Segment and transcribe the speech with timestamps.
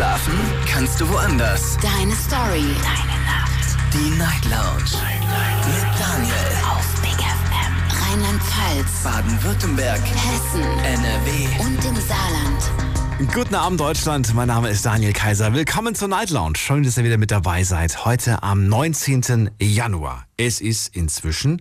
[0.00, 0.32] Schlafen
[0.66, 1.76] kannst du woanders.
[1.82, 2.64] Deine Story.
[2.80, 3.76] Deine Nacht.
[3.92, 4.96] Die Night Lounge.
[5.66, 6.32] Mit Daniel.
[6.64, 8.08] Auf Big FM.
[8.08, 9.02] Rheinland-Pfalz.
[9.04, 10.00] Baden-Württemberg.
[10.00, 10.62] Hessen.
[10.62, 11.62] NRW.
[11.62, 13.30] Und im Saarland.
[13.34, 15.52] Guten Abend Deutschland, mein Name ist Daniel Kaiser.
[15.52, 16.56] Willkommen zur Night Lounge.
[16.56, 18.06] Schön, dass ihr wieder mit dabei seid.
[18.06, 19.50] Heute am 19.
[19.60, 20.24] Januar.
[20.38, 21.60] Es ist inzwischen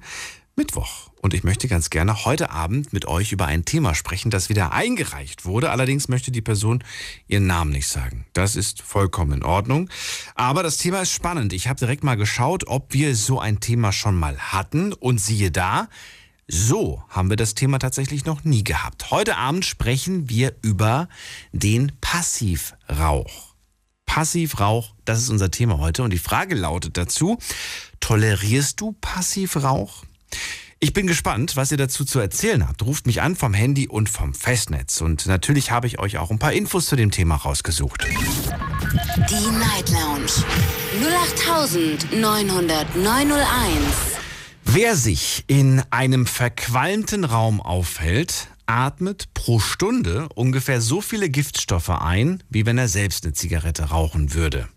[0.60, 1.10] Mittwoch.
[1.22, 4.74] Und ich möchte ganz gerne heute Abend mit euch über ein Thema sprechen, das wieder
[4.74, 5.70] eingereicht wurde.
[5.70, 6.84] Allerdings möchte die Person
[7.30, 8.26] ihren Namen nicht sagen.
[8.34, 9.90] Das ist vollkommen in Ordnung.
[10.36, 11.54] Aber das Thema ist spannend.
[11.54, 14.92] Ich habe direkt mal geschaut, ob wir so ein Thema schon mal hatten.
[14.92, 15.88] Und siehe da,
[16.46, 19.12] so haben wir das Thema tatsächlich noch nie gehabt.
[19.12, 21.08] Heute Abend sprechen wir über
[21.54, 23.56] den Passivrauch.
[24.06, 26.04] Passivrauch, das ist unser Thema heute.
[26.04, 27.38] Und die Frage lautet dazu,
[28.02, 30.04] tolerierst du Passivrauch?
[30.82, 32.82] Ich bin gespannt, was ihr dazu zu erzählen habt.
[32.84, 35.02] Ruft mich an vom Handy und vom Festnetz.
[35.02, 38.06] Und natürlich habe ich euch auch ein paar Infos zu dem Thema rausgesucht.
[38.06, 40.32] Die Night Lounge.
[42.14, 43.46] 0890901.
[44.64, 52.42] Wer sich in einem verqualmten Raum aufhält, atmet pro Stunde ungefähr so viele Giftstoffe ein,
[52.50, 54.70] wie wenn er selbst eine Zigarette rauchen würde.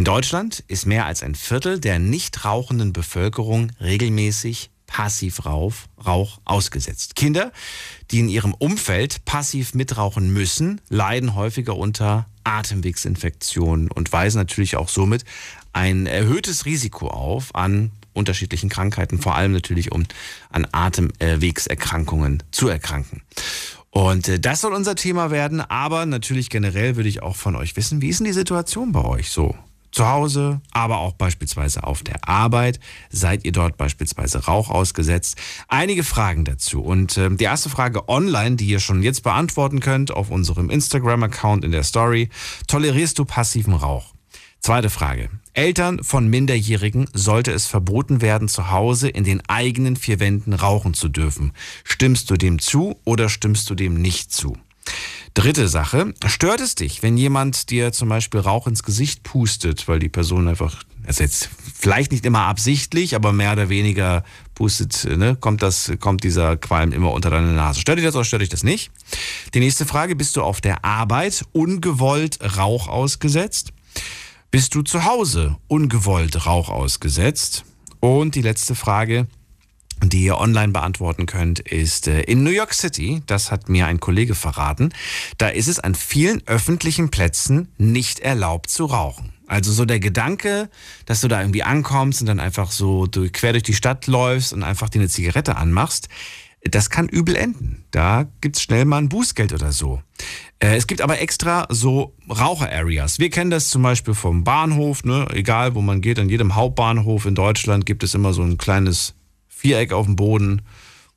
[0.00, 5.74] In Deutschland ist mehr als ein Viertel der nicht rauchenden Bevölkerung regelmäßig Passivrauch
[6.06, 7.16] Rauch ausgesetzt.
[7.16, 7.52] Kinder,
[8.10, 14.88] die in ihrem Umfeld passiv mitrauchen müssen, leiden häufiger unter Atemwegsinfektionen und weisen natürlich auch
[14.88, 15.26] somit
[15.74, 20.04] ein erhöhtes Risiko auf an unterschiedlichen Krankheiten, vor allem natürlich um
[20.48, 23.20] an Atemwegserkrankungen zu erkranken.
[23.90, 27.76] Und äh, das soll unser Thema werden, aber natürlich generell würde ich auch von euch
[27.76, 29.54] wissen, wie ist denn die Situation bei euch so?
[29.92, 32.80] Zu Hause, aber auch beispielsweise auf der Arbeit.
[33.10, 35.36] Seid ihr dort beispielsweise Rauch ausgesetzt?
[35.68, 36.80] Einige Fragen dazu.
[36.80, 41.64] Und äh, die erste Frage online, die ihr schon jetzt beantworten könnt auf unserem Instagram-Account
[41.64, 42.28] in der Story.
[42.66, 44.14] Tolerierst du passiven Rauch?
[44.60, 45.30] Zweite Frage.
[45.54, 50.94] Eltern von Minderjährigen sollte es verboten werden, zu Hause in den eigenen vier Wänden rauchen
[50.94, 51.52] zu dürfen.
[51.82, 54.56] Stimmst du dem zu oder stimmst du dem nicht zu?
[55.34, 60.00] Dritte Sache, stört es dich, wenn jemand dir zum Beispiel Rauch ins Gesicht pustet, weil
[60.00, 64.24] die Person einfach, also jetzt vielleicht nicht immer absichtlich, aber mehr oder weniger
[64.54, 67.80] pustet, ne, kommt das, kommt dieser Qualm immer unter deine Nase.
[67.80, 68.90] Stört dich das oder stört dich das nicht?
[69.54, 73.72] Die nächste Frage, bist du auf der Arbeit ungewollt Rauch ausgesetzt?
[74.50, 77.64] Bist du zu Hause ungewollt Rauch ausgesetzt?
[78.00, 79.28] Und die letzte Frage,
[80.02, 84.00] die ihr online beantworten könnt, ist äh, in New York City, das hat mir ein
[84.00, 84.92] Kollege verraten,
[85.38, 89.32] da ist es an vielen öffentlichen Plätzen nicht erlaubt zu rauchen.
[89.46, 90.70] Also so der Gedanke,
[91.06, 94.62] dass du da irgendwie ankommst und dann einfach so quer durch die Stadt läufst und
[94.62, 96.08] einfach dir eine Zigarette anmachst,
[96.62, 97.84] das kann übel enden.
[97.90, 100.02] Da gibt's schnell mal ein Bußgeld oder so.
[100.58, 103.18] Äh, es gibt aber extra so Raucher-Areas.
[103.18, 105.26] Wir kennen das zum Beispiel vom Bahnhof, ne?
[105.32, 109.14] egal wo man geht, an jedem Hauptbahnhof in Deutschland gibt es immer so ein kleines
[109.60, 110.62] Viereck auf dem Boden,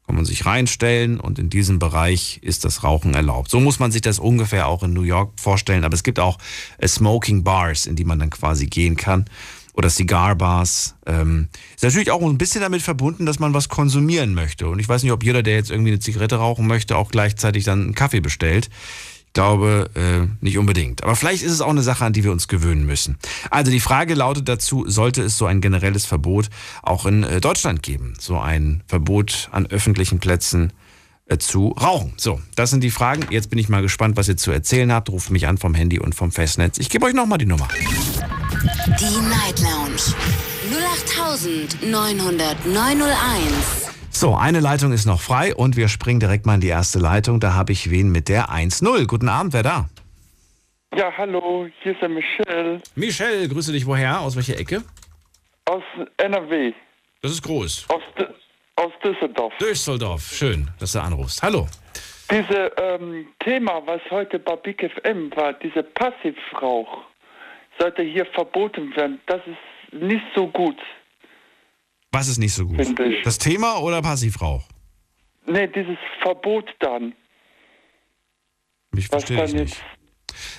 [0.06, 3.50] kann man sich reinstellen und in diesem Bereich ist das Rauchen erlaubt.
[3.50, 5.86] So muss man sich das ungefähr auch in New York vorstellen.
[5.86, 6.38] Aber es gibt auch
[6.78, 9.26] äh, Smoking Bars, in die man dann quasi gehen kann.
[9.76, 10.96] Oder Cigar Bars.
[11.08, 14.68] Ähm, ist natürlich auch ein bisschen damit verbunden, dass man was konsumieren möchte.
[14.68, 17.64] Und ich weiß nicht, ob jeder, der jetzt irgendwie eine Zigarette rauchen möchte, auch gleichzeitig
[17.64, 18.70] dann einen Kaffee bestellt
[19.34, 21.04] glaube äh, nicht unbedingt.
[21.04, 23.18] Aber vielleicht ist es auch eine Sache, an die wir uns gewöhnen müssen.
[23.50, 26.50] Also die Frage lautet dazu, sollte es so ein generelles Verbot
[26.82, 28.14] auch in äh, Deutschland geben?
[28.20, 30.74] So ein Verbot an öffentlichen Plätzen
[31.26, 32.14] äh, zu rauchen.
[32.18, 33.26] So, das sind die Fragen.
[33.32, 35.10] Jetzt bin ich mal gespannt, was ihr zu erzählen habt.
[35.10, 36.78] Ruft mich an vom Handy und vom Festnetz.
[36.78, 37.68] Ich gebe euch nochmal die Nummer.
[39.00, 40.14] Die Night Lounge
[41.82, 44.03] 0890901.
[44.16, 47.40] So, eine Leitung ist noch frei und wir springen direkt mal in die erste Leitung.
[47.40, 49.08] Da habe ich wen mit der 1-0.
[49.08, 49.90] Guten Abend, wer da?
[50.96, 52.80] Ja, hallo, hier ist der Michel.
[52.96, 54.22] Michel, grüße dich woher?
[54.22, 54.84] Aus welcher Ecke?
[55.66, 55.82] Aus
[56.18, 56.74] NRW.
[57.24, 57.88] Das ist groß.
[57.90, 58.02] Aus,
[58.76, 59.52] aus Düsseldorf.
[59.60, 61.42] Düsseldorf, schön, dass du anrufst.
[61.42, 61.68] Hallo.
[62.30, 67.00] Dieses ähm, Thema, was heute bei Big FM war, diese Passivrauch,
[67.80, 69.20] sollte hier verboten werden.
[69.26, 70.78] Das ist nicht so gut.
[72.14, 72.80] Was ist nicht so gut?
[73.24, 74.64] Das Thema oder Passivrauch?
[75.48, 77.14] Nee, dieses Verbot dann.
[78.96, 79.84] Ich verstehe das nicht.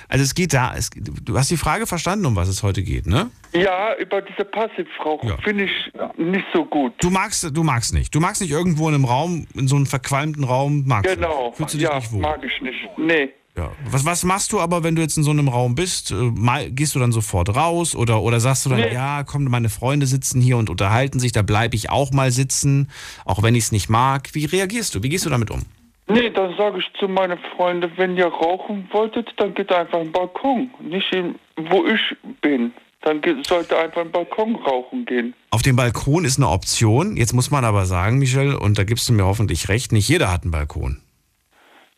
[0.09, 3.07] Also es geht da, es, du hast die Frage verstanden, um was es heute geht,
[3.07, 3.31] ne?
[3.53, 5.37] Ja, über diese Passivrauch ja.
[5.39, 6.93] finde ich nicht so gut.
[7.01, 8.15] Du magst, du magst nicht.
[8.15, 11.51] Du magst nicht irgendwo in einem Raum, in so einem verqualmten Raum, magst genau.
[11.51, 11.57] du.
[11.57, 12.21] Fühlst du dich ja, nicht wohl?
[12.21, 12.79] mag ich nicht.
[12.99, 13.31] Nee.
[13.57, 13.71] Ja.
[13.89, 16.11] Was, was machst du aber, wenn du jetzt in so einem Raum bist?
[16.11, 18.93] Äh, gehst du dann sofort raus oder, oder sagst du dann, nee.
[18.93, 22.91] ja, komm, meine Freunde sitzen hier und unterhalten sich, da bleibe ich auch mal sitzen,
[23.25, 24.31] auch wenn ich es nicht mag.
[24.33, 25.03] Wie reagierst du?
[25.05, 25.63] Wie gehst du damit um?
[26.09, 30.13] Nee, dann sage ich zu meinen Freunden, wenn ihr rauchen wolltet, dann geht einfach im
[30.13, 30.71] Balkon.
[30.81, 32.01] Nicht in, wo ich
[32.43, 32.73] bin.
[33.03, 35.35] Dann geht, sollte einfach im Balkon rauchen gehen.
[35.51, 37.17] Auf dem Balkon ist eine Option.
[37.17, 40.33] Jetzt muss man aber sagen, Michel, und da gibst du mir hoffentlich recht, nicht jeder
[40.33, 41.04] hat einen Balkon.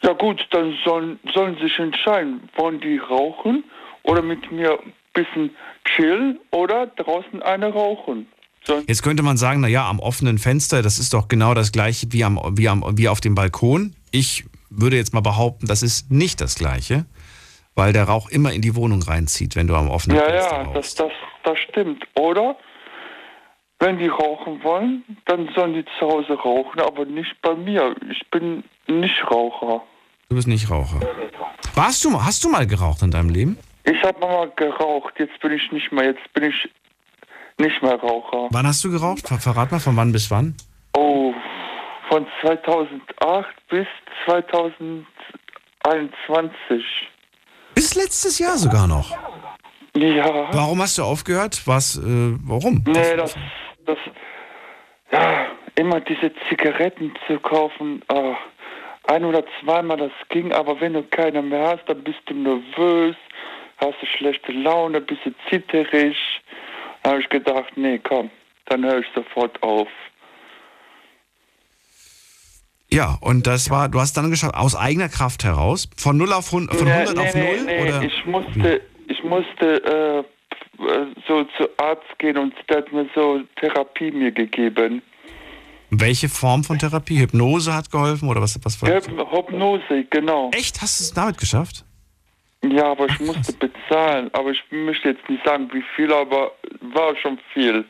[0.02, 3.64] Ja gut, dann sollen, sollen sich entscheiden, wollen die rauchen
[4.02, 5.50] oder mit mir ein bisschen
[5.84, 8.26] chillen oder draußen eine rauchen.
[8.88, 12.08] Jetzt könnte man sagen, na ja, am offenen Fenster, das ist doch genau das gleiche
[12.12, 13.94] wie, am, wie, am, wie auf dem Balkon.
[14.10, 17.06] Ich würde jetzt mal behaupten, das ist nicht das gleiche,
[17.76, 20.64] weil der Rauch immer in die Wohnung reinzieht, wenn du am offenen Ja, Fenster ja,
[20.64, 21.00] das, rauchst.
[21.00, 21.12] das,
[21.44, 22.04] das stimmt.
[22.18, 22.56] Oder
[23.78, 27.94] wenn die rauchen wollen, dann sollen die zu Hause rauchen, aber nicht bei mir.
[28.10, 29.82] Ich bin nicht Raucher.
[30.28, 31.00] Du bist nicht Raucher.
[31.74, 33.58] Warst du, mal- hast du mal geraucht in deinem Leben?
[33.84, 36.68] Ich habe mal geraucht, jetzt bin ich nicht mehr, jetzt bin ich
[37.58, 38.48] nicht mehr Raucher.
[38.50, 39.28] Wann hast du geraucht?
[39.28, 40.54] Ver verrat mal, von wann bis wann?
[40.96, 41.32] Oh,
[42.08, 43.86] von 2008 bis
[44.26, 46.84] 2021.
[47.74, 49.10] Bis letztes Jahr sogar noch.
[49.96, 50.48] Ja.
[50.52, 51.62] Warum hast du aufgehört?
[51.66, 52.02] Was, äh,
[52.44, 52.82] warum?
[52.86, 53.34] Nee, das,
[53.86, 53.98] das,
[55.12, 55.46] ja,
[55.76, 58.34] immer diese Zigaretten zu kaufen, ah,
[59.06, 63.16] ein oder zweimal das ging, aber wenn du keine mehr hast, dann bist du nervös,
[63.78, 66.16] hast du schlechte Laune, bist du zitterig.
[67.02, 68.30] Da habe ich gedacht, nee, komm,
[68.66, 69.88] dann höre ich sofort auf.
[72.90, 76.52] Ja, und das war, du hast dann geschafft, aus eigener Kraft heraus, von 0 auf
[76.52, 77.64] 100, von Nee, 100 nee, auf nee, 0?
[77.64, 78.02] nee, oder?
[78.02, 80.18] ich musste, ich musste äh,
[80.82, 85.02] äh, so zu Arzt gehen und der hat mir so Therapie mir gegeben.
[85.90, 87.18] Welche Form von Therapie?
[87.20, 88.58] Hypnose hat geholfen oder was?
[88.64, 90.50] was war Hyp- Hypnose, genau.
[90.52, 90.82] Echt?
[90.82, 91.84] Hast du es damit geschafft?
[92.68, 94.28] Ja, aber ich musste bezahlen.
[94.32, 96.52] Aber ich möchte jetzt nicht sagen, wie viel, aber
[96.92, 97.84] war schon viel.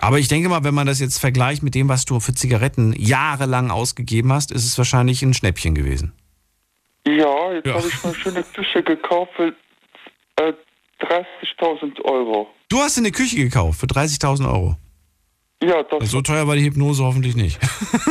[0.00, 2.92] Aber ich denke mal, wenn man das jetzt vergleicht mit dem, was du für Zigaretten
[2.96, 6.12] jahrelang ausgegeben hast, ist es wahrscheinlich ein Schnäppchen gewesen.
[7.06, 7.74] Ja, jetzt Ja.
[7.74, 9.54] habe ich eine schöne Küche gekauft für
[10.36, 10.52] äh,
[11.00, 12.48] 30.000 Euro.
[12.68, 14.76] Du hast eine Küche gekauft für 30.000 Euro.
[15.62, 17.58] Ja, das, So teuer war die Hypnose hoffentlich nicht.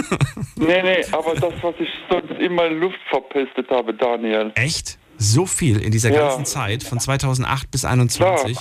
[0.57, 4.51] nee, nee, aber das, was ich sonst immer Luft verpestet habe, Daniel.
[4.55, 4.97] Echt?
[5.17, 6.27] So viel in dieser Ja.
[6.27, 8.57] ganzen Zeit von 2008 bis 2021?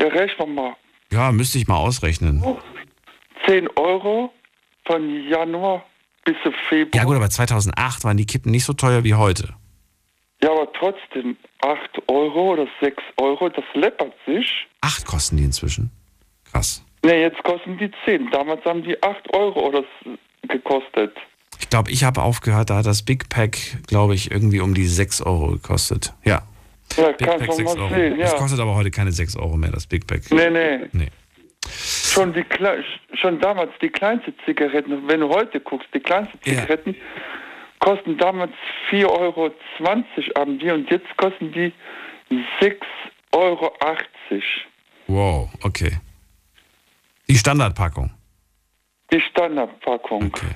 [0.00, 0.76] Ja, rechnen wir mal.
[1.12, 2.42] Ja, müsste ich mal ausrechnen.
[3.46, 4.32] 10 Euro
[4.86, 5.84] von Januar
[6.24, 6.36] bis
[6.68, 6.94] Februar.
[6.94, 9.54] Ja gut, aber 2008 waren die Kippen nicht so teuer wie heute.
[10.42, 14.66] Ja, aber trotzdem 8 Euro oder 6 Euro, das läppert sich.
[14.80, 15.90] Acht kosten die inzwischen.
[16.50, 16.84] Krass.
[17.04, 18.30] Ne, jetzt kosten die 10.
[18.30, 19.84] Damals haben die 8 Euro oder
[20.48, 21.16] gekostet.
[21.60, 24.86] Ich glaube, ich habe aufgehört, da hat das Big Pack, glaube ich, irgendwie um die
[24.86, 26.12] 6 Euro gekostet.
[26.24, 26.42] Ja,
[26.96, 27.94] Ja, Big Pack du 6 mal Euro.
[27.94, 28.38] sehen, Das ja.
[28.38, 30.22] kostet aber heute keine 6 Euro mehr, das Big Pack.
[30.30, 30.86] Nee, nee.
[30.92, 31.08] Nee.
[31.66, 32.44] Schon, die,
[33.14, 36.52] schon damals die kleinste Zigaretten, wenn du heute guckst, die kleinsten Ja.
[36.60, 36.94] Zigaretten
[37.80, 38.52] kosten damals
[38.90, 39.50] 4,20 Euro
[40.36, 41.72] am die und jetzt kosten die
[42.60, 42.82] 6,80
[43.32, 43.72] Euro.
[45.06, 45.92] Wow, okay.
[47.34, 48.12] Die Standardpackung.
[49.12, 50.26] Die Standardpackung.
[50.26, 50.54] Okay.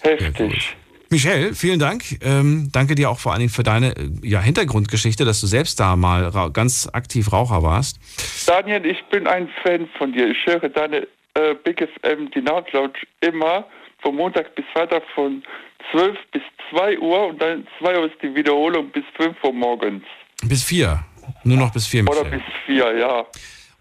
[0.00, 0.74] Heftig.
[1.08, 2.02] Michelle, vielen Dank.
[2.20, 5.78] Ähm, danke dir auch vor allen Dingen für deine äh, ja, Hintergrundgeschichte, dass du selbst
[5.78, 8.00] da mal ganz aktiv Raucher warst.
[8.48, 10.30] Daniel, ich bin ein Fan von dir.
[10.32, 13.64] Ich höre deine äh, Big FM, die Night Lounge, immer
[14.00, 15.44] von Montag bis Freitag von
[15.92, 20.02] 12 bis 2 Uhr und dann 2 Uhr ist die Wiederholung bis 5 Uhr morgens.
[20.42, 21.04] Bis vier.
[21.44, 22.42] Nur noch bis vier, Oder Michelle.
[22.42, 23.26] bis 4, ja.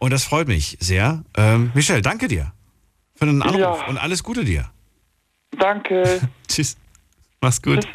[0.01, 1.24] Und das freut mich sehr.
[1.38, 2.51] Ähm, Michelle, danke dir
[3.15, 3.86] für den Anruf Ja.
[3.86, 4.72] und alles Gute dir.
[5.60, 6.27] Danke.
[6.48, 6.75] Tschüss.
[7.39, 7.88] Mach's gut.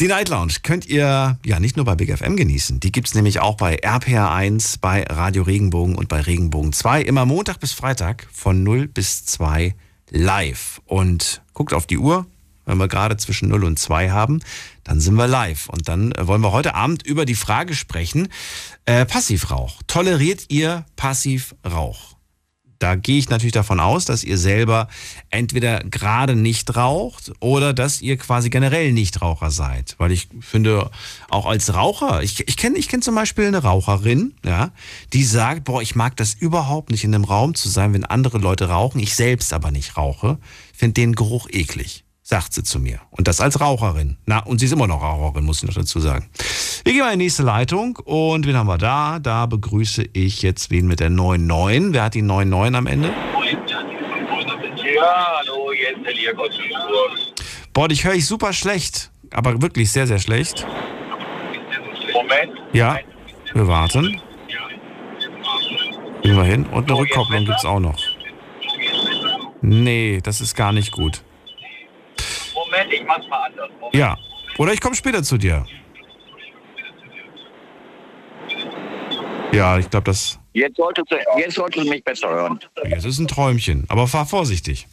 [0.00, 2.80] Die Night Lounge könnt ihr ja nicht nur bei Big FM genießen.
[2.80, 7.02] Die gibt's nämlich auch bei RPR1, bei Radio Regenbogen und bei Regenbogen 2.
[7.02, 9.76] Immer Montag bis Freitag von 0 bis 2
[10.10, 10.80] live.
[10.84, 12.26] Und guckt auf die Uhr.
[12.68, 14.40] Wenn wir gerade zwischen 0 und 2 haben,
[14.84, 15.68] dann sind wir live.
[15.70, 18.28] Und dann äh, wollen wir heute Abend über die Frage sprechen,
[18.84, 19.80] äh, Passivrauch.
[19.86, 22.18] Toleriert ihr Passivrauch?
[22.78, 24.88] Da gehe ich natürlich davon aus, dass ihr selber
[25.30, 29.96] entweder gerade nicht raucht oder dass ihr quasi generell Nichtraucher seid.
[29.98, 30.90] Weil ich finde,
[31.28, 34.70] auch als Raucher, ich, ich kenne ich kenn zum Beispiel eine Raucherin, ja,
[35.12, 38.38] die sagt, boah, ich mag das überhaupt nicht in einem Raum zu sein, wenn andere
[38.38, 40.38] Leute rauchen, ich selbst aber nicht rauche,
[40.72, 43.00] finde den Geruch eklig, sagt sie zu mir.
[43.10, 44.18] Und das als Raucherin.
[44.26, 46.28] Na, und sie ist immer noch Raucherin, muss ich noch dazu sagen.
[46.84, 49.18] Wir gehen mal in die nächste Leitung und wen haben wir da?
[49.18, 51.94] Da begrüße ich jetzt wen mit der 99.
[51.94, 53.08] Wer hat die 99 am Ende?
[54.94, 57.34] Ja, hallo, hier aus Duisburg.
[57.72, 59.10] Boah, dich höre ich super schlecht.
[59.30, 60.66] Aber wirklich sehr, sehr schlecht.
[62.12, 62.52] Moment.
[62.74, 62.98] Ja,
[63.54, 64.20] wir warten.
[66.22, 66.66] Gehen wir hin.
[66.66, 67.98] Und eine Rückkopplung gibt's auch noch.
[69.62, 71.22] Nee, das ist gar nicht gut.
[72.90, 73.70] Ich mach's mal anders.
[73.80, 73.94] Moment.
[73.94, 74.16] Ja.
[74.58, 75.64] Oder ich komme später zu dir.
[79.52, 82.58] Ja, ich glaube, das Jetzt solltest, du, jetzt solltest du mich besser hören.
[82.84, 83.84] jetzt ist ein Träumchen.
[83.88, 84.86] Aber fahr vorsichtig.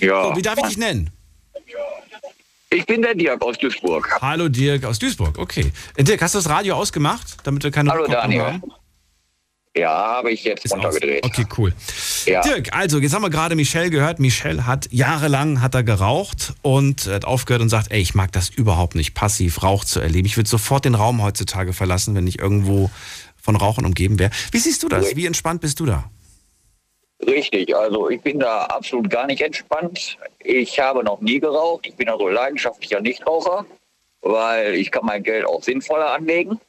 [0.00, 0.24] Ja.
[0.30, 1.10] So, wie darf ich dich nennen?
[2.70, 4.18] Ich bin der Dirk aus Duisburg.
[4.20, 5.38] Hallo Dirk aus Duisburg.
[5.38, 5.72] Okay.
[5.98, 8.42] Dirk, hast du das Radio ausgemacht, damit wir keine Hallo Rückkopplung Daniel.
[8.54, 8.62] haben?
[9.76, 10.84] Ja, habe ich jetzt Ist aus.
[10.84, 11.24] runtergedreht.
[11.24, 11.72] Okay, cool.
[12.26, 12.42] Ja.
[12.42, 14.20] Dirk, also jetzt haben wir gerade Michelle gehört.
[14.20, 18.50] Michelle hat jahrelang hat er geraucht und hat aufgehört und sagt, ey, ich mag das
[18.50, 20.26] überhaupt nicht, passiv Rauch zu erleben.
[20.26, 22.90] Ich würde sofort den Raum heutzutage verlassen, wenn ich irgendwo
[23.42, 24.30] von Rauchen umgeben wäre.
[24.52, 25.16] Wie siehst du das?
[25.16, 26.08] Wie entspannt bist du da?
[27.26, 30.18] Richtig, also ich bin da absolut gar nicht entspannt.
[30.40, 31.86] Ich habe noch nie geraucht.
[31.86, 33.66] Ich bin also leidenschaftlicher Nichtraucher,
[34.20, 36.60] weil ich kann mein Geld auch sinnvoller anlegen.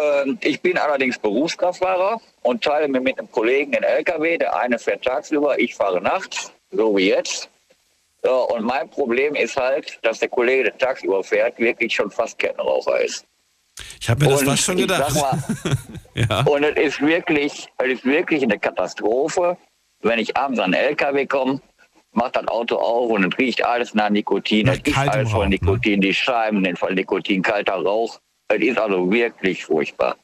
[0.00, 4.38] Ähm, ich bin allerdings Berufskraftfahrer und teile mir mit einem Kollegen den LKW.
[4.38, 7.48] Der eine fährt tagsüber, ich fahre nachts, so wie jetzt.
[8.22, 13.00] Und mein Problem ist halt, dass der Kollege, der tagsüber fährt, wirklich schon fast Kettenraucher
[13.02, 13.26] ist.
[14.00, 15.14] Ich habe mir das Und fast schon gedacht.
[15.14, 15.42] mal,
[16.14, 16.40] ja.
[16.42, 19.58] Und es ist wirklich, es ist wirklich eine Katastrophe,
[20.00, 21.60] wenn ich abends an den LKW komme,
[22.12, 24.66] macht das Auto auf und es riecht alles nach Nikotin.
[24.66, 25.50] Nach Es ist alles voll ne?
[25.50, 28.20] Nikotin, die Scheiben sind voll Nikotin, kalter Rauch.
[28.54, 30.16] Es ist also wirklich furchtbar.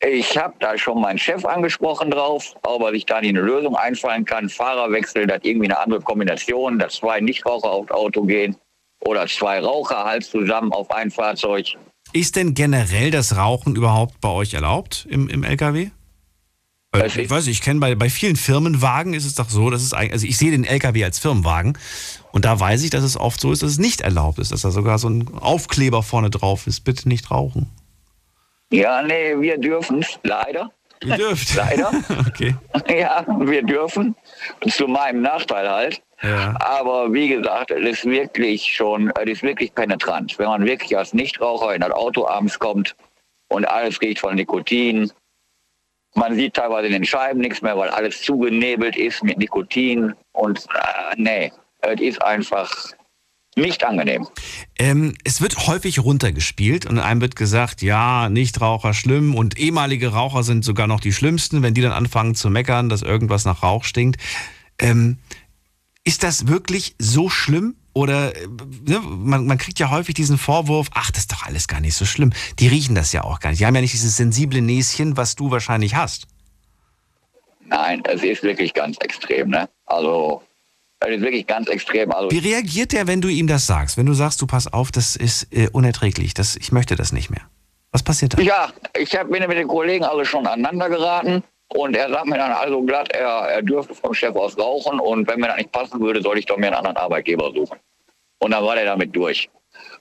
[0.00, 3.74] Ich habe da schon meinen Chef angesprochen drauf, ob er sich da nicht eine Lösung
[3.74, 4.48] einfallen kann.
[4.48, 8.56] Fahrerwechsel, dass irgendwie eine andere Kombination, dass zwei Nichtraucher aufs Auto gehen
[9.00, 11.76] oder zwei Raucher halt zusammen auf ein Fahrzeug.
[12.12, 15.90] Ist denn generell das Rauchen überhaupt bei euch erlaubt im, im LKW?
[16.92, 19.82] Weil, ich weiß nicht, ich kenne bei, bei vielen Firmenwagen ist es doch so, dass
[19.82, 21.76] es eigentlich, also ich sehe den LKW als Firmenwagen
[22.38, 24.62] und da weiß ich, dass es oft so ist, dass es nicht erlaubt ist, dass
[24.62, 27.68] da sogar so ein Aufkleber vorne drauf ist, bitte nicht rauchen.
[28.70, 30.70] Ja, nee, wir dürfen leider.
[31.02, 31.56] Ihr dürft.
[31.56, 31.90] Leider.
[32.28, 32.54] okay.
[32.88, 34.14] Ja, wir dürfen.
[34.70, 36.00] Zu meinem Nachteil halt.
[36.22, 36.54] Ja.
[36.60, 40.38] Aber wie gesagt, es ist wirklich schon, es ist wirklich penetrant.
[40.38, 42.94] Wenn man wirklich als Nichtraucher in das Auto abends kommt
[43.48, 45.10] und alles riecht von Nikotin.
[46.14, 50.14] Man sieht teilweise in den Scheiben nichts mehr, weil alles zugenebelt ist mit Nikotin.
[50.30, 52.70] Und äh, nee, es ist einfach
[53.56, 54.28] nicht angenehm.
[54.78, 60.42] Ähm, es wird häufig runtergespielt und einem wird gesagt, ja, Nichtraucher schlimm und ehemalige Raucher
[60.42, 63.84] sind sogar noch die schlimmsten, wenn die dann anfangen zu meckern, dass irgendwas nach Rauch
[63.84, 64.20] stinkt.
[64.78, 65.18] Ähm,
[66.04, 67.76] ist das wirklich so schlimm?
[67.92, 68.46] Oder äh,
[68.86, 71.96] ne, man, man kriegt ja häufig diesen Vorwurf, ach, das ist doch alles gar nicht
[71.96, 72.32] so schlimm.
[72.60, 73.60] Die riechen das ja auch gar nicht.
[73.60, 76.28] Die haben ja nicht dieses sensible Näschen, was du wahrscheinlich hast.
[77.66, 79.50] Nein, es ist wirklich ganz extrem.
[79.50, 79.68] Ne?
[79.86, 80.42] Also,
[81.00, 82.10] es ist wirklich ganz extrem.
[82.12, 83.96] Also, Wie reagiert der, wenn du ihm das sagst?
[83.96, 87.30] Wenn du sagst, du pass auf, das ist äh, unerträglich, das, ich möchte das nicht
[87.30, 87.42] mehr.
[87.92, 88.44] Was passiert dann?
[88.44, 92.36] Ja, ich hab, bin mit den Kollegen alle schon aneinander geraten und er sagt mir
[92.36, 95.72] dann also glatt, er, er dürfte vom Chef aus rauchen und wenn mir das nicht
[95.72, 97.78] passen würde, soll ich doch mir einen anderen Arbeitgeber suchen.
[98.40, 99.48] Und dann war der damit durch.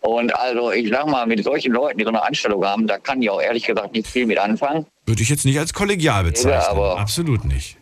[0.02, 3.22] Und also ich sag mal, mit solchen Leuten, die so eine Anstellung haben, da kann
[3.22, 4.86] ich auch ehrlich gesagt nicht viel mit anfangen.
[5.06, 6.52] Würde ich jetzt nicht als kollegial bezeichnen.
[6.62, 7.78] Ja, aber- Absolut nicht.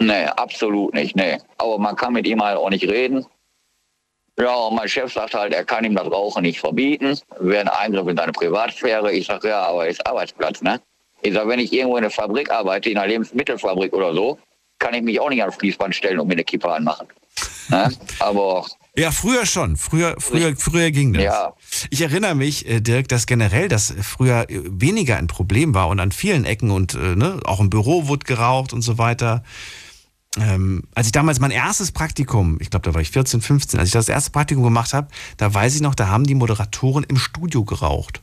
[0.00, 1.38] Nee, absolut nicht, nee.
[1.58, 3.24] Aber man kann mit ihm halt auch nicht reden.
[4.38, 7.18] Ja, und mein Chef sagt halt, er kann ihm das Rauchen nicht verbieten.
[7.38, 9.12] Wäre ein Eingriff in seine Privatsphäre.
[9.12, 10.80] Ich sage, ja, aber ist Arbeitsplatz, ne?
[11.20, 14.38] Ich sage, wenn ich irgendwo in einer Fabrik arbeite, in einer Lebensmittelfabrik oder so,
[14.78, 17.08] kann ich mich auch nicht ans Fließband stellen und mir eine Kippe anmachen.
[17.68, 17.92] Ne?
[18.18, 18.64] Aber
[18.96, 19.76] Ja, früher schon.
[19.76, 21.22] Früher, früher, früher ging das.
[21.22, 21.52] Ja.
[21.90, 26.00] Ich erinnere mich, äh, Dirk, dass generell das früher äh, weniger ein Problem war und
[26.00, 29.44] an vielen Ecken und äh, ne, auch im Büro wurde geraucht und so weiter.
[30.38, 33.88] Ähm, als ich damals mein erstes Praktikum, ich glaube, da war ich 14, 15, als
[33.88, 35.08] ich das erste Praktikum gemacht habe,
[35.38, 38.22] da weiß ich noch, da haben die Moderatoren im Studio geraucht.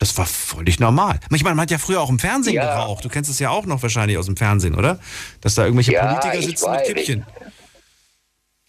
[0.00, 1.20] Das war völlig normal.
[1.32, 2.74] Ich meine, man hat ja früher auch im Fernsehen Ja.
[2.74, 3.04] geraucht.
[3.04, 4.98] Du kennst es ja auch noch wahrscheinlich aus dem Fernsehen, oder?
[5.40, 6.86] Dass da irgendwelche Ja, Politiker ich sitzen mit weiß.
[6.88, 7.26] Kippchen.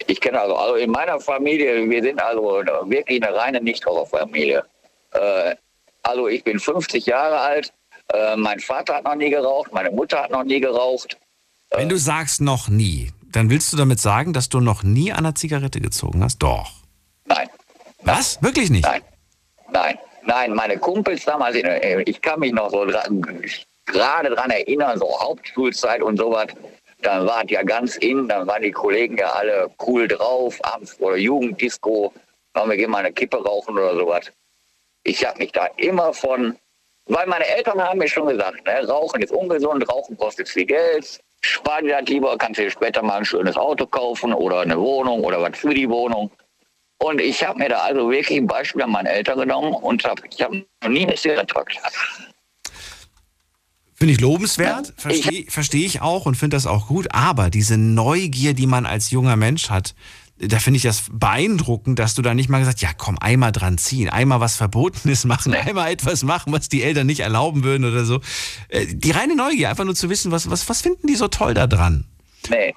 [0.05, 4.63] ich kenne also, also in meiner Familie, wir sind also wirklich eine reine Nichtraucherfamilie.
[5.13, 5.55] Äh,
[6.03, 7.73] also ich bin 50 Jahre alt,
[8.13, 11.17] äh, mein Vater hat noch nie geraucht, meine Mutter hat noch nie geraucht.
[11.71, 15.19] Wenn du sagst noch nie, dann willst du damit sagen, dass du noch nie an
[15.19, 16.39] einer Zigarette gezogen hast?
[16.39, 16.71] Doch.
[17.25, 17.49] Nein,
[18.03, 18.41] Was?
[18.41, 18.85] Wirklich nicht?
[18.85, 19.01] nein,
[19.71, 20.53] nein, nein.
[20.53, 23.21] Meine Kumpels damals, äh, ich kann mich noch so dran,
[23.85, 26.47] gerade dran erinnern, so Hauptschulzeit und sowas.
[27.01, 30.93] Dann war es ja ganz in, dann waren die Kollegen ja alle cool drauf, abends
[30.93, 32.13] vor der Jugenddisco,
[32.53, 34.31] dann wir gehen mal eine Kippe rauchen oder sowas.
[35.03, 36.57] Ich habe mich da immer von,
[37.07, 41.19] weil meine Eltern haben mir schon gesagt, ne, Rauchen ist ungesund, Rauchen kostet viel Geld,
[41.45, 45.23] spar dir das lieber, kannst dir später mal ein schönes Auto kaufen oder eine Wohnung
[45.23, 46.31] oder was für die Wohnung.
[46.97, 50.21] Und ich habe mir da also wirklich ein Beispiel an meine Eltern genommen und hab,
[50.31, 51.79] ich habe noch nie eine Zigarette gekauft.
[53.97, 57.07] Finde ich lobenswert, verstehe versteh ich auch und finde das auch gut.
[57.11, 59.95] Aber diese Neugier, die man als junger Mensch hat,
[60.37, 63.77] da finde ich das beeindruckend, dass du da nicht mal gesagt, ja komm, einmal dran
[63.77, 68.03] ziehen, einmal was Verbotenes machen, einmal etwas machen, was die Eltern nicht erlauben würden oder
[68.05, 68.19] so.
[68.69, 71.53] Äh, Die reine Neugier, einfach nur zu wissen, was, was, was finden die so toll
[71.53, 72.05] da dran?
[72.49, 72.73] Nee.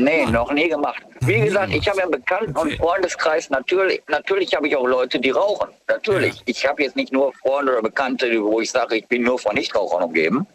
[0.00, 1.02] Nee, noch nie gemacht.
[1.22, 2.72] Wie gesagt, ich habe ja einen Bekannten- und.
[2.76, 3.50] Freundeskreis.
[3.50, 5.70] Natürlich, natürlich habe ich auch Leute, die rauchen.
[5.88, 6.36] Natürlich.
[6.36, 6.42] Ja.
[6.46, 9.56] Ich habe jetzt nicht nur Freunde oder Bekannte, wo ich sage, ich bin nur von
[9.56, 10.46] Nichtrauchern umgeben.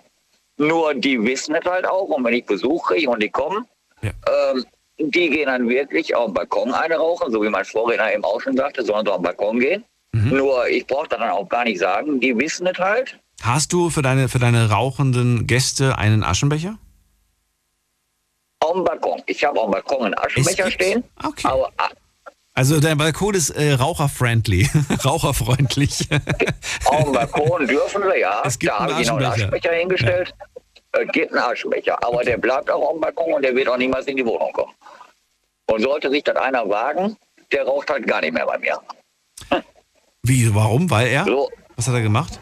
[0.56, 2.04] Nur die wissen es halt auch.
[2.08, 3.66] Und wenn ich Besuch kriege und die kommen,
[4.02, 4.12] Ja.
[4.54, 4.66] ähm,
[5.00, 8.40] die gehen dann wirklich auf den Balkon eine rauchen, so wie mein Vorredner eben auch
[8.42, 9.84] schon sagte, sollen sie auf den Balkon gehen.
[10.14, 10.38] Mhm.
[10.38, 12.20] Nur, ich brauche das dann auch gar nicht sagen.
[12.20, 13.20] Die wissen es halt.
[13.42, 16.78] Hast du für deine, für deine rauchenden Gäste einen Aschenbecher?
[18.60, 19.22] Auf dem Balkon.
[19.26, 21.04] Ich habe auf dem Balkon einen Aschenbecher stehen.
[21.24, 21.48] Okay.
[21.48, 21.90] Aber ah,
[22.54, 24.70] Also dein Balkon ist äh, raucherfriendly,
[25.04, 26.08] raucherfreundlich.
[26.86, 28.42] Auf dem Balkon dürfen wir, ja.
[28.46, 29.72] Es gibt da habe ich noch einen Aschenbecher.
[29.72, 30.34] Hingestellt.
[30.92, 33.78] Es gibt einen Aschenbecher, aber der bleibt auch auf dem Balkon und der wird auch
[33.78, 34.72] niemals in die Wohnung kommen.
[35.68, 37.16] Und sollte sich das einer wagen,
[37.52, 38.80] der raucht halt gar nicht mehr bei mir.
[40.24, 40.90] Wie, warum?
[40.90, 41.26] Weil er?
[41.26, 41.50] So.
[41.76, 42.40] Was hat er gemacht?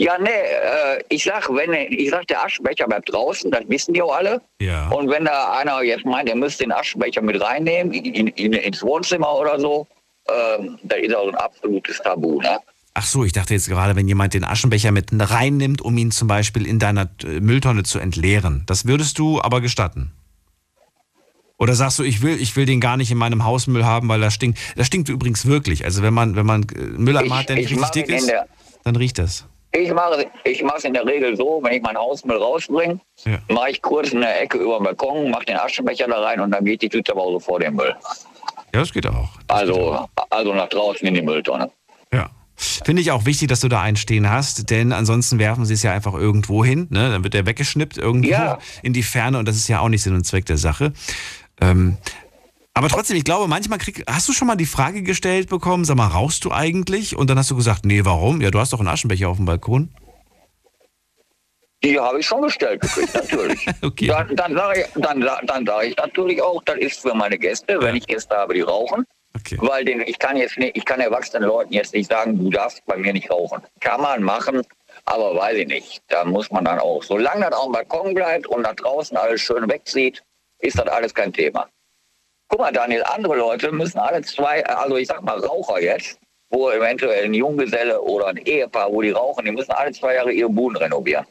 [0.00, 4.02] Ja, nee, äh, ich sag, wenn ich sag, der Aschenbecher bleibt draußen, das wissen die
[4.02, 4.40] auch alle.
[4.60, 4.88] Ja.
[4.90, 8.82] Und wenn da einer jetzt meint, er müsste den Aschenbecher mit reinnehmen, in, in, ins
[8.82, 9.88] Wohnzimmer oder so,
[10.28, 12.60] ähm, da ist auch ein absolutes Tabu, ne?
[12.94, 16.28] Ach so, ich dachte jetzt gerade, wenn jemand den Aschenbecher mit reinnimmt, um ihn zum
[16.28, 18.64] Beispiel in deiner äh, Mülltonne zu entleeren.
[18.66, 20.12] Das würdest du aber gestatten.
[21.58, 24.20] Oder sagst du, ich will, ich will den gar nicht in meinem Hausmüll haben, weil
[24.20, 24.58] das stinkt.
[24.76, 25.84] Das stinkt übrigens wirklich.
[25.84, 28.46] Also wenn man, wenn man äh, Mülleimer hat, der nicht ich richtig dick ist, der-
[28.84, 29.44] dann riecht das.
[29.72, 33.38] Ich mache ich es in der Regel so, wenn ich mein Hausmüll rausbringe, Ja.
[33.48, 36.52] mache ich kurz in der Ecke über den Balkon, mache den Aschenbecher da rein und
[36.52, 37.94] dann geht die Tüte aber auch so vor den Müll.
[38.72, 39.28] Ja, das geht auch.
[39.46, 40.08] Das geht auch.
[40.08, 41.70] Also, also nach draußen in die Mülltonne.
[42.12, 42.30] Ja.
[42.56, 45.82] Finde ich auch wichtig, dass du da einen stehen hast, denn ansonsten werfen sie es
[45.82, 46.88] ja einfach irgendwo hin.
[46.90, 47.10] Ne?
[47.10, 48.58] Dann wird der weggeschnippt irgendwo Ja.
[48.82, 50.92] in die Ferne und das ist ja auch nicht Sinn und Zweck der Sache.
[51.60, 51.98] Ähm,
[52.74, 55.96] aber trotzdem, ich glaube, manchmal krieg, hast du schon mal die Frage gestellt bekommen, sag
[55.96, 57.16] mal, rauchst du eigentlich?
[57.16, 58.40] Und dann hast du gesagt, nee, warum?
[58.40, 59.92] Ja, du hast doch einen Aschenbecher auf dem Balkon.
[61.82, 63.66] Die habe ich schon gestellt gekriegt, natürlich.
[63.82, 64.06] Okay.
[64.06, 67.80] Dann, dann sage ich, dann, dann sage ich natürlich auch, das ist für meine Gäste,
[67.80, 69.04] wenn ich Gäste habe, die rauchen.
[69.36, 69.56] Okay.
[69.60, 72.84] Weil den, ich kann jetzt nicht, ich kann erwachsenen Leuten jetzt nicht sagen, du darfst
[72.86, 73.62] bei mir nicht rauchen.
[73.80, 74.62] Kann man machen,
[75.04, 76.02] aber weiß ich nicht.
[76.08, 77.02] Da muss man dann auch.
[77.02, 80.22] Solange das auf dem Balkon bleibt und nach draußen alles schön wegzieht,
[80.60, 81.68] ist das alles kein Thema.
[82.48, 86.18] Guck mal, Daniel, andere Leute müssen alle zwei, also ich sag mal Raucher jetzt,
[86.50, 90.32] wo eventuell ein Junggeselle oder ein Ehepaar, wo die rauchen, die müssen alle zwei Jahre
[90.32, 91.26] ihre Buden renovieren.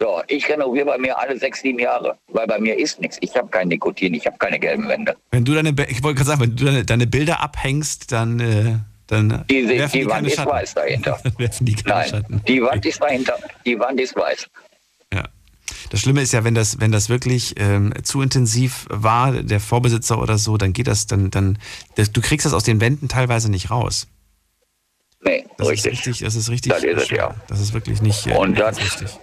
[0.00, 3.18] So, ich renoviere bei mir alle sechs, sieben Jahre, weil bei mir ist nichts.
[3.20, 5.16] Ich habe kein Nikotin, ich habe keine gelben Wände.
[5.30, 8.78] Wenn du deine, ich wollte gerade sagen, wenn du deine, deine Bilder abhängst, dann, äh,
[9.06, 10.50] dann Die, die, die, die Wand keine ist Schatten.
[10.50, 11.20] weiß dahinter.
[11.60, 12.42] Die Nein, Schatten.
[12.46, 13.38] die Wand ist dahinter.
[13.64, 14.48] Die Wand ist weiß.
[15.68, 15.76] Ja.
[15.90, 20.20] Das Schlimme ist ja, wenn das, wenn das wirklich ähm, zu intensiv war, der Vorbesitzer
[20.20, 21.58] oder so, dann geht das, dann, dann,
[21.96, 24.06] das, du kriegst das aus den Wänden teilweise nicht raus.
[25.24, 25.92] Nee, Das richtig.
[25.92, 26.72] ist richtig, das ist richtig.
[26.72, 27.34] Das ist es, ja.
[27.46, 28.62] Das ist wirklich nicht, äh, Und nicht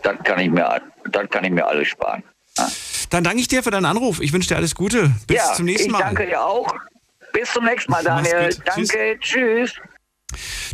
[0.03, 2.23] das, kann ich mir, das kann ich mir alles sparen.
[3.09, 4.21] Dann danke ich dir für deinen Anruf.
[4.21, 5.11] Ich wünsche dir alles Gute.
[5.27, 5.99] Bis ja, zum nächsten ich Mal.
[5.99, 6.73] danke dir auch.
[7.33, 8.55] Bis zum nächsten Mal, Daniel.
[8.65, 9.73] Danke, tschüss.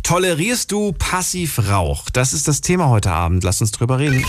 [0.02, 2.10] Tolerierst du Passivrauch?
[2.10, 3.42] Das ist das Thema heute Abend.
[3.42, 4.24] Lass uns drüber reden.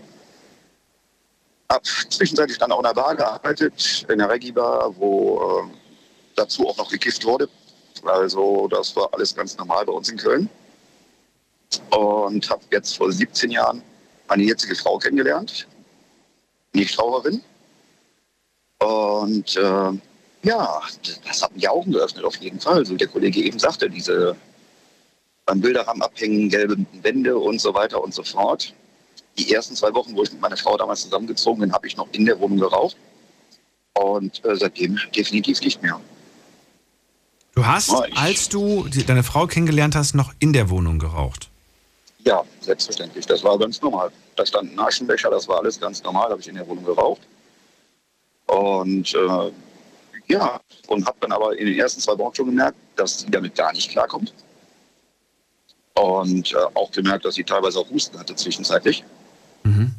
[1.69, 5.77] Hab zwischenzeitlich dann auch in der Bar gearbeitet, in der Reggae-Bar, wo äh,
[6.37, 7.49] dazu auch noch gekifft wurde.
[8.05, 10.49] Also das war alles ganz normal bei uns in Köln.
[11.91, 13.83] Und habe jetzt vor 17 Jahren
[14.29, 15.67] meine jetzige Frau kennengelernt,
[16.73, 17.43] Nichtraucherin.
[18.79, 19.93] Und äh,
[20.43, 20.83] ja,
[21.27, 22.85] das hat mir Augen geöffnet auf jeden Fall.
[22.87, 24.37] So wie der Kollege eben sagte, diese
[25.47, 28.73] beim Bilderrahmen abhängen, gelbe Wände und so weiter und so fort.
[29.37, 32.09] Die ersten zwei Wochen, wo ich mit meiner Frau damals zusammengezogen bin, habe ich noch
[32.13, 32.97] in der Wohnung geraucht.
[33.95, 36.01] Und äh, seitdem definitiv nicht mehr.
[37.55, 41.49] Du hast, Oh, als du deine Frau kennengelernt hast, noch in der Wohnung geraucht.
[42.25, 43.27] Ja, selbstverständlich.
[43.27, 44.11] Das war ganz normal.
[44.37, 47.21] da stand ein Aschenbecher, das war alles ganz normal, habe ich in der Wohnung geraucht.
[48.47, 49.53] Und äh,
[50.29, 53.55] ja, und habe dann aber in den ersten zwei Wochen schon gemerkt, dass sie damit
[53.55, 54.33] gar nicht klarkommt.
[55.95, 59.05] Und äh, auch gemerkt, dass sie teilweise auch Husten hatte zwischenzeitlich.
[59.65, 59.95] Mhm.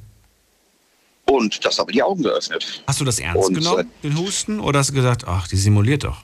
[1.25, 2.83] Und das habe die Augen geöffnet.
[2.87, 4.59] Hast du das ernst Und, genommen, äh, den Husten?
[4.59, 6.23] Oder hast du gesagt, ach, die simuliert doch?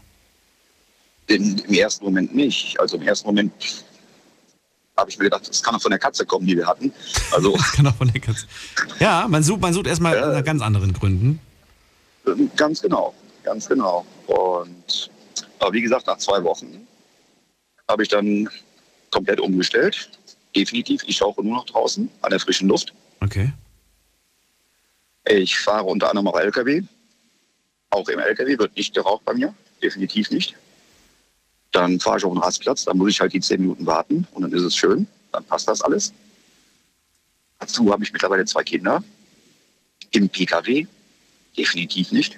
[1.27, 2.79] Im, Im ersten Moment nicht.
[2.79, 3.51] Also im ersten Moment
[4.97, 6.91] habe ich mir gedacht, das kann doch von der Katze kommen, die wir hatten.
[7.31, 8.47] Also Das kann auch von der Katze.
[8.99, 10.27] Ja, man sucht, man sucht erstmal Ja.
[10.33, 11.39] nach ganz anderen Gründen.
[12.25, 13.13] ähm, ganz genau,
[13.43, 14.05] ganz genau.
[14.27, 15.09] Und
[15.59, 16.87] aber wie gesagt, nach zwei Wochen
[17.87, 18.49] habe ich dann
[19.11, 20.09] komplett umgestellt.
[20.55, 22.93] Definitiv, ich rauche nur noch draußen an der frischen Luft.
[23.21, 23.51] Okay.
[25.29, 26.83] Ich fahre unter anderem auch LKW.
[27.89, 30.55] Auch im LKW wird nicht geraucht bei mir, definitiv nicht.
[31.77, 34.41] Dann fahre ich auf den Rastplatz, dann muss ich halt die zehn Minuten warten und
[34.41, 36.11] dann ist es schön, dann passt das alles.
[37.59, 39.03] Dazu habe ich mittlerweile zwei Kinder.
[40.09, 40.87] Im PKW
[41.55, 42.35] definitiv nicht.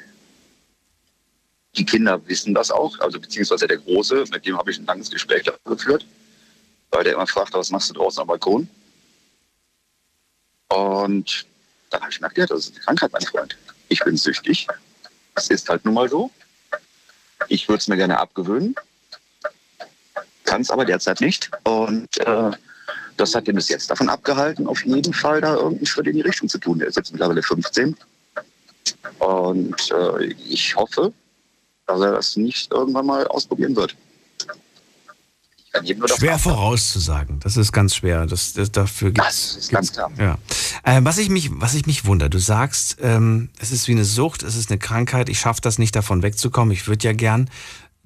[1.77, 5.09] Die Kinder wissen das auch, also beziehungsweise der Große, mit dem habe ich ein langes
[5.09, 6.05] Gespräch geführt,
[6.91, 8.67] weil der immer fragt, was machst du draußen am Balkon?
[10.67, 11.45] Und
[11.91, 13.57] dann habe ich mir erklärt, das ist eine Krankheit, mein Freund.
[13.87, 14.67] Ich bin süchtig.
[15.33, 16.29] Das ist halt nun mal so.
[17.47, 18.75] Ich würde es mir gerne abgewöhnen.
[20.49, 21.51] Kann es aber derzeit nicht.
[21.63, 22.51] Und äh,
[23.17, 26.21] das hat ihn bis jetzt davon abgehalten, auf jeden Fall da irgendeinen Schritt in die
[26.21, 26.81] Richtung zu tun.
[26.81, 27.95] Er ist jetzt mittlerweile 15.
[29.19, 31.13] Und äh, ich hoffe,
[31.85, 33.95] dass er das nicht irgendwann mal ausprobieren wird.
[36.17, 37.39] Schwer vorauszusagen.
[37.41, 38.25] Das ist ganz schwer.
[38.25, 40.11] Das, das, dafür gibt's, Das ist ganz klar.
[40.17, 40.39] Ja.
[40.83, 44.03] Äh, was, ich mich, was ich mich wundere, du sagst, ähm, es ist wie eine
[44.03, 47.51] Sucht, es ist eine Krankheit, ich schaffe das nicht davon wegzukommen, ich würde ja gern.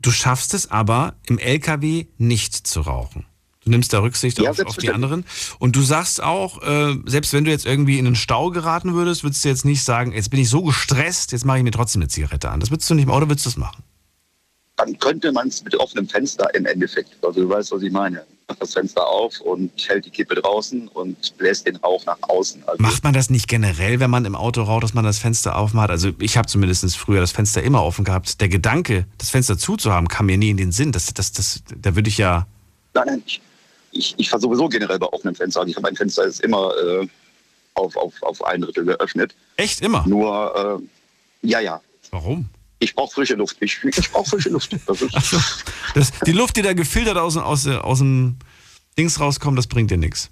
[0.03, 3.25] Du schaffst es aber im LKW nicht zu rauchen.
[3.63, 5.25] Du nimmst da Rücksicht Ja, auf, auf die anderen.
[5.57, 9.23] Und du sagst auch, äh, selbst wenn du jetzt irgendwie in einen Stau geraten würdest,
[9.23, 12.01] würdest du jetzt nicht sagen, jetzt bin ich so gestresst, jetzt mache ich mir trotzdem
[12.01, 12.59] eine Zigarette an.
[12.59, 13.83] Das würdest du nicht machen, oder würdest du es machen?
[14.75, 18.25] dann könnte man es mit offenem Fenster im Endeffekt, also du weißt, was ich meine,
[18.47, 22.63] macht das Fenster auf und hält die Kippe draußen und bläst den Rauch nach außen.
[22.67, 25.57] Also Macht man das nicht generell, wenn man im Auto raucht, dass man das Fenster
[25.57, 25.89] aufmacht?
[25.89, 28.41] Also ich habe zumindest früher das Fenster immer offen gehabt.
[28.41, 30.91] Der Gedanke, das Fenster zuzuhaben, kam mir nie in den Sinn.
[30.91, 32.47] Das, das, das, da würde ich ja.
[32.93, 33.41] nein, nein, ich,
[33.91, 35.61] ich, ich fahre sowieso generell bei offenem Fenster.
[35.61, 37.07] Also ich habe mein Fenster ist immer äh,
[37.75, 39.35] auf, auf, auf ein Drittel geöffnet.
[39.57, 40.05] Echt immer.
[40.07, 40.81] Nur,
[41.43, 41.81] äh, ja, ja,
[42.13, 42.47] Warum?
[42.83, 43.57] Ich brauche frische Luft.
[43.61, 44.75] Ich, ich brauche frische Luft.
[44.85, 45.37] Das ist, so.
[45.95, 48.37] Das, die Luft, die da gefiltert aus, aus, aus dem
[48.97, 50.29] Dings rauskommt, das bringt dir nichts.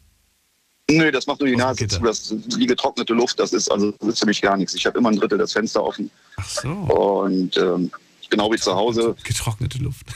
[0.89, 2.01] Nö, das macht nur die Nase zu.
[2.01, 4.75] Das, die getrocknete Luft, das ist also das ist für mich gar nichts.
[4.75, 6.69] Ich habe immer ein Drittel das Fenster offen Ach so.
[6.69, 7.91] und ähm,
[8.29, 9.15] genau wie zu Hause.
[9.23, 10.05] Getrocknete Luft.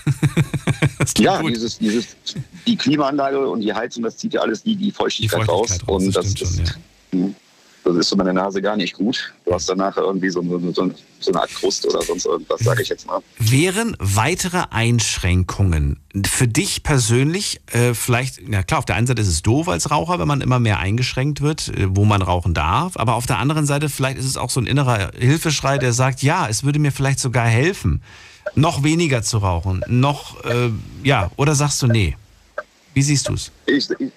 [1.18, 1.52] Ja, gut.
[1.52, 2.08] dieses, dieses,
[2.66, 5.88] die Klimaanlage und die Heizung, das zieht ja alles die, die die Feuchtigkeit, Feuchtigkeit raus.
[5.88, 6.76] raus, Und das das, ist,
[7.12, 7.30] schon, ja.
[7.86, 9.34] Das ist für meine Nase gar nicht gut.
[9.46, 12.90] Du hast danach irgendwie so, so, so, eine Art Kruste oder sonst irgendwas, sage ich
[12.90, 13.22] jetzt mal.
[13.38, 19.28] Wären weitere Einschränkungen für dich persönlich äh, vielleicht, na klar, auf der einen Seite ist
[19.28, 22.98] es doof als Raucher, wenn man immer mehr eingeschränkt wird, äh, wo man rauchen darf,
[22.98, 26.24] aber auf der anderen Seite vielleicht ist es auch so ein innerer Hilfeschrei, der sagt,
[26.24, 28.02] ja, es würde mir vielleicht sogar helfen,
[28.56, 30.72] noch weniger zu rauchen, noch, äh,
[31.04, 32.18] ja, oder sagst du, nee?
[32.94, 33.52] Wie siehst du es?
[33.66, 34.12] Ich, ich,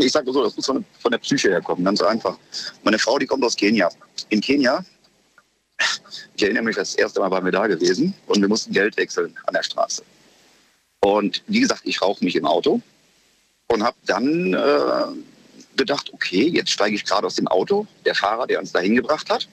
[0.00, 2.36] ich sage so, das muss von, der Psyche herkommen, ganz einfach.
[2.82, 3.90] Meine Frau, die kommt aus Kenia.
[4.28, 4.84] In Kenia,
[6.36, 9.36] ich erinnere mich, das erste Mal waren wir da gewesen und wir mussten Geld wechseln
[9.46, 10.02] an der Straße.
[11.00, 12.80] Und wie gesagt, ich rauche mich im Auto
[13.68, 18.46] und habe dann äh, gedacht, okay, jetzt steige ich gerade aus dem Auto, der Fahrer,
[18.46, 19.48] der uns dahin gebracht hat,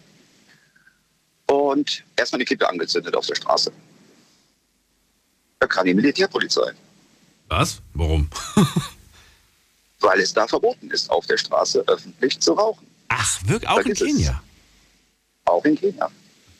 [1.47, 3.71] und erstmal eine Kippe angezündet auf der Straße.
[5.59, 6.73] Da kam die Militärpolizei.
[7.47, 7.81] Was?
[7.93, 8.29] Warum?
[9.99, 12.85] weil es da verboten ist, auf der Straße öffentlich zu rauchen.
[13.07, 13.69] Ach, wirklich?
[13.69, 14.07] Auch in Vergiss es.
[14.07, 14.43] Kenia?
[15.45, 16.11] Auch in Kenia.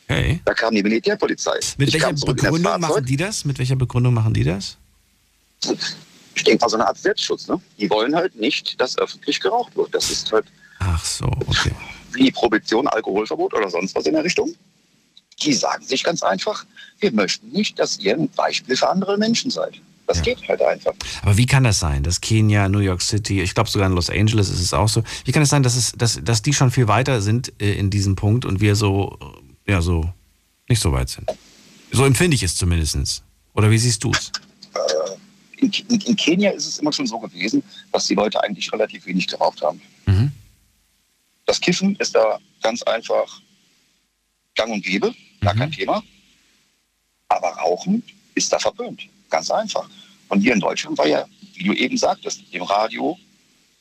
[0.08, 0.40] Okay.
[0.44, 1.58] Da kam die Militärpolizei.
[1.78, 3.44] Mit Ich welcher Begründung machen die das?
[3.44, 4.76] Mit welcher Begründung machen die das?
[6.34, 7.48] Ich denke mal, so eine Art Selbstschutz.
[7.48, 7.60] Ne?
[7.78, 9.94] Die wollen halt nicht, dass öffentlich geraucht wird.
[9.94, 10.46] Das ist halt
[10.78, 11.72] Ach so, okay.
[12.12, 14.54] wie Prohibition, Alkoholverbot oder sonst was in der Richtung.
[15.42, 16.64] Die sagen sich ganz einfach,
[17.00, 19.74] wir möchten nicht, dass ihr ein Beispiel für andere Menschen seid.
[20.06, 20.22] Das Ja.
[20.22, 20.92] geht halt einfach.
[21.22, 24.08] Aber wie kann das sein, dass Kenia, New York City, ich glaube sogar in Los
[24.08, 26.70] Angeles ist es auch so, wie kann es sein, dass, es, dass, dass die schon
[26.70, 29.18] viel weiter sind äh, in diesem Punkt und wir so,
[29.66, 30.12] äh, ja, so
[30.68, 31.28] nicht so weit sind?
[31.90, 33.22] So empfinde ich es zumindest.
[33.54, 34.30] Oder wie siehst du es?
[35.58, 39.06] In, in, in Kenia ist es immer schon so gewesen, dass die Leute eigentlich relativ
[39.06, 39.80] wenig geraucht haben.
[40.06, 40.30] Mhm.
[41.46, 43.40] Das Kiffen ist da ganz einfach
[44.54, 45.58] gang und gäbe, gar Mhm.
[45.58, 46.02] kein Thema.
[47.28, 48.02] Aber Rauchen
[48.34, 49.02] ist da verpönt.
[49.30, 49.88] Ganz einfach.
[50.28, 53.18] Und hier in Deutschland war ja, wie du eben sagtest, im Radio,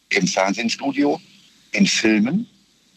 [0.10, 1.20] im Fernsehstudio,
[1.72, 2.48] in Filmen,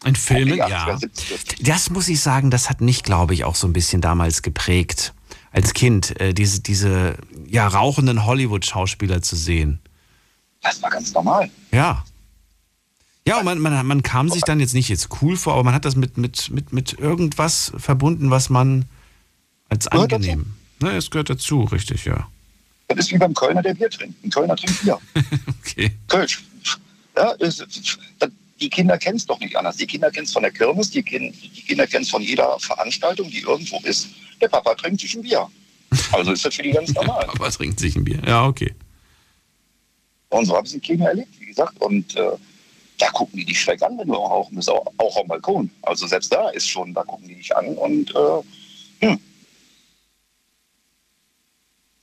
[0.05, 0.95] In Filmen, Die 80er, ja.
[0.95, 1.67] 70er.
[1.67, 5.15] Das muss ich sagen, das hat mich, glaube ich, auch so ein bisschen damals geprägt.
[5.51, 7.17] Als Kind, äh, diese, diese
[7.49, 9.81] ja, rauchenden Hollywood-Schauspieler zu sehen.
[10.63, 11.51] Das war ganz normal.
[11.73, 12.05] Ja.
[13.27, 15.75] Ja, und man, man, man kam sich dann jetzt nicht jetzt cool vor, aber man
[15.75, 18.87] hat das mit, mit, mit, mit irgendwas verbunden, was man
[19.69, 20.55] als Gehört angenehm.
[20.81, 22.29] Ne, es gehört dazu, richtig, ja.
[22.89, 24.25] Das ist wie beim Kölner, der Bier trinkt.
[24.25, 24.99] Ein Kölner trinkt Bier.
[25.61, 25.93] Okay.
[26.09, 26.43] Kölsch.
[27.17, 27.63] Ja, das,
[28.61, 29.77] die Kinder kennen es doch nicht anders.
[29.77, 32.59] Die Kinder kennen es von der Kirmes, die, Kin- die Kinder kennen es von jeder
[32.59, 34.09] Veranstaltung, die irgendwo ist.
[34.41, 35.47] Der Papa trinkt sich ein Bier.
[36.13, 37.27] Also ist das für die ganz normal.
[37.29, 38.21] Aber trinkt sich ein Bier.
[38.27, 38.75] Ja, okay.
[40.31, 41.79] Und so habe ich die Kinder erlebt, wie gesagt.
[41.81, 42.31] Und äh,
[42.99, 45.71] da gucken die dich schräg an, wenn du rauchen bist, auch, auch am Balkon.
[45.83, 49.21] Also selbst da ist schon, da gucken die dich an und äh, hm.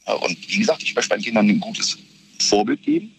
[0.07, 1.97] Ja, Und wie gesagt, ich möchte meinen Kindern ein gutes
[2.39, 3.15] Vorbild geben,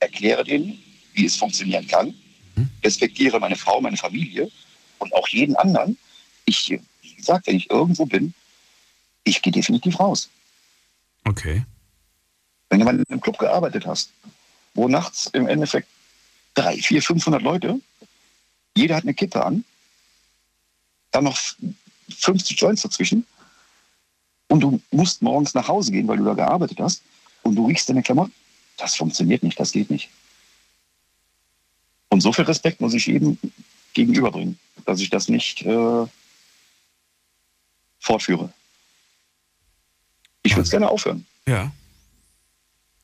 [0.00, 0.82] erkläre denen,
[1.14, 2.14] wie es funktionieren kann,
[2.82, 4.50] respektiere meine Frau, meine Familie
[4.98, 5.96] und auch jeden anderen.
[6.44, 8.34] Ich, wie gesagt, wenn ich irgendwo bin,
[9.24, 10.28] ich gehe definitiv raus.
[11.24, 11.64] Okay.
[12.70, 14.12] Wenn du mal in einem Club gearbeitet hast,
[14.74, 15.88] wo nachts im Endeffekt
[16.54, 17.80] drei, vier, 500 Leute,
[18.76, 19.64] jeder hat eine Kippe an,
[21.10, 21.38] dann noch
[22.16, 23.26] 50 Joints dazwischen
[24.48, 27.02] und du musst morgens nach Hause gehen, weil du da gearbeitet hast
[27.42, 28.32] und du riechst deine Klamotten,
[28.76, 30.08] das funktioniert nicht, das geht nicht.
[32.10, 33.38] Und so viel Respekt muss ich jedem
[33.92, 36.06] gegenüberbringen, dass ich das nicht äh,
[38.00, 38.52] fortführe.
[40.42, 41.26] Ich würde es gerne aufhören.
[41.46, 41.70] Ja.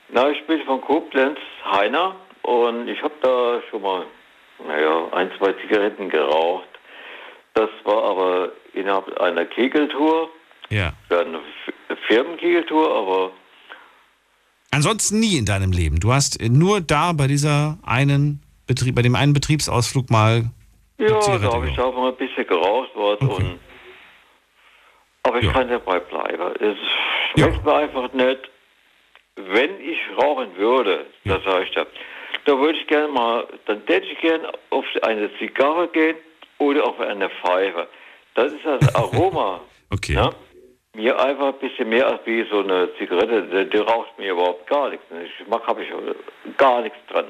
[0.10, 4.06] Na, ich bin von Koblenz, Heiner, und ich habe da schon mal,
[4.68, 6.68] naja, ein, zwei Zigaretten geraucht.
[7.54, 10.30] Das war aber innerhalb einer Kegeltour,
[10.70, 10.92] Ja.
[11.10, 11.40] ja, eine
[12.08, 13.32] Firmenkegeltour, aber
[14.72, 16.00] Ansonsten nie in deinem Leben.
[16.00, 20.46] Du hast nur da bei dieser einen Betrieb, bei dem einen Betriebsausflug mal.
[20.98, 23.30] ja, da habe ich auch mal ein bisschen geraucht worden.
[23.30, 23.44] Okay.
[23.44, 23.60] Und,
[25.24, 25.52] aber ich Ja.
[25.54, 26.54] kann dabei bleiben.
[26.60, 26.78] Es
[27.36, 28.40] schmeckt mir einfach nicht.
[29.36, 31.86] Wenn ich rauchen würde, das sage ich da,
[32.46, 36.16] da würde ich gerne mal, dann hätte ich gerne auf eine Zigarre gehen
[36.60, 37.88] oder auf eine Pfeife.
[38.36, 39.62] Das ist das Aroma.
[39.90, 40.14] Okay.
[40.14, 40.32] Ja?
[40.94, 44.68] Mir einfach ein bisschen mehr als wie so eine Zigarette, die, die raucht mir überhaupt
[44.68, 45.06] gar nichts.
[45.10, 45.90] Geschmack habe ich
[46.58, 47.26] gar nichts dran.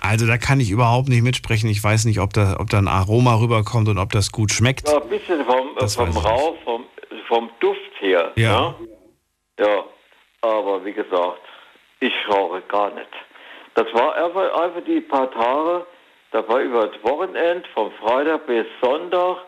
[0.00, 1.68] Also da kann ich überhaupt nicht mitsprechen.
[1.68, 4.88] Ich weiß nicht, ob da, ob da ein Aroma rüberkommt und ob das gut schmeckt.
[4.88, 6.84] Ja, ein bisschen vom, Das vom ich Rauch, vom,
[7.28, 8.32] vom Duft her.
[8.36, 8.74] Ja.
[9.58, 9.66] Ja?
[9.66, 9.84] ja,
[10.40, 11.40] aber wie gesagt,
[12.00, 13.08] ich rauche gar nicht.
[13.74, 15.86] Das war einfach, einfach die paar Tage,
[16.30, 19.38] da war über das Wochenende, vom Freitag bis Sonntag,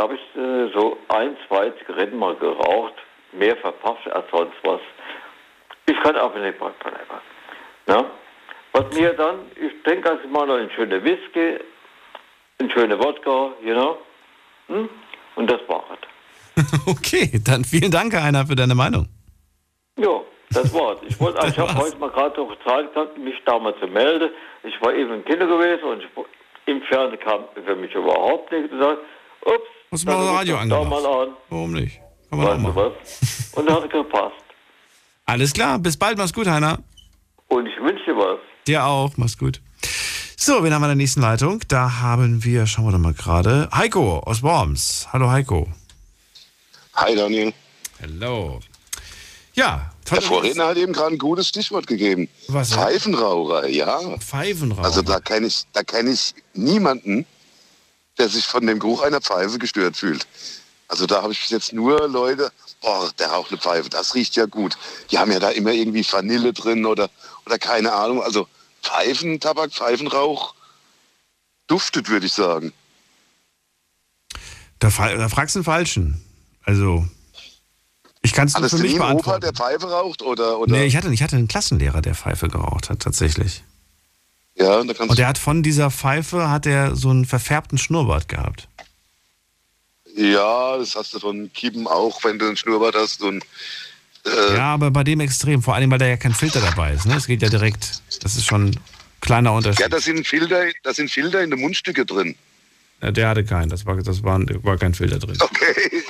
[0.00, 2.94] da habe ich äh, so ein, zwei Zigaretten mal geraucht,
[3.32, 4.80] mehr verpasst als sonst was.
[5.84, 6.72] Ich kann einfach nicht bleiben.
[7.86, 8.06] Ja?
[8.72, 11.58] Was mir dann, ich trinke also mal noch einen schönen Whisky,
[12.58, 13.98] einen schönen Wodka, you know?
[14.68, 14.88] Hm?
[15.36, 16.64] Und das war es.
[16.86, 19.06] Okay, dann vielen Dank, Heiner, für deine Meinung.
[19.98, 21.00] Ja, das war's.
[21.06, 21.84] Ich wollte, ich habe war's.
[21.88, 24.30] heute mal gerade noch Zeit gehabt, mich da mal zu melden.
[24.62, 26.08] Ich war eben im Kinder gewesen und ich,
[26.64, 28.70] im Fernsehen kam für mich überhaupt nichts.
[28.70, 29.00] Gesagt,
[29.44, 30.88] ups, Hast du mal das Radio angemacht?
[30.90, 31.28] mal an.
[31.48, 32.00] Warum nicht?
[32.28, 32.92] Kann man auch Weißt du machen.
[33.20, 33.52] was?
[33.52, 34.34] Und hat gepasst.
[35.26, 36.78] Alles klar, bis bald, mach's gut, Heiner.
[37.48, 38.38] Und ich wünsche dir was.
[38.66, 39.60] Dir auch, mach's gut.
[40.36, 41.60] So, wen haben wir in der nächsten Leitung?
[41.68, 45.08] Da haben wir, schauen wir doch mal gerade, Heiko aus Worms.
[45.12, 45.68] Hallo Heiko.
[46.94, 47.52] Hi Daniel.
[47.98, 48.60] Hello.
[49.54, 52.28] Ja, Der Vorredner hat eben gerade ein gutes Stichwort gegeben.
[52.48, 52.72] Was?
[52.72, 53.98] Pfeifenraucher, ja.
[54.18, 54.84] Pfeifenrauch.
[54.84, 57.26] Also da kenne ich, da kenne ich niemanden,
[58.20, 60.26] der sich von dem Geruch einer Pfeife gestört fühlt.
[60.88, 64.36] Also da habe ich bis jetzt nur Leute, boah, der raucht eine Pfeife, das riecht
[64.36, 64.76] ja gut.
[65.10, 67.08] Die haben ja da immer irgendwie Vanille drin oder,
[67.46, 68.22] oder keine Ahnung.
[68.22, 68.46] Also
[68.82, 70.54] Pfeifentabak, Pfeifenrauch
[71.66, 72.72] duftet, würde ich sagen.
[74.80, 76.24] da, da fragst du den Falschen.
[76.64, 77.06] Also,
[78.22, 79.40] ich kann es Alles für mich ein Opa, beantworten.
[79.42, 82.90] der Pfeife raucht oder, oder Nee, ich hatte, ich hatte einen Klassenlehrer, der Pfeife geraucht
[82.90, 83.62] hat, tatsächlich.
[84.60, 88.28] Ja, da kannst Und der hat von dieser Pfeife, hat er so einen verfärbten Schnurrbart
[88.28, 88.68] gehabt.
[90.16, 93.44] ja, das hast du von Kippen auch, wenn du einen Schnurrbart hast und
[94.26, 97.06] äh, Ja, aber bei dem extrem, vor allem, weil da ja kein Filter dabei ist.
[97.06, 97.14] Ne?
[97.16, 98.80] Es geht ja direkt, das ist schon ein
[99.20, 99.80] kleiner Unterschied.
[99.80, 102.34] Ja, da sind Filter, da sind Filter in den Mundstücke drin.
[103.02, 105.38] Ja, Der hatte keinen, das war, das war, war kein Filter drin.
[105.40, 106.02] Okay.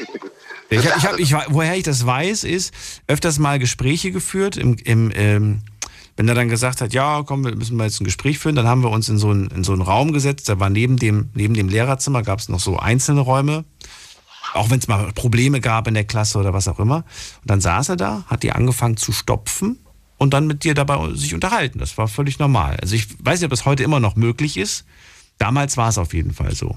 [0.72, 2.72] Ich hab, ich hab, ich, woher ich das weiß, ist
[3.08, 5.62] öfters mal Gespräche geführt, im, im, ähm,
[6.16, 8.66] wenn er dann gesagt hat, ja, komm, wir müssen mal jetzt ein Gespräch führen, dann
[8.66, 11.30] haben wir uns in so einen, in so einen Raum gesetzt, da war neben dem,
[11.34, 13.64] neben dem Lehrerzimmer, gab es noch so einzelne Räume,
[14.54, 17.04] auch wenn es mal Probleme gab in der Klasse oder was auch immer.
[17.42, 19.78] Und dann saß er da, hat die angefangen zu stopfen
[20.18, 21.78] und dann mit dir dabei sich unterhalten.
[21.78, 22.76] Das war völlig normal.
[22.80, 24.84] Also ich weiß nicht, ob das heute immer noch möglich ist.
[25.38, 26.76] Damals war es auf jeden Fall so.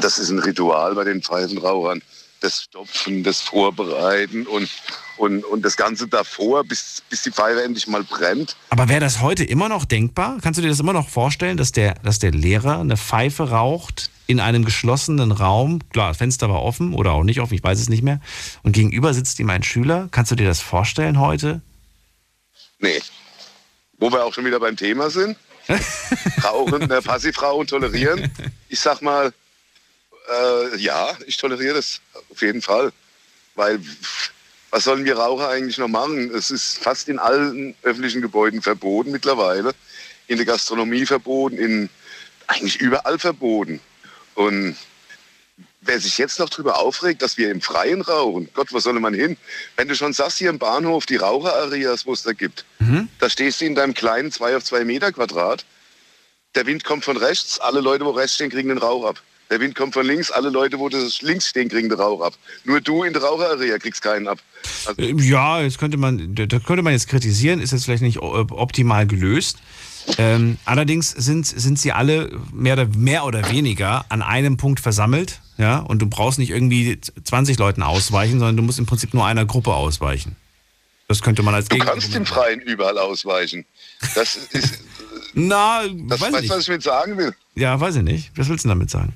[0.00, 2.00] Das ist ein Ritual bei den Pfeifenrauchern.
[2.40, 4.68] Das Stopfen, das Vorbereiten und,
[5.16, 8.56] und, und das Ganze davor, bis, bis die Pfeife endlich mal brennt.
[8.70, 10.38] Aber wäre das heute immer noch denkbar?
[10.42, 14.10] Kannst du dir das immer noch vorstellen, dass der, dass der Lehrer eine Pfeife raucht
[14.26, 15.80] in einem geschlossenen Raum?
[15.90, 18.20] Klar, das Fenster war offen oder auch nicht offen, ich weiß es nicht mehr.
[18.62, 20.08] Und gegenüber sitzt ihm ein Schüler.
[20.10, 21.62] Kannst du dir das vorstellen heute?
[22.78, 23.00] Nee.
[23.98, 25.36] Wo wir auch schon wieder beim Thema sind.
[26.44, 28.30] Rauchen, äh, Passivrauchen tolerieren.
[28.68, 29.32] Ich sag mal,
[30.28, 32.92] äh, ja, ich toleriere das auf jeden Fall.
[33.54, 33.80] Weil,
[34.70, 36.34] was sollen wir Raucher eigentlich noch machen?
[36.34, 39.74] Es ist fast in allen öffentlichen Gebäuden verboten mittlerweile.
[40.26, 41.90] In der Gastronomie verboten, in
[42.46, 43.80] eigentlich überall verboten.
[44.34, 44.76] Und
[45.80, 49.14] wer sich jetzt noch darüber aufregt, dass wir im Freien rauchen, Gott, wo soll man
[49.14, 49.36] hin?
[49.76, 52.64] Wenn du schon sagst, hier im Bahnhof, die Raucherareas, wo es da gibt,
[53.18, 55.64] da stehst du in deinem kleinen 2 auf 2 Meter Quadrat,
[56.54, 59.22] der Wind kommt von rechts, alle Leute, wo rechts stehen, kriegen den Rauch ab.
[59.50, 62.34] Der Wind kommt von links, alle Leute, wo das links stehen, kriegen den Rauch ab.
[62.64, 64.38] Nur du in der Raucherarea kriegst keinen ab.
[64.86, 68.20] Also, Ähm, Ja, jetzt könnte man, da könnte man jetzt kritisieren, ist jetzt vielleicht nicht
[68.20, 69.58] o- optimal gelöst.
[70.18, 75.40] Ähm, allerdings sind, sind sie alle mehr oder, mehr oder weniger an einem Punkt versammelt,
[75.56, 79.24] ja, und du brauchst nicht irgendwie 20 Leuten ausweichen, sondern du musst im Prinzip nur
[79.24, 80.36] einer Gruppe ausweichen.
[81.08, 82.24] Das könnte man als du kannst im.
[82.26, 83.64] Freien überall ausweichen.
[84.14, 84.80] Das ist,
[85.34, 87.34] Na, das weiß weißt ich du, was ich mit sagen will?
[87.54, 88.30] Ja, weiß ich nicht.
[88.36, 89.14] Was willst du damit sagen?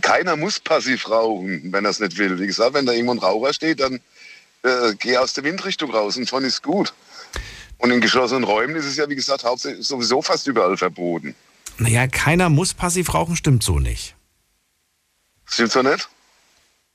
[0.00, 2.38] Keiner muss passiv rauchen, wenn er es nicht will.
[2.38, 4.00] Wie gesagt, wenn da irgendwo ein Raucher steht, dann
[4.62, 6.92] äh, geh aus der Windrichtung raus und schon ist gut.
[7.78, 11.34] Und in geschlossenen Räumen ist es ja, wie gesagt, hauptsächlich sowieso fast überall verboten.
[11.78, 14.14] Naja, keiner muss passiv rauchen, stimmt so nicht.
[15.46, 16.08] Stimmt so nicht?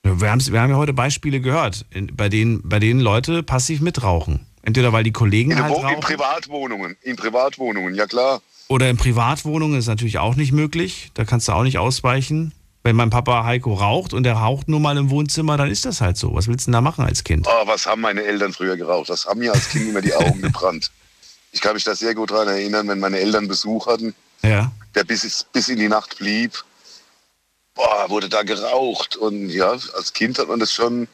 [0.03, 3.81] Wir, haben's, wir haben ja heute Beispiele gehört, in, bei, denen, bei denen Leute passiv
[3.81, 4.45] mitrauchen.
[4.61, 6.95] Entweder weil die Kollegen In, halt Wo- in rauchen Privatwohnungen.
[7.01, 8.41] In Privatwohnungen, ja klar.
[8.67, 11.11] Oder in Privatwohnungen ist natürlich auch nicht möglich.
[11.13, 12.53] Da kannst du auch nicht ausweichen.
[12.83, 16.01] Wenn mein Papa Heiko raucht und er raucht nur mal im Wohnzimmer, dann ist das
[16.01, 16.35] halt so.
[16.35, 17.47] Was willst du denn da machen als Kind?
[17.49, 19.09] Oh, was haben meine Eltern früher geraucht?
[19.09, 20.91] Das haben mir als Kind immer die Augen gebrannt.
[21.51, 24.71] Ich kann mich da sehr gut daran erinnern, wenn meine Eltern Besuch hatten, Ja.
[24.93, 26.63] der bis, bis in die Nacht blieb.
[27.73, 29.15] Boah, wurde da geraucht.
[29.15, 31.07] Und ja, als Kind hat man das schon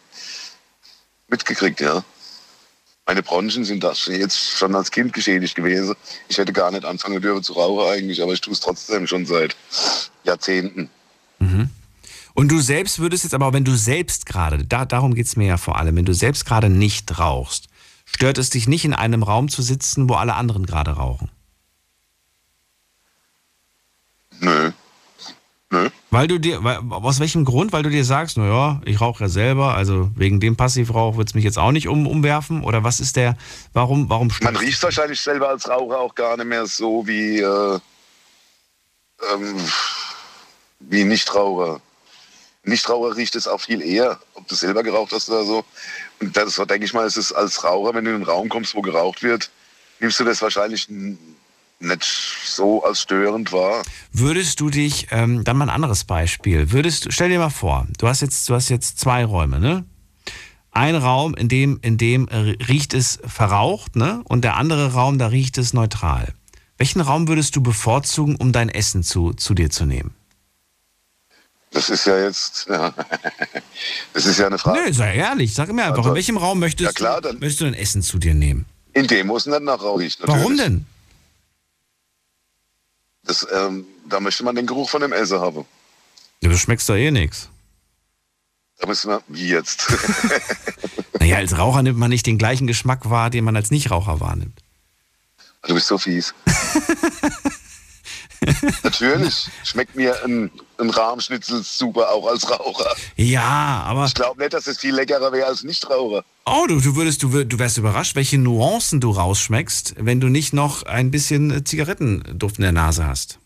[1.30, 2.04] mitgekriegt, ja.
[3.12, 5.96] Meine Bronchien sind das jetzt schon als Kind geschädigt gewesen.
[6.30, 9.26] Ich hätte gar nicht anfangen dürfen zu rauchen eigentlich, aber ich tue es trotzdem schon
[9.26, 9.54] seit
[10.24, 10.90] Jahrzehnten.
[12.34, 15.46] Und du selbst würdest jetzt aber, wenn du selbst gerade, da, darum geht es mir
[15.46, 17.68] ja vor allem, wenn du selbst gerade nicht rauchst,
[18.06, 21.30] stört es dich nicht in einem Raum zu sitzen, wo alle anderen gerade rauchen?
[24.40, 24.72] Nö.
[25.72, 25.90] Nö.
[26.10, 27.72] Weil du dir, weil, aus welchem Grund?
[27.72, 31.34] Weil du dir sagst, naja, ich rauche ja selber, also wegen dem Passivrauch wird es
[31.34, 32.64] mich jetzt auch nicht um, umwerfen?
[32.66, 33.38] Oder was ist der,
[33.72, 37.80] warum, warum Man riecht wahrscheinlich selber als Raucher auch gar nicht mehr so wie, äh,
[39.34, 39.56] ähm,
[40.82, 41.80] wie Nichtraucher.
[42.64, 45.64] Nichtraucher riecht es auch viel eher, ob du selber geraucht hast oder so.
[46.20, 48.76] Und das denke ich mal, ist es als Raucher, wenn du in einen Raum kommst,
[48.76, 49.50] wo geraucht wird,
[50.02, 50.90] nimmst du das wahrscheinlich
[51.82, 52.04] nicht
[52.46, 53.84] so als störend wahr.
[54.14, 58.08] Würdest du dich, ähm, dann mal ein anderes Beispiel, würdest, stell dir mal vor, du
[58.08, 59.86] hast jetzt, du hast jetzt zwei Räume, ne?
[60.74, 64.22] Ein Raum, in dem, in dem riecht es verraucht, ne?
[64.26, 66.34] Und der andere Raum, da riecht es neutral.
[66.78, 70.14] Welchen Raum würdest du bevorzugen, um dein Essen zu, zu dir zu nehmen?
[71.74, 72.94] Das ist ja jetzt, ja,
[74.14, 74.82] das ist ja eine Frage.
[74.86, 77.40] Nee, sei ehrlich, sag mir einfach, Also, in welchem Raum möchtest, ja klar, du, dann-
[77.40, 78.66] möchtest du dein Essen zu dir nehmen?
[78.94, 80.22] In dem muss nicht nach Rauch riechen.
[80.22, 80.42] natürlich.
[80.42, 80.86] Warum denn?
[83.24, 85.66] Das, ähm, da möchte man den Geruch von dem Essen haben.
[86.42, 87.50] Ja, du schmeckst doch eh nichts.
[88.80, 89.88] Da müssen wir, wie jetzt?
[91.22, 94.58] Naja, als Raucher nimmt man nicht den gleichen Geschmack wahr, den man als Nichtraucher wahrnimmt.
[95.68, 96.34] Du bist so fies.
[98.84, 102.96] Natürlich schmeckt mir ein, ein Rahmschnitzel super, auch als Raucher.
[103.16, 104.06] Ja, aber.
[104.06, 106.24] Ich glaube nicht, dass es viel leckerer wäre als Nichtraucher.
[106.46, 110.54] Oh, du, du würdest, du, du wärst überrascht, welche Nuancen du rausschmeckst, wenn du nicht
[110.54, 113.38] noch ein bisschen äh, Zigarettenduft in der Nase hast.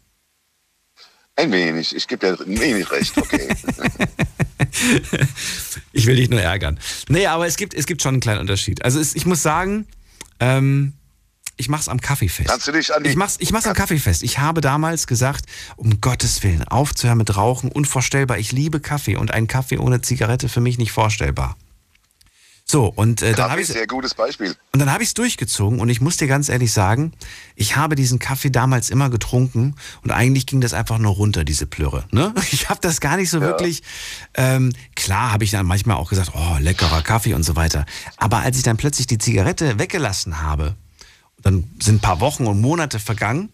[1.35, 1.93] Ein wenig.
[1.93, 3.49] Ich gebe dir ein wenig recht, okay.
[5.91, 6.77] Ich will dich nur ärgern.
[7.07, 8.83] Nee, aber es gibt, es gibt schon einen kleinen Unterschied.
[8.83, 9.87] Also es, ich muss sagen,
[10.41, 10.93] ähm,
[11.57, 12.49] ich mach's am Kaffee fest.
[12.49, 14.23] Kannst du dich an die- Ich mach's, ich mach's am Kaffee fest.
[14.23, 15.45] Ich habe damals gesagt,
[15.77, 18.37] um Gottes Willen, aufzuhören mit Rauchen, unvorstellbar.
[18.37, 21.55] Ich liebe Kaffee und ein Kaffee ohne Zigarette für mich nicht vorstellbar.
[22.67, 24.55] So, und äh, dann habe ich sehr gutes Beispiel.
[24.73, 27.11] und dann habe ich es durchgezogen und ich muss dir ganz ehrlich sagen,
[27.55, 31.67] ich habe diesen Kaffee damals immer getrunken und eigentlich ging das einfach nur runter, diese
[31.67, 32.05] Plürre.
[32.09, 32.33] Ne?
[32.51, 33.83] Ich habe das gar nicht so wirklich,
[34.33, 37.85] ähm, klar habe ich dann manchmal auch gesagt, oh, leckerer Kaffee und so weiter.
[38.17, 40.75] Aber als ich dann plötzlich die Zigarette weggelassen habe,
[41.41, 43.49] dann sind ein paar Wochen und Monate vergangen,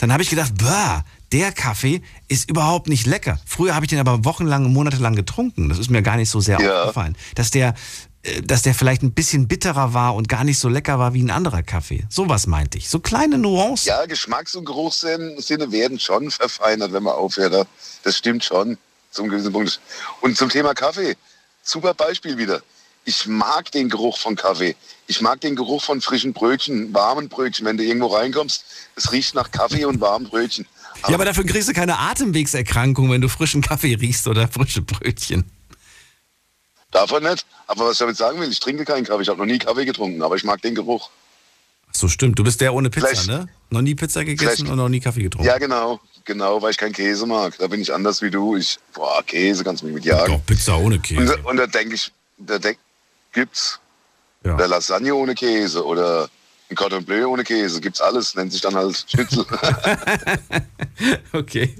[0.00, 3.38] dann habe ich gedacht, bah, der Kaffee ist überhaupt nicht lecker.
[3.46, 5.68] Früher habe ich den aber wochenlang und monatelang getrunken.
[5.68, 6.82] Das ist mir gar nicht so sehr Ja.
[6.82, 7.16] aufgefallen.
[7.34, 7.74] Dass der,
[8.22, 11.22] äh, dass der vielleicht ein bisschen bitterer war und gar nicht so lecker war wie
[11.22, 12.06] ein anderer Kaffee.
[12.08, 12.88] Sowas meinte ich.
[12.88, 13.88] So kleine Nuancen.
[13.88, 15.36] Ja, Geschmacks- und Geruchssinne
[15.70, 17.68] werden schon verfeinert, wenn man aufhört.
[18.04, 18.78] Das stimmt schon,
[19.10, 19.80] zum gewissen Punkt.
[20.22, 21.14] Und zum Thema Kaffee,
[21.62, 22.62] super Beispiel wieder.
[23.08, 24.76] Ich mag den Geruch von Kaffee.
[25.06, 27.64] Ich mag den Geruch von frischen Brötchen, warmen Brötchen.
[27.64, 28.64] Wenn du irgendwo reinkommst,
[28.96, 30.66] es riecht nach Kaffee und warmen Brötchen.
[31.08, 35.44] Ja, aber dafür kriegst du keine Atemwegserkrankung, wenn du frischen Kaffee riechst oder frische Brötchen.
[36.90, 37.46] Davon nicht.
[37.66, 39.22] Aber was ich damit sagen will, ich trinke keinen Kaffee.
[39.22, 41.08] Ich habe noch nie Kaffee getrunken, aber ich mag den Geruch.
[41.88, 42.38] Ach so, stimmt.
[42.38, 43.48] Du bist der ohne Pizza, Vielleicht- ne?
[43.70, 45.46] Noch nie Pizza gegessen und noch nie Kaffee getrunken.
[45.46, 45.98] Ja, genau.
[46.26, 47.56] Genau, weil ich keinen Käse mag.
[47.58, 48.56] Da bin ich anders wie du.
[48.56, 50.30] Ich, boah, Käse kannst du mich mit jagen.
[50.34, 51.38] Doch, Pizza ohne Und, Käse.
[51.42, 52.78] da- und da denke ich, da denk,
[53.32, 53.80] gibt's
[54.44, 54.54] Ja.
[54.54, 56.28] oder Lasagne ohne Käse oder
[56.70, 57.80] ein Cordon Bleu ohne Käse.
[57.80, 59.44] Gibt's alles, nennt sich dann halt Schnitzel.
[61.32, 61.76] Okay.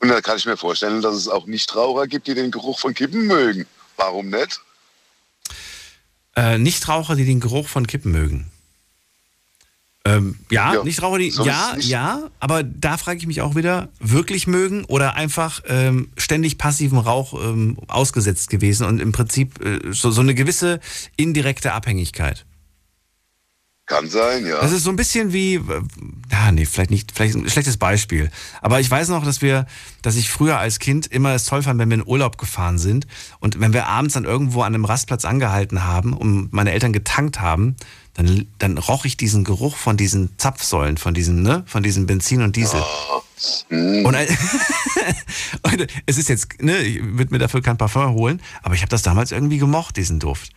[0.00, 2.92] und da kann ich mir vorstellen, dass es auch Nichtraucher gibt, die den Geruch von
[2.94, 3.66] Kippen mögen.
[3.96, 4.60] Warum nicht?
[6.36, 8.50] Äh, Nichtraucher, die den Geruch von Kippen mögen.
[10.08, 13.54] Ähm, ja, Ja, Nichtraucher, die, soll ja, nicht- ja, aber da frage ich mich auch
[13.56, 19.64] wieder, wirklich mögen oder einfach ähm, ständig passivem Rauch ähm, ausgesetzt gewesen und im Prinzip
[19.64, 20.80] äh, so, so eine gewisse
[21.16, 22.44] indirekte Abhängigkeit.
[23.86, 24.60] Kann sein, ja.
[24.60, 25.62] Das ist so ein bisschen wie, äh,
[26.30, 28.30] ja, nee, vielleicht nicht, vielleicht ein schlechtes Beispiel.
[28.60, 29.64] Aber ich weiß noch, dass wir,
[30.02, 33.06] dass ich früher als Kind immer es toll fand, wenn wir in Urlaub gefahren sind
[33.40, 37.40] und wenn wir abends dann irgendwo an einem Rastplatz angehalten haben und meine Eltern getankt
[37.40, 37.76] haben,
[38.18, 42.42] dann, dann roch ich diesen Geruch von diesen Zapfsäulen, von diesen, ne, von diesem Benzin
[42.42, 42.82] und Diesel.
[43.70, 44.28] Und, ein-
[45.62, 48.90] und es ist jetzt, ne, ich würde mir dafür kein Parfum holen, aber ich habe
[48.90, 50.50] das damals irgendwie gemocht, diesen Duft.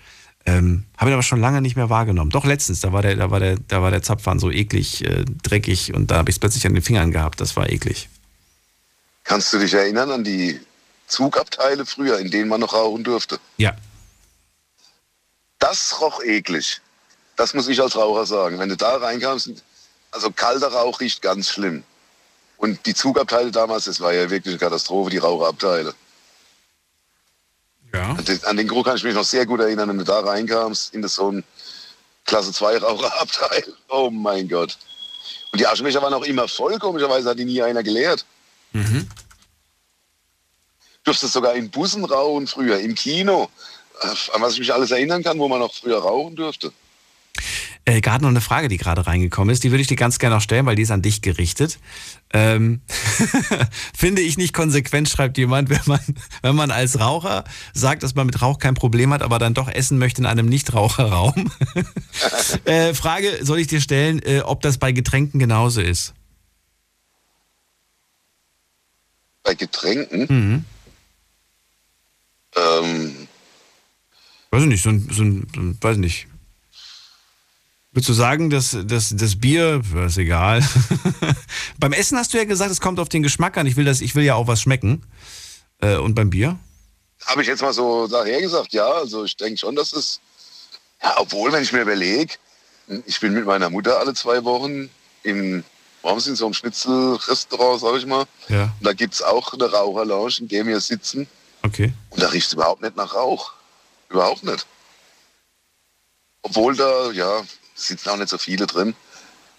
[0.48, 2.32] Ähm, habe ihn aber schon lange nicht mehr wahrgenommen.
[2.32, 5.24] Doch letztens, da war der, da war der, da war der Zapfhahn so eklig, äh,
[5.44, 7.40] dreckig und da habe ich es plötzlich an den Fingern gehabt.
[7.42, 8.10] Das war eklig.
[9.24, 10.60] Kannst du dich erinnern an die
[11.06, 13.40] Zugabteile früher, in denen man noch rauchen durfte?
[13.58, 13.76] Ja.
[15.60, 16.82] Das roch eklig.
[17.36, 18.60] Das muss ich als Raucher sagen.
[18.60, 19.52] Wenn du da reinkamst,
[20.12, 21.84] also kalter Rauch riecht ganz schlimm.
[22.58, 25.96] Und die Zugabteile damals, das war ja wirklich eine Katastrophe, die Raucherabteile.
[27.94, 28.12] Ja.
[28.12, 30.20] An den, an den Geruch kann ich mich noch sehr gut erinnern, wenn du da
[30.20, 31.44] reinkamst, in das so ein
[32.26, 33.64] Klasse 2 Raucherabteil.
[33.90, 34.78] Oh mein Gott.
[35.52, 38.26] Und die Aschenbecher waren auch immer voll, komischerweise hat die nie einer geleert.
[38.72, 39.10] Mhm.
[41.04, 43.50] Durftest sogar in Bussen rauchen früher, im Kino.
[44.34, 46.72] An was ich mich alles erinnern kann, wo man noch früher rauchen durfte.
[47.86, 49.64] Äh, gerade noch eine Frage, die gerade reingekommen ist.
[49.64, 51.80] Die würde ich dir ganz gerne noch stellen, weil die ist an dich gerichtet.
[52.32, 52.82] Ähm,
[53.98, 56.00] finde ich nicht konsequent, schreibt jemand, wenn man,
[56.44, 59.68] wenn man als Raucher sagt, dass man mit Rauch kein Problem hat, aber dann doch
[59.68, 61.52] essen möchte in einem Nichtraucherraum.
[62.66, 66.14] äh, Frage soll ich dir stellen, äh, ob das bei Getränken genauso ist?
[69.44, 70.66] Bei Getränken, Mhm.
[72.56, 73.28] ähm,
[74.52, 76.28] Weiß ich nicht, so ein, so ein, so ein weiß ich nicht.
[77.94, 80.64] Würdest du sagen, dass das, das Bier, ist egal.
[81.80, 83.68] beim Essen hast du ja gesagt, es kommt auf den Geschmack an.
[83.68, 85.04] Ich will, das, ich will ja auch was schmecken.
[85.82, 86.58] Äh, und beim Bier?
[87.26, 88.88] Habe ich jetzt mal so daher gesagt, ja.
[88.90, 90.22] Also ich denke schon, dass es,
[91.04, 92.36] ja, obwohl, wenn ich mir überlege,
[93.06, 94.90] ich bin mit meiner Mutter alle zwei Wochen
[95.24, 95.66] in,
[96.02, 98.26] warum sind so einem Schnitzelrestaurant, sag ich mal.
[98.48, 98.74] Ja.
[98.80, 101.28] Und da gibt es auch eine Raucherlounge, in der wir sitzen.
[101.62, 101.92] Okay.
[102.10, 103.52] Und da riecht es überhaupt nicht nach Rauch.
[104.10, 104.66] Überhaupt nicht.
[106.42, 107.44] Obwohl da, ja,
[107.88, 108.96] sitzen auch nicht so viele drin,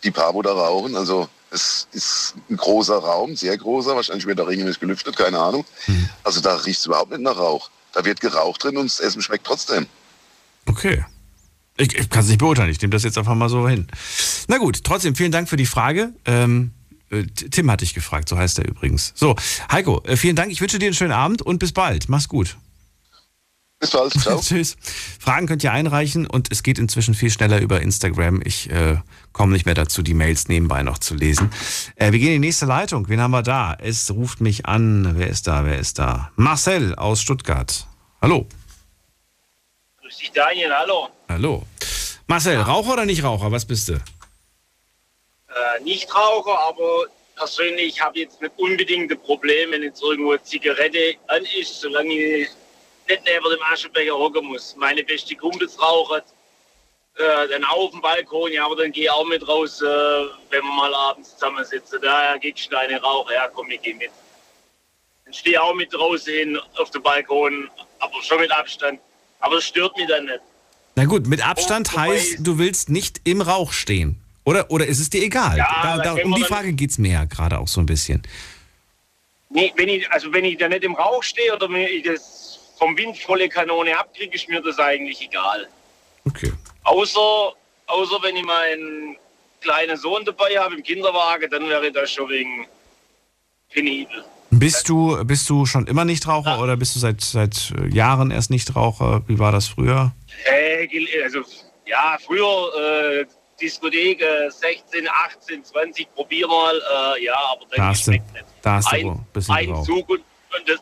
[0.05, 0.97] die paar, wo da rauchen.
[0.97, 5.65] Also es ist ein großer Raum, sehr großer, wahrscheinlich wird da regelmäßig gelüftet, keine Ahnung.
[6.25, 7.71] Also da riecht es überhaupt nicht nach Rauch.
[7.93, 9.87] Da wird geraucht drin und das Essen schmeckt trotzdem.
[10.67, 11.05] Okay.
[11.77, 13.89] Ich, ich kann es nicht beurteilen, ich nehme das jetzt einfach mal so hin.
[14.49, 16.13] Na gut, trotzdem vielen Dank für die Frage.
[16.27, 16.73] Ähm,
[17.11, 19.13] äh, Tim hat dich gefragt, so heißt er übrigens.
[19.15, 19.37] So,
[19.71, 20.53] Heiko, äh, vielen Dank.
[20.53, 22.09] Ich wünsche dir einen schönen Abend und bis bald.
[22.09, 22.57] Mach's gut.
[23.83, 24.13] Bis bald.
[24.13, 24.41] Ciao.
[24.41, 24.77] Tschüss.
[25.19, 28.41] Fragen könnt ihr einreichen und es geht inzwischen viel schneller über Instagram.
[28.45, 28.99] Ich äh,
[29.33, 31.51] komme nicht mehr dazu, die Mails nebenbei noch zu lesen.
[31.97, 33.09] Äh, wir gehen in die nächste Leitung.
[33.09, 33.77] Wen haben wir da?
[33.77, 35.19] Es ruft mich an.
[35.19, 35.65] Wer ist da?
[35.65, 36.31] Wer ist da?
[36.37, 37.89] Marcel aus Stuttgart.
[38.21, 38.47] Hallo.
[40.01, 41.09] Grüß dich, Daniel, hallo.
[41.29, 41.67] Hallo.
[42.29, 43.51] Marcel, Raucher oder nicht Raucher?
[43.51, 43.95] Was bist du?
[43.95, 50.43] Äh, Nichtraucher, aber persönlich habe ich jetzt nicht unbedingt ein Problem, wenn jetzt irgendwo eine
[50.45, 52.49] Zigarette an ist, solange ich
[53.13, 54.75] nicht neben dem Aschenbecher hocken muss.
[54.77, 56.23] Meine beste Kumpels rauchen,
[57.17, 59.85] äh, dann auch auf dem Balkon, ja, aber dann gehe ich auch mit raus, äh,
[60.51, 61.99] wenn wir mal abends zusammensitzen.
[62.03, 64.11] Da gibt's eine Raucher, ja, komm, ich geh mit.
[65.25, 69.01] Dann stehe ich auch mit draußen hin auf dem Balkon, aber schon mit Abstand.
[69.41, 70.41] Aber es stört mich dann nicht.
[70.95, 74.19] Na gut, mit Abstand wobei- heißt, du willst nicht im Rauch stehen.
[74.45, 75.57] Oder, oder ist es dir egal?
[75.57, 78.23] Ja, da, da um die Frage geht's mir ja gerade auch so ein bisschen.
[79.51, 82.52] Nee, wenn ich, also wenn ich da nicht im Rauch stehe oder wenn ich das
[82.83, 85.69] vom Wind volle Kanone abkriege, ist mir das eigentlich egal.
[86.27, 86.53] Okay.
[86.83, 87.53] Außer,
[87.87, 89.17] außer wenn ich meinen
[89.61, 92.67] kleinen Sohn dabei habe im Kinderwagen, dann wäre das schon wegen
[93.73, 94.25] penibel.
[94.51, 98.51] Bist du, bist du schon immer Nichtraucher oder bist du seit, seit äh, Jahren erst
[98.51, 99.23] Nichtraucher?
[99.29, 100.11] Wie war das früher?
[100.45, 100.89] Äh,
[101.23, 101.43] also,
[101.87, 103.27] ja, früher äh,
[103.61, 106.75] Diskothek äh, 16, 18, 20, probier mal,
[107.17, 108.25] äh, ja, aber Da dann hast du, nicht.
[108.61, 109.85] da hast du Ein- bisschen Ein.
[109.85, 110.81] Zug und, und das,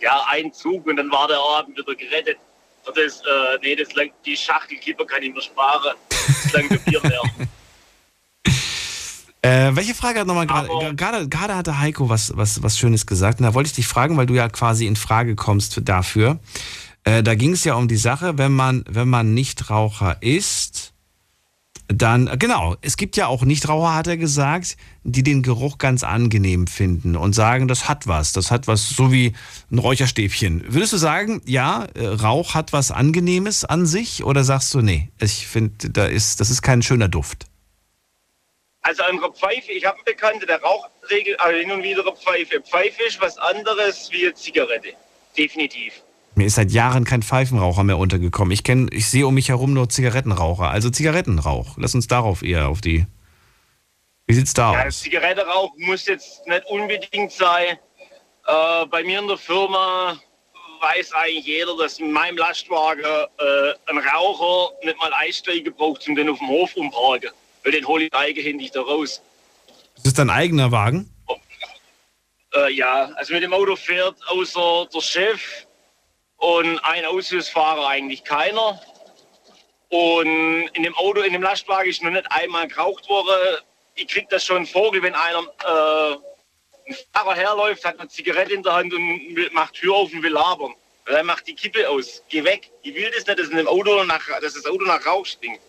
[0.00, 2.38] ja, ein Zug und dann war der Abend wieder gerettet.
[2.86, 5.96] Und das, äh, nee, das lang, die Schachtelkipper kann ich mir sparen.
[6.08, 7.22] Das langt Bier mehr.
[9.42, 13.38] Äh, welche Frage hat nochmal gerade, gerade, hatte Heiko was, was, was Schönes gesagt.
[13.38, 16.40] Und da wollte ich dich fragen, weil du ja quasi in Frage kommst für- dafür.
[17.04, 20.85] Äh, da ging es ja um die Sache, wenn man, wenn man Nichtraucher ist,
[21.88, 26.66] dann, genau, es gibt ja auch Nichtraucher, hat er gesagt, die den Geruch ganz angenehm
[26.66, 29.34] finden und sagen, das hat was, das hat was, so wie
[29.70, 30.64] ein Räucherstäbchen.
[30.66, 35.10] Würdest du sagen, ja, äh, Rauch hat was Angenehmes an sich oder sagst du, nee,
[35.20, 37.46] ich finde, da ist, das ist kein schöner Duft?
[38.82, 42.04] Also an der Pfeife, ich habe einen Bekannten, der raucht regel, also hin und wieder
[42.12, 42.60] Pfeife.
[42.60, 44.94] Pfeife ist was anderes wie Zigarette.
[45.36, 46.02] Definitiv.
[46.38, 48.52] Mir ist seit Jahren kein Pfeifenraucher mehr untergekommen.
[48.52, 51.78] Ich kenne, ich sehe um mich herum nur Zigarettenraucher, also Zigarettenrauch.
[51.78, 53.06] Lass uns darauf eher auf die.
[54.26, 55.00] Wie sieht's da Ja, aus?
[55.00, 57.78] Zigarettenrauch muss jetzt nicht unbedingt sein.
[58.46, 60.20] Äh, bei mir in der Firma
[60.82, 66.14] weiß eigentlich jeder, dass in meinem Lastwagen äh, ein Raucher nicht mal einsteigen braucht, um
[66.16, 67.30] den auf dem Hof umparken.
[67.64, 69.22] Weil den hole ich eigenhändig da raus.
[69.96, 71.10] Ist das dein eigener Wagen?
[72.54, 75.65] Äh, ja, also mit dem Auto fährt außer der Chef
[76.38, 78.80] und ein Aushilfsfahrer eigentlich keiner.
[79.88, 83.58] Und in dem Auto, in dem Lastwagen ist noch nicht einmal geraucht worden.
[83.94, 86.16] Ich krieg das schon Vogel, wenn einer äh,
[86.90, 90.32] ein Fahrer herläuft, hat eine Zigarette in der Hand und macht Tür auf und will
[90.32, 90.74] labern.
[91.06, 92.22] Dann macht die Kippe aus.
[92.28, 92.68] Geh weg.
[92.82, 95.60] Ich will das nicht, dass, in dem Auto nach, dass das Auto nach Rauch stinkt.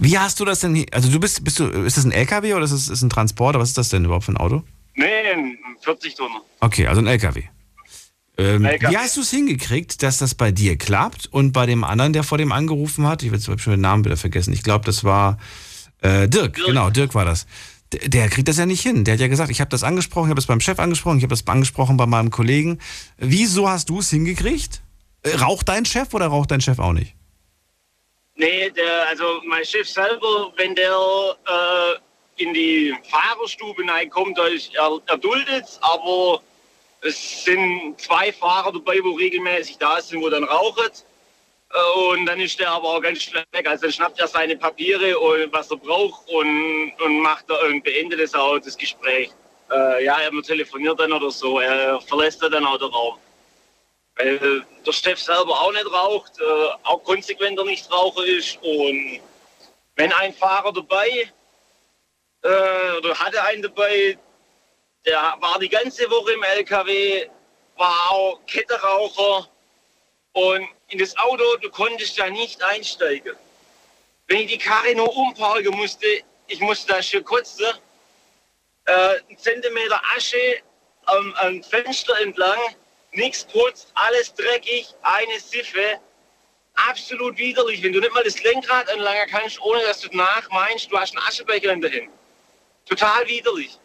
[0.00, 0.74] Wie hast du das denn?
[0.74, 3.10] hier- Also du bist, bist du, ist das ein LKW oder ist es ist ein
[3.10, 3.58] Transporter?
[3.58, 4.62] Was ist das denn überhaupt für ein Auto?
[4.94, 6.42] Nee, ein 40 Tonner.
[6.60, 7.44] Okay, also ein LKW.
[8.36, 8.64] Ähm.
[8.64, 12.24] Wie hast du es hingekriegt, dass das bei dir klappt und bei dem anderen, der
[12.24, 13.22] vor dem angerufen hat?
[13.22, 14.52] Ich habe schon den Namen wieder vergessen.
[14.52, 15.38] Ich glaube, das war
[16.02, 16.56] äh, Dirk.
[16.66, 17.46] Genau, Dirk war das.
[17.92, 19.04] Der, der kriegt das ja nicht hin.
[19.04, 21.22] Der hat ja gesagt, ich habe das angesprochen, ich habe das beim Chef angesprochen, ich
[21.22, 22.80] habe das angesprochen bei meinem Kollegen.
[23.18, 24.82] Wieso hast du es hingekriegt?
[25.22, 27.14] Äh, Raucht dein Chef oder raucht dein Chef auch nicht?
[28.36, 34.74] Nee, der, also mein Chef selber, wenn der äh, in die Fahrerstube reinkommt, da ist
[34.74, 36.42] er, er duldet aber
[37.04, 40.88] es sind zwei Fahrer dabei, wo regelmäßig da sind, wo dann rauchen.
[41.72, 43.68] Äh, Und dann ist der aber auch ganz schnell weg.
[43.68, 48.20] Also dann schnappt er seine Papiere und was er braucht und, und macht und beendet
[48.20, 49.30] das auch das Gespräch.
[49.70, 53.18] Äh, ja, er telefoniert dann oder so, er verlässt dann auch den Raum.
[54.16, 56.44] Weil der Chef selber auch nicht raucht, äh,
[56.84, 59.20] auch konsequenter nicht Raucher ist und
[59.96, 61.32] wenn ein Fahrer dabei
[62.42, 64.18] äh, oder hatte einen dabei,
[65.06, 67.28] der war die ganze Woche im LKW,
[67.76, 69.48] war auch Kettenraucher
[70.32, 73.36] und in das Auto, du konntest da nicht einsteigen.
[74.26, 76.06] Wenn ich die Karre nur umparken musste,
[76.46, 77.66] ich musste da schon kotzen,
[78.86, 80.60] äh, ein Zentimeter Asche
[81.06, 82.58] am, am Fenster entlang,
[83.12, 86.00] nichts putzt, alles dreckig, eine Siffe.
[86.74, 90.90] Absolut widerlich, wenn du nicht mal das Lenkrad anlangen kannst, ohne dass du danach meinst,
[90.90, 92.10] du hast einen Aschebecher in der Hand.
[92.86, 93.78] Total widerlich.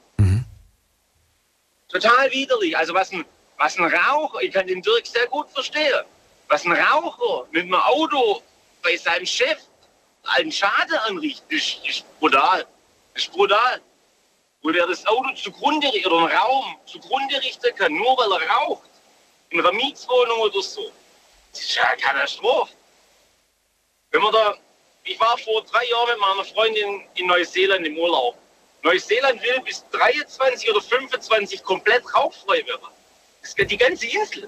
[1.90, 2.78] Total widerlich.
[2.78, 3.26] Also was ein,
[3.58, 6.06] was ein Raucher, ich kann den Dirk sehr gut verstehen,
[6.48, 8.42] was ein Raucher mit einem Auto
[8.82, 9.58] bei seinem Chef
[10.24, 12.66] einen Schaden anrichtet, ist, ist brutal.
[13.16, 13.82] Ist brutal.
[14.62, 18.90] Wo der das Auto zugrunde oder einen Raum zugrunde richten kann, nur weil er raucht.
[19.50, 20.92] In einer Mietswohnung oder so.
[21.52, 22.74] Das ist ja eine Katastrophe.
[24.12, 24.56] Wenn man da,
[25.04, 28.38] ich war vor drei Jahren mit meiner Freundin in Neuseeland im Urlaub.
[28.84, 32.88] Neuseeland will bis 23 oder 25 komplett rauchfrei werden.
[33.42, 34.48] Das geht die ganze Insel.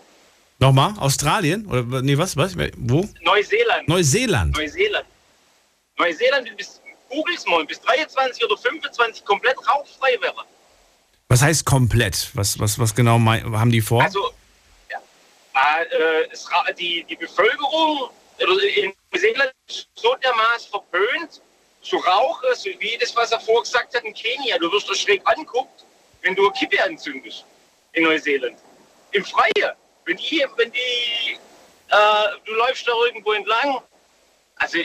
[0.60, 1.66] Nochmal, Australien?
[1.66, 2.38] Oder nee, was?
[2.38, 2.56] was?
[2.78, 3.10] Wo?
[3.22, 3.88] Neuseeland.
[3.88, 4.56] Neuseeland.
[4.56, 5.06] Neuseeland.
[5.98, 10.42] Neuseeland will bis, googles mal, bis 23 oder 25 komplett rauchfrei werden.
[11.30, 12.30] Was heißt komplett?
[12.34, 14.04] Was, was, was genau mein, haben die vor?
[14.04, 14.32] Also,
[14.90, 15.00] ja,
[15.82, 21.42] äh, es, die, die Bevölkerung in Neuseeland ist so dermaßen verpönt,
[21.82, 24.58] zu rauchen, so wie das, was er vorher gesagt hat in Kenia.
[24.58, 25.86] Du wirst doch schräg anguckt,
[26.22, 27.46] wenn du eine Kippe anzündest
[27.94, 28.58] in Neuseeland.
[29.12, 29.76] Im Freien.
[30.06, 31.34] Wenn die, wenn die,
[31.90, 31.96] äh,
[32.46, 33.82] du läufst da irgendwo entlang,
[34.56, 34.78] also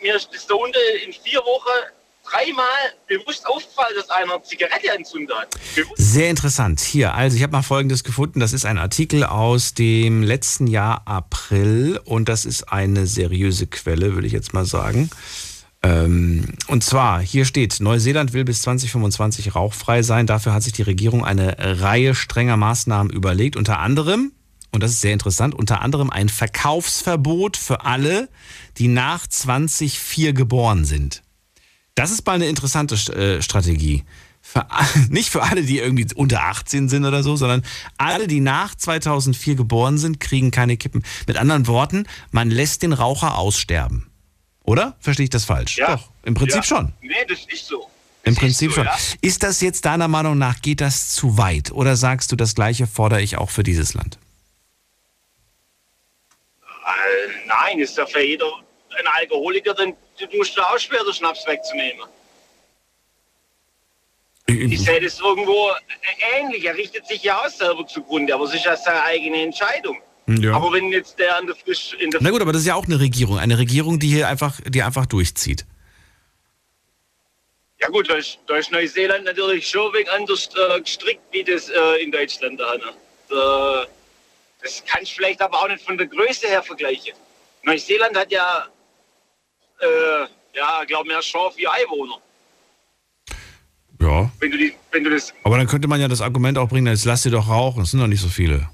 [0.00, 1.92] mir ist da unten in vier Wochen
[2.24, 2.66] dreimal
[3.06, 5.48] bewusst aufgefallen, dass einer eine Zigarette anzündet hat.
[5.96, 6.80] Sehr interessant.
[6.80, 8.40] Hier, also ich habe mal Folgendes gefunden.
[8.40, 14.14] Das ist ein Artikel aus dem letzten Jahr April und das ist eine seriöse Quelle,
[14.14, 15.10] würde ich jetzt mal sagen.
[15.82, 20.26] Ähm, und zwar, hier steht, Neuseeland will bis 2025 rauchfrei sein.
[20.26, 23.56] Dafür hat sich die Regierung eine Reihe strenger Maßnahmen überlegt.
[23.56, 24.32] Unter anderem,
[24.72, 28.28] und das ist sehr interessant, unter anderem ein Verkaufsverbot für alle,
[28.76, 31.22] die nach 2004 geboren sind.
[31.94, 34.04] Das ist mal eine interessante äh, Strategie.
[34.42, 34.66] Für,
[35.08, 37.62] nicht für alle, die irgendwie unter 18 sind oder so, sondern
[37.96, 41.02] alle, die nach 2004 geboren sind, kriegen keine Kippen.
[41.26, 44.09] Mit anderen Worten, man lässt den Raucher aussterben.
[44.64, 44.96] Oder?
[45.00, 45.76] Verstehe ich das falsch?
[45.78, 45.96] Ja.
[45.96, 46.62] Doch, im Prinzip Ja.
[46.62, 46.92] schon.
[47.00, 47.90] Nee, das ist nicht so.
[48.22, 48.84] Im Das Prinzip so, schon.
[48.84, 48.96] ja.
[49.22, 51.72] Ist das jetzt deiner Meinung nach, geht das zu weit?
[51.72, 54.18] Oder sagst du, das Gleiche fordere ich auch für dieses Land?
[56.62, 58.46] Äh, nein, ist ja für jeder
[58.98, 59.94] ein Alkoholiker, dann
[60.36, 62.02] musst du auch schwer, den Schnaps wegzunehmen.
[64.46, 65.70] Ich sehe das irgendwo
[66.36, 66.64] ähnlich.
[66.64, 69.98] Er richtet sich ja auch selber zugrunde, aber es ist ja seine eigene Entscheidung.
[70.36, 70.54] Ja.
[70.54, 72.74] Aber wenn jetzt der an der Frisch in der Na gut, aber das ist ja
[72.74, 73.38] auch eine Regierung.
[73.38, 75.66] Eine Regierung, die hier einfach, die einfach durchzieht.
[77.80, 81.70] Ja gut, da ist, da ist Neuseeland natürlich schon wenig anders äh, gestrickt, wie das
[81.70, 82.76] äh, in Deutschland da.
[82.76, 82.92] Ne?
[83.30, 83.86] Da,
[84.62, 87.14] das kannst du vielleicht aber auch nicht von der Größe her vergleichen.
[87.62, 88.66] Neuseeland hat ja,
[89.80, 92.18] äh, ja, glaube mehr Chance wie Einwohner.
[94.00, 94.30] Ja.
[94.38, 96.86] Wenn du, die, wenn du das, Aber dann könnte man ja das Argument auch bringen,
[96.86, 97.82] jetzt lass sie doch rauchen.
[97.82, 98.68] Es sind doch nicht so viele.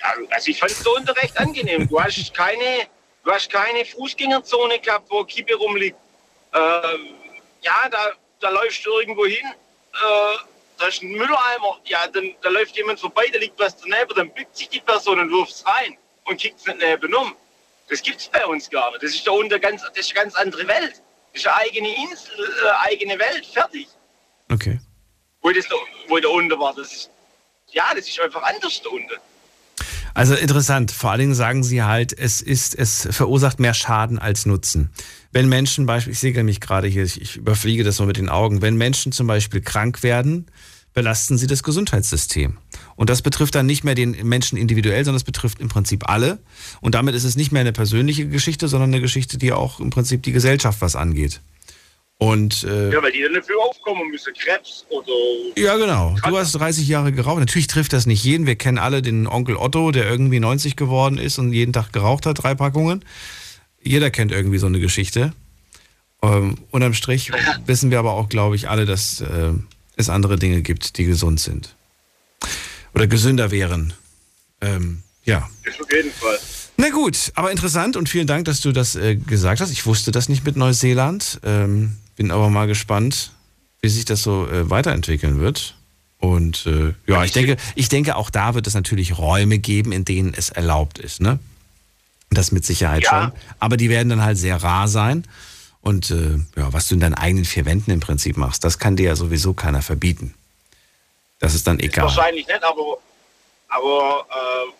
[0.00, 1.88] Ja, also ich fand es so unter recht angenehm.
[1.88, 2.86] Du hast keine,
[3.24, 5.96] du hast keine Fußgängerzone gehabt, wo Kippe rumliegt.
[6.54, 7.14] Ähm,
[7.62, 10.38] ja, da, da läufst du irgendwo hin, äh,
[10.78, 14.30] da ist ein Mülleimer, ja, dann da läuft jemand vorbei, da liegt was daneben, dann
[14.32, 17.34] bückt sich die Person und wirft es rein und kickt es nicht nebenan.
[17.88, 19.02] Das gibt es bei uns gar nicht.
[19.02, 21.02] Das ist da unter ganz, das ist eine ganz andere Welt.
[21.32, 23.88] Das ist eine eigene Insel, äh, eigene Welt, fertig.
[24.50, 24.80] Okay.
[25.42, 25.76] Wo das da,
[26.08, 27.10] wo da unten war, das ist,
[27.72, 29.20] ja, das ist einfach anders da unten.
[30.20, 30.90] Also interessant.
[30.90, 34.90] Vor allen Dingen sagen sie halt, es ist, es verursacht mehr Schaden als Nutzen.
[35.32, 38.28] Wenn Menschen beispielsweise, ich sehe mich gerade hier, ich, ich überfliege das mal mit den
[38.28, 40.44] Augen, wenn Menschen zum Beispiel krank werden,
[40.92, 42.58] belasten sie das Gesundheitssystem.
[42.96, 46.38] Und das betrifft dann nicht mehr den Menschen individuell, sondern es betrifft im Prinzip alle.
[46.82, 49.88] Und damit ist es nicht mehr eine persönliche Geschichte, sondern eine Geschichte, die auch im
[49.88, 51.40] Prinzip die Gesellschaft was angeht.
[52.20, 55.06] Und äh, Ja, weil die dann dafür aufkommen müssen, Krebs oder
[55.56, 56.14] ja, genau.
[56.22, 57.38] Du hast 30 Jahre geraucht.
[57.38, 58.46] Natürlich trifft das nicht jeden.
[58.46, 62.26] Wir kennen alle den Onkel Otto, der irgendwie 90 geworden ist und jeden Tag geraucht
[62.26, 63.06] hat, drei Packungen.
[63.82, 65.32] Jeder kennt irgendwie so eine Geschichte.
[66.20, 67.32] Ähm, unterm Strich
[67.64, 69.52] wissen wir aber auch, glaube ich, alle, dass äh,
[69.96, 71.74] es andere Dinge gibt, die gesund sind.
[72.94, 73.94] Oder gesünder wären.
[74.60, 75.48] Ähm, ja.
[75.64, 76.38] Das auf jeden Fall.
[76.76, 79.70] Na gut, aber interessant und vielen Dank, dass du das äh, gesagt hast.
[79.70, 81.40] Ich wusste das nicht mit Neuseeland.
[81.44, 83.30] Ähm, bin aber mal gespannt,
[83.80, 85.74] wie sich das so äh, weiterentwickeln wird.
[86.18, 90.04] Und äh, ja, ich denke, ich denke, auch da wird es natürlich Räume geben, in
[90.04, 91.38] denen es erlaubt ist, ne?
[92.28, 93.08] Das mit Sicherheit Ja.
[93.08, 93.32] schon.
[93.58, 95.26] Aber die werden dann halt sehr rar sein.
[95.80, 98.96] Und äh, ja, was du in deinen eigenen vier Wänden im Prinzip machst, das kann
[98.96, 100.34] dir ja sowieso keiner verbieten.
[101.38, 102.04] Das ist dann egal.
[102.04, 102.98] Wahrscheinlich nicht, aber,
[103.68, 104.72] aber äh,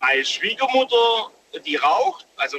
[0.00, 1.30] meine Schwiegermutter,
[1.66, 2.56] die raucht, also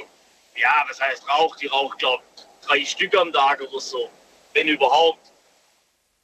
[0.56, 1.60] ja, was heißt raucht?
[1.60, 2.22] Die raucht, glaube
[2.66, 4.10] drei Stück am Tag oder so,
[4.54, 5.32] wenn überhaupt.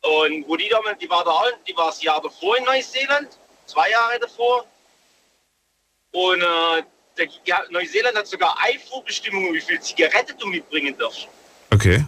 [0.03, 3.29] Und wo die damals, die war da, die war das Jahr davor in Neuseeland,
[3.67, 4.67] zwei Jahre davor.
[6.13, 6.83] Und äh,
[7.17, 11.29] der, ja, Neuseeland hat sogar Einfuhrbestimmungen, wie viel Zigarette du mitbringen darfst.
[11.73, 12.05] Okay.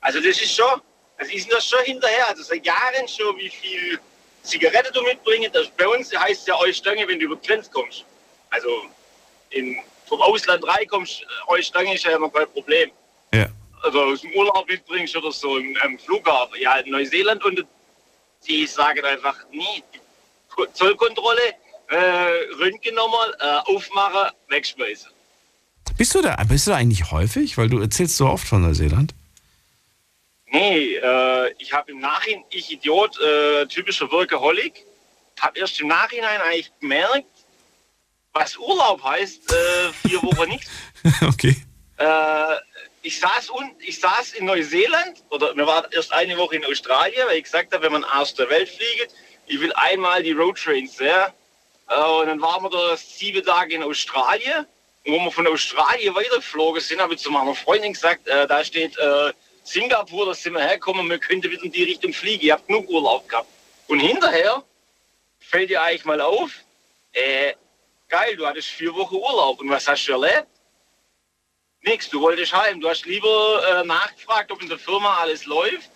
[0.00, 0.80] Also das ist schon,
[1.18, 3.98] also ist das schon hinterher, also seit Jahren schon, wie viel
[4.42, 5.76] Zigarette du mitbringen darfst.
[5.76, 8.04] Bei uns heißt es ja Eustange, wenn du über die Grenze kommst.
[8.50, 8.68] Also
[9.50, 12.90] in, vom Ausland reinkommst, äh, Eustange ist ja immer kein Problem.
[13.34, 13.46] Ja.
[13.82, 16.60] Also aus dem Urlaub mitbringst oder so im, am Flughafen.
[16.60, 17.64] Ja, in Neuseeland und
[18.46, 19.82] die sagen einfach nie.
[20.54, 21.54] Ko- Zollkontrolle,
[21.88, 21.96] äh,
[22.58, 25.10] Röntgen nochmal, äh, aufmachen, wegschmeißen.
[25.98, 27.56] Bist du da, bist du da eigentlich häufig?
[27.58, 29.14] Weil du erzählst so oft von Neuseeland.
[30.48, 34.84] Nee, äh, ich habe im Nachhinein, ich Idiot, äh, typischer Workaholic,
[35.40, 37.26] habe erst im Nachhinein eigentlich gemerkt,
[38.36, 40.70] was Urlaub heißt, äh, vier Wochen nichts.
[41.26, 41.56] okay.
[41.96, 42.56] Äh,
[43.02, 47.26] ich, saß un, ich saß in Neuseeland, oder wir waren erst eine Woche in Australien,
[47.26, 49.14] weil ich gesagt habe, wenn man aus der Welt fliegt,
[49.46, 51.32] ich will einmal die Roadtrains sehen.
[51.88, 54.66] Äh, und dann waren wir da sieben Tage in Australien.
[55.06, 58.62] Und wo wir von Australien weitergeflogen sind, habe ich zu meiner Freundin gesagt, äh, da
[58.62, 59.32] steht äh,
[59.64, 62.44] Singapur, da sind wir hergekommen, wir könnten wieder in die Richtung fliegen.
[62.44, 63.48] Ihr habt genug Urlaub gehabt.
[63.86, 64.62] Und hinterher
[65.38, 66.50] fällt dir eigentlich mal auf,
[67.12, 67.54] äh,
[68.08, 69.60] geil, du hattest vier Wochen Urlaub.
[69.60, 70.46] Und was hast du erlebt?
[71.82, 72.80] Nix, du wolltest heim.
[72.80, 75.90] Du hast lieber äh, nachgefragt, ob in der Firma alles läuft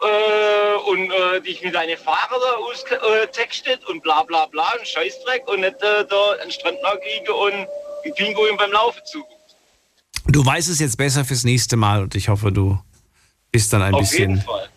[0.00, 5.46] äh, und äh, dich mit deinen Fahrer da austextet und bla bla bla und Scheißdreck
[5.48, 7.66] und nicht äh, da an den Strand liegen und
[8.04, 9.24] die Pinguin beim Laufen zu.
[10.26, 12.78] Du weißt es jetzt besser fürs nächste Mal und ich hoffe, du
[13.52, 14.68] bist dann ein Auf bisschen jeden Fall.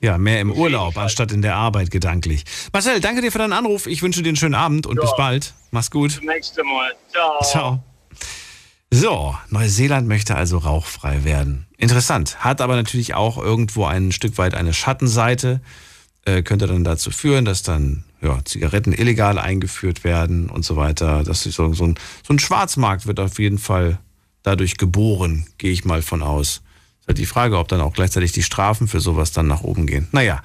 [0.00, 2.44] ja, mehr im Urlaub anstatt in der Arbeit gedanklich.
[2.72, 3.86] Marcel, danke dir für deinen Anruf.
[3.86, 5.02] Ich wünsche dir einen schönen Abend und Ja.
[5.02, 5.54] bis bald.
[5.70, 6.16] Mach's gut.
[6.16, 6.94] Bis nächste Mal.
[7.10, 7.42] Ciao.
[7.42, 7.84] Ciao.
[8.92, 11.66] So, Neuseeland möchte also rauchfrei werden.
[11.76, 12.42] Interessant.
[12.44, 15.60] Hat aber natürlich auch irgendwo ein Stück weit eine Schattenseite.
[16.24, 21.22] Äh, könnte dann dazu führen, dass dann ja, Zigaretten illegal eingeführt werden und so weiter.
[21.24, 21.94] Das ist so, so, ein,
[22.26, 23.98] so ein Schwarzmarkt wird auf jeden Fall
[24.42, 26.62] dadurch geboren, gehe ich mal von aus.
[27.10, 30.06] Halt die Frage, ob dann auch gleichzeitig die Strafen für sowas dann nach oben gehen.
[30.12, 30.42] Naja,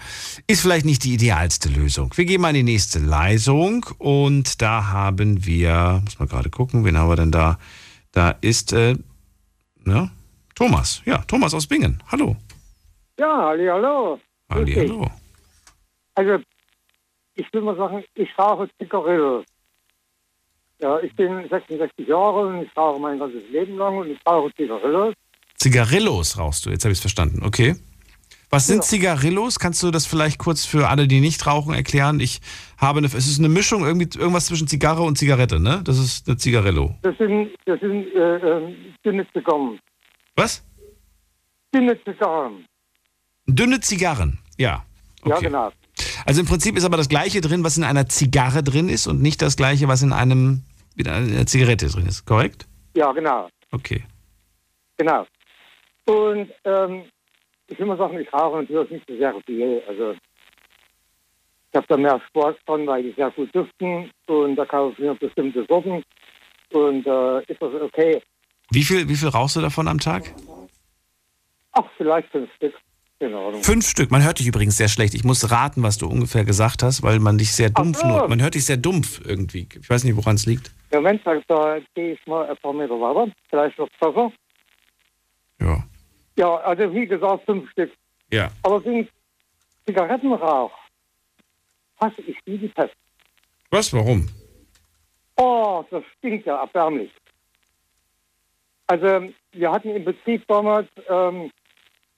[0.47, 2.11] ist vielleicht nicht die idealste Lösung.
[2.16, 6.84] Wir gehen mal in die nächste Leisung und da haben wir, muss mal gerade gucken,
[6.84, 7.59] wen haben wir denn da?
[8.13, 8.95] Da ist, äh,
[9.84, 10.09] ne?
[10.55, 11.03] Thomas.
[11.05, 12.01] Ja, Thomas aus Bingen.
[12.11, 12.36] Hallo.
[13.20, 14.20] Ja, halli, hallo.
[14.66, 14.76] Dich.
[14.76, 15.07] Hallo.
[16.16, 16.43] Also,
[17.36, 19.45] ich will mal sagen, ich rauche Zigarillos.
[20.82, 24.51] Ja, ich bin 66 Jahre und ich rauche mein ganzes Leben lang und ich rauche
[24.55, 25.13] Zigarillos.
[25.58, 27.43] Zigarillos rauchst du, jetzt habe ich es verstanden.
[27.43, 27.76] Okay.
[28.51, 28.82] Was sind Ja.
[28.84, 29.60] Zigarillos?
[29.60, 32.20] Kannst du das vielleicht kurz für alle, die nicht rauchen, erklären?
[32.20, 32.39] Ich
[32.78, 35.82] habe eine, es ist eine Mischung, irgendwie irgendwas zwischen Zigarre und Zigarette, ne?
[35.84, 36.95] Das ist eine Zigarillo.
[37.01, 39.80] Das sind, das sind äh, ähm, dünne Zigarren.
[40.36, 40.64] Was?
[41.74, 42.66] Dünne Zigarren.
[43.47, 44.86] Dünne Zigarren, ja.
[45.26, 45.45] Ja, Okay.
[45.45, 45.72] genau.
[46.26, 49.22] Also im Prinzip ist aber das Gleiche drin, was in einer Zigarre drin ist und
[49.22, 50.64] nicht das Gleiche, was in einem,
[50.95, 52.68] in einer Zigarette drin ist, korrekt?
[52.95, 53.49] Ja, genau.
[53.72, 54.03] Okay.
[54.97, 55.26] Genau.
[56.06, 57.03] Und ähm,
[57.68, 59.82] ich will mal sagen, ich rauche natürlich nicht so sehr viel.
[59.88, 64.93] Also ich habe da mehr Spaß dran, weil die sehr gut duften und da kaufe
[64.93, 66.03] ich mir bestimmte Sorten
[66.72, 68.22] und äh, ist das okay.
[68.72, 70.34] Wie viel, wie viel rauchst du davon am Tag?
[71.74, 72.74] Ach, vielleicht fünf Stück.
[73.62, 74.12] Fünf Stück.
[74.12, 75.14] Man hört dich übrigens sehr schlecht.
[75.14, 78.08] Ich muss raten, was du ungefähr gesagt hast, weil man dich sehr dumpf so.
[78.08, 78.28] nur.
[78.28, 79.68] Man hört dich sehr dumpf irgendwie.
[79.80, 80.72] Ich weiß nicht, woran es liegt.
[80.93, 83.32] Moment, da, da gehe ich mal ein paar Meter weiter.
[83.49, 84.32] Vielleicht noch besser.
[85.62, 85.84] Ja.
[86.36, 87.91] Ja, also wie gesagt, fünf Stück.
[88.31, 88.51] Ja.
[88.63, 89.07] Allerdings
[89.86, 90.71] Zigarettenrauch
[91.99, 92.95] hasse ich wie die Pest.
[93.71, 93.93] Was?
[93.93, 94.27] Warum?
[95.38, 97.11] Oh, das stinkt ja erbärmlich.
[98.88, 101.51] Also wir hatten im Betrieb damals ähm,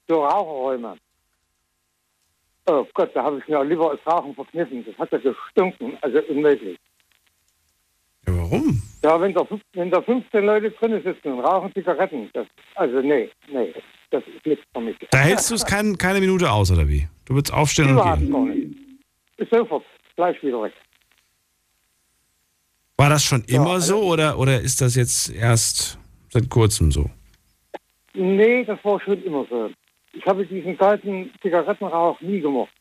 [0.06, 0.96] so Raucherräume.
[2.66, 4.84] Oh Gott, da habe ich mir lieber das Rauchen verkniffen.
[4.84, 6.78] Das hat ja gestunken, also unmöglich.
[8.26, 8.82] Ja, warum?
[9.02, 13.30] Ja, wenn da, wenn da 15 Leute drin sitzen und rauchen Zigaretten, das, also nee,
[13.50, 13.72] nee,
[14.10, 14.96] das ist nichts für mich.
[15.10, 17.08] Da hältst du es kein, keine Minute aus, oder wie?
[17.26, 18.32] Du würdest aufstehen und Überhaupt gehen.
[18.32, 19.50] gar nicht.
[19.52, 19.84] Sofort,
[20.16, 20.72] gleich wieder weg.
[22.96, 25.98] War das schon immer also- so oder, oder ist das jetzt erst
[26.30, 27.08] seit kurzem so?
[28.14, 29.70] Nee, das war schon immer so.
[30.12, 32.72] Ich habe diesen kalten Zigarettenrauch nie gemacht.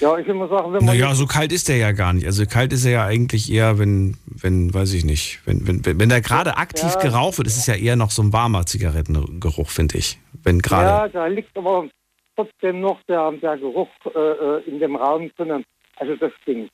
[0.00, 0.96] Ja, ich will mal sagen, wenn man.
[0.96, 2.26] Naja, so kalt ist der ja gar nicht.
[2.26, 6.08] Also kalt ist er ja eigentlich eher, wenn, wenn, weiß ich nicht, wenn, wenn, wenn
[6.08, 7.00] der gerade aktiv Ja.
[7.00, 10.18] geraucht wird, ist es ja eher noch so ein warmer Zigarettengeruch, finde ich.
[10.42, 11.12] Wenn ja, gerade.
[11.12, 11.88] da liegt aber
[12.34, 15.64] trotzdem noch der, der Geruch äh, äh, in dem Raum drin.
[15.96, 16.72] Also das stinkt.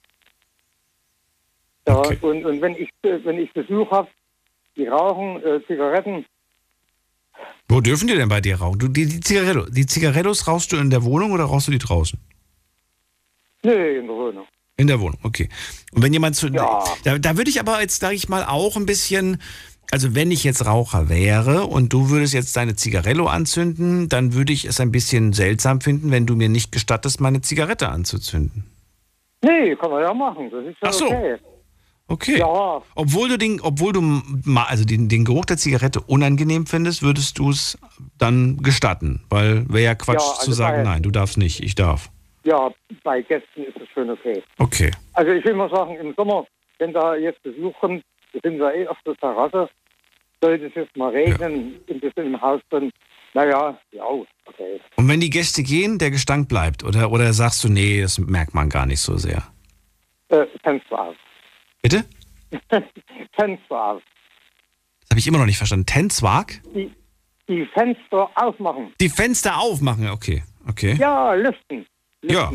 [1.86, 4.08] Ja, und, und wenn ich äh, wenn ich Besuch habe,
[4.76, 6.24] die rauchen äh, Zigaretten,
[7.68, 8.78] Wo dürfen die denn bei dir rauchen?
[8.78, 11.78] Du, die, die, Zigaretto, die Zigarettos rauchst du in der Wohnung oder rauchst du die
[11.78, 12.18] draußen?
[13.62, 14.46] Nee, in der Wohnung.
[14.76, 15.48] In der Wohnung, okay.
[15.92, 16.48] Und wenn jemand zu.
[16.48, 16.84] Ja.
[17.04, 19.38] Da, da würde ich aber jetzt, sage ich mal, auch ein bisschen.
[19.90, 24.52] Also wenn ich jetzt Raucher wäre und du würdest jetzt deine Zigarello anzünden, dann würde
[24.52, 28.64] ich es ein bisschen seltsam finden, wenn du mir nicht gestattest, meine Zigarette anzuzünden.
[29.42, 30.50] Nee, kann man ja machen.
[30.50, 31.06] Das ist ja Ach so.
[31.06, 31.36] okay.
[32.11, 32.38] Okay.
[32.38, 32.82] Ja.
[32.94, 34.22] Obwohl du den, obwohl du
[34.56, 37.78] also den, den Geruch der Zigarette unangenehm findest, würdest du es
[38.16, 41.74] dann gestatten, weil wäre ja Quatsch Ja, also zu sagen, nein, du darfst nicht, ich
[41.74, 42.11] darf.
[42.45, 42.70] Ja,
[43.03, 44.43] bei Gästen ist es schon okay.
[44.59, 44.91] Okay.
[45.14, 46.47] Also ich will mal sagen, im Sommer,
[46.78, 49.68] wenn da jetzt Besuch kommt, wir sind da eh auf der Terrasse,
[50.41, 52.93] sollte es jetzt mal regnen, ein bisschen im Haus drin,
[53.34, 54.80] naja, ja, okay.
[54.97, 58.55] Und wenn die Gäste gehen, der Gestank bleibt oder oder sagst du, nee, das merkt
[58.55, 59.43] man gar nicht so sehr.
[60.28, 61.16] Äh, Fenster auf.
[61.82, 62.05] Bitte?
[63.36, 64.03] Fenster auf.
[65.01, 65.86] Das habe ich immer noch nicht verstanden.
[65.86, 66.61] Tenzwag?
[66.74, 66.91] Die,
[67.49, 68.93] die Fenster aufmachen.
[69.01, 70.43] Die Fenster aufmachen, okay.
[70.68, 70.97] Okay.
[70.99, 71.86] Ja, lüften.
[72.22, 72.52] Ja.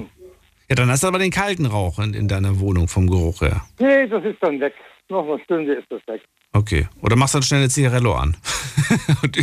[0.70, 3.61] Ja, dann hast du aber den kalten Rauch in, in deiner Wohnung vom Geruch her.
[3.80, 4.74] Nee, das ist dann weg.
[5.09, 6.22] Noch eine Stunde ist das weg.
[6.53, 6.88] Okay.
[7.01, 8.38] Oder machst dann schnell eine Zigarello an.
[9.24, 9.38] und,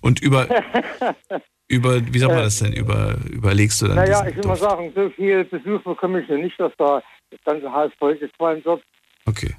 [0.00, 0.48] und über,
[1.68, 4.92] über, wie sagt man das denn, über, überlegst du dann naja, ich will mal sagen,
[4.94, 8.82] so viel Besuch bekomme ich noch nicht, dass da das ganze Haus vollgequalmt wird.
[9.26, 9.54] Okay,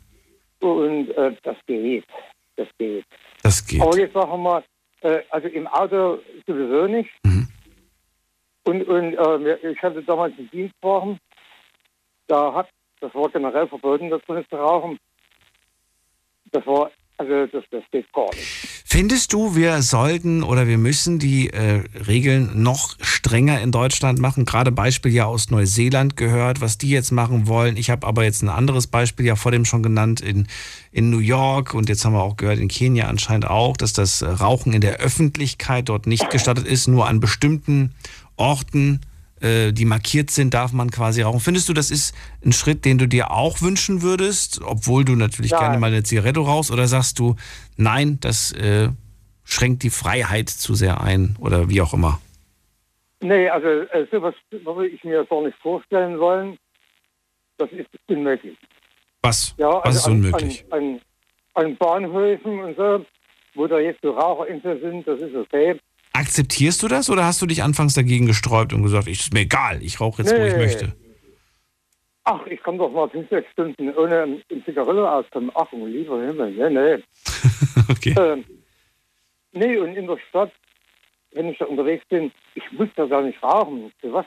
[0.59, 2.05] Und äh, das geht.
[2.55, 3.05] Das geht.
[3.43, 3.81] das geht.
[3.81, 4.63] Aber jetzt sagen wir mal,
[5.01, 7.09] äh, also im Auto sowieso nicht.
[7.23, 7.47] Mhm.
[8.65, 11.19] Und, und äh, ich hatte damals einen Dienstwagen,
[12.27, 14.97] da hat, das war generell verboten, da drin zu rauchen.
[16.51, 18.75] Das war, also das, das geht gar nicht.
[18.87, 24.45] Findest du, wir sollten oder wir müssen die äh, Regeln noch strenger in Deutschland machen?
[24.45, 27.77] Gerade Beispiel ja aus Neuseeland gehört, was die jetzt machen wollen.
[27.77, 30.47] Ich habe aber jetzt ein anderes Beispiel ja vor dem schon genannt in,
[30.91, 34.23] in New York und jetzt haben wir auch gehört in Kenia anscheinend auch, dass das
[34.23, 37.93] Rauchen in der Öffentlichkeit dort nicht gestattet ist, nur an bestimmten
[38.37, 39.01] Orten,
[39.41, 41.39] äh, die markiert sind, darf man quasi rauchen.
[41.39, 45.51] Findest du, das ist ein Schritt, den du dir auch wünschen würdest, obwohl du natürlich
[45.51, 45.59] Nein.
[45.59, 46.71] gerne mal eine Zigarette rauchst?
[46.71, 47.35] Oder sagst du,
[47.77, 48.89] nein, das äh,
[49.43, 52.19] schränkt die Freiheit zu sehr ein oder wie auch immer?
[53.21, 56.57] Nee, also äh, sowas würde ich mir gar nicht vorstellen wollen.
[57.57, 58.57] Das ist unmöglich.
[59.21, 59.55] Was?
[59.57, 60.65] Ja, Was ist also an, unmöglich?
[60.69, 61.01] An,
[61.55, 63.05] an, an Bahnhöfen und so,
[63.55, 65.79] wo da jetzt so Raucherinsel sind, das ist okay.
[66.15, 69.41] Akzeptierst du das oder hast du dich anfangs dagegen gesträubt und gesagt, ich, ist mir
[69.41, 70.59] egal, ich rauche jetzt, wo ich Nee.
[70.59, 70.95] möchte?
[72.23, 75.51] Ach, ich kann doch mal fünf, sechs Stunden ohne ein Zigarette auskommen.
[75.53, 77.03] Ach, um lieber Himmel, nee, nee.
[77.89, 78.15] okay.
[78.17, 78.45] Ähm,
[79.51, 80.51] nee, und in der Stadt,
[81.33, 83.91] wenn ich da unterwegs bin, ich muss da gar nicht rauchen.
[83.99, 84.25] Für was?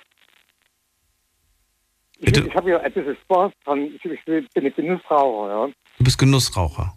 [2.21, 3.93] Ich, ich habe ja ein bisschen Spaß dran.
[3.97, 5.67] Ich, ich bin ein Genussraucher, ja.
[5.99, 6.93] Du bist Genussraucher.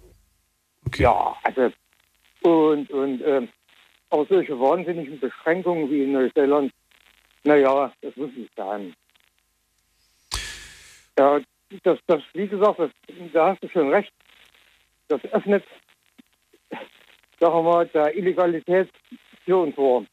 [0.96, 1.72] Ja, also,
[2.44, 3.48] und, und, ähm,
[4.12, 6.72] aber solche wahnsinnigen Beschränkungen wie in Neuseeland,
[7.44, 8.94] naja, das muss nicht sein.
[11.18, 11.40] Ja,
[11.84, 12.92] das, das, wie gesagt, das,
[13.34, 14.12] da hast du schon recht.
[15.08, 15.64] Das öffnet,
[17.40, 18.90] sagen wir mal, der Illegalität
[19.46, 20.06] Tür und Tor.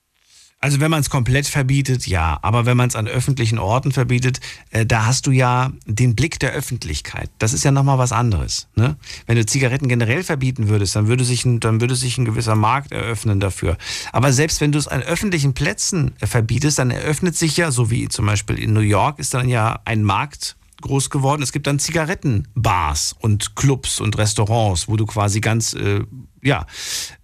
[0.61, 2.39] Also wenn man es komplett verbietet, ja.
[2.43, 4.41] Aber wenn man es an öffentlichen Orten verbietet,
[4.71, 7.31] äh, da hast du ja den Blick der Öffentlichkeit.
[7.39, 8.67] Das ist ja nochmal was anderes.
[8.75, 8.97] Ne?
[9.27, 12.57] Wenn du Zigaretten generell verbieten würdest, dann würde, sich ein, dann würde sich ein gewisser
[12.57, 13.77] Markt eröffnen dafür.
[14.13, 17.91] Aber selbst wenn du es an öffentlichen Plätzen äh, verbietest, dann eröffnet sich ja, so
[17.91, 21.43] wie zum Beispiel in New York, ist dann ja ein Markt groß geworden.
[21.43, 26.01] Es gibt dann Zigarettenbars und Clubs und Restaurants, wo du quasi ganz, äh,
[26.43, 26.67] ja,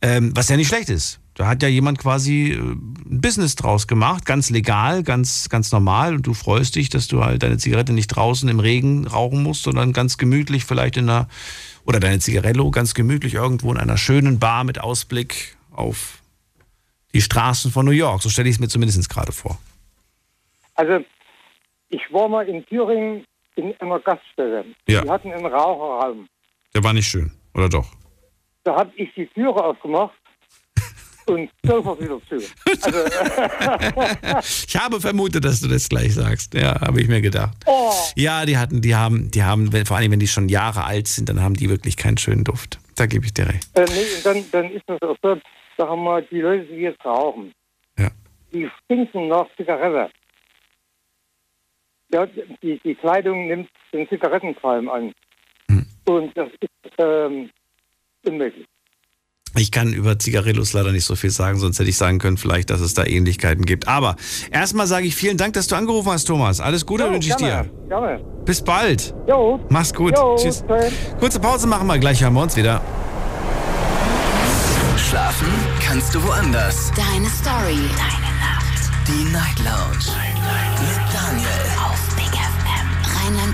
[0.02, 1.18] ähm, was ja nicht schlecht ist.
[1.34, 6.14] Da hat ja jemand quasi äh, ein Business draus gemacht, ganz legal, ganz, ganz normal.
[6.14, 9.64] Und du freust dich, dass du halt deine Zigarette nicht draußen im Regen rauchen musst,
[9.64, 11.28] sondern ganz gemütlich vielleicht in einer,
[11.84, 16.18] oder deine Zigarello ganz gemütlich irgendwo in einer schönen Bar mit Ausblick auf
[17.12, 18.22] die Straßen von New York.
[18.22, 19.58] So stelle ich es mir zumindest gerade vor.
[20.76, 21.04] Also,
[21.88, 23.24] ich war mal in Thüringen
[23.56, 24.64] in einer Gaststätte.
[24.88, 25.02] Ja.
[25.02, 26.28] Die hatten einen Raucherraum.
[26.74, 27.86] Der war nicht schön, oder doch?
[28.64, 30.14] Da habe ich die Türe aufgemacht
[31.26, 32.36] und sofort wieder zu.
[32.82, 32.98] Also,
[34.68, 36.54] Ich habe vermutet, dass du das gleich sagst.
[36.54, 37.56] Ja, habe ich mir gedacht.
[37.66, 41.08] oh, Ja, die hatten, die haben, die haben, vor allem wenn die schon Jahre alt
[41.08, 42.78] sind, dann haben die wirklich keinen schönen Duft.
[42.96, 43.68] Da gebe ich dir recht.
[43.76, 45.30] äh, nee, dann, dann ist das auch so,
[45.76, 47.52] sagen wir mal, die Leute, die jetzt rauchen,
[47.98, 48.10] Ja.
[48.52, 50.10] die stinken nach Zigarette.
[52.12, 52.26] ja,
[52.62, 55.12] die, die Kleidung nimmt den Zigarettenqualm an.
[55.68, 55.86] Hm.
[56.06, 57.50] Und das ist ähm,
[58.24, 58.66] unmöglich.
[59.56, 62.70] Ich kann über Zigarillos leider nicht so viel sagen, sonst hätte ich sagen können, vielleicht,
[62.70, 63.86] dass es da Ähnlichkeiten gibt.
[63.86, 64.16] Aber
[64.50, 66.60] erstmal sage ich vielen Dank, dass du angerufen hast, Thomas.
[66.60, 67.88] Alles Gute Jo, wünsche ich gerne, dir.
[67.88, 68.24] Gerne.
[68.44, 69.14] Bis bald.
[69.28, 69.60] Jo.
[69.68, 70.16] Mach's gut.
[70.16, 70.64] Jo, Tschüss.
[70.66, 70.92] tschüss.
[71.20, 72.80] Kurze Pause machen wir, gleich hören wir uns wieder.
[74.96, 75.48] Schlafen
[75.80, 76.90] kannst du woanders.
[76.96, 77.78] Deine Story.
[77.96, 78.90] Deine Nacht.
[79.06, 80.16] Die Night Lounge.
[80.80, 81.63] Mit Daniel.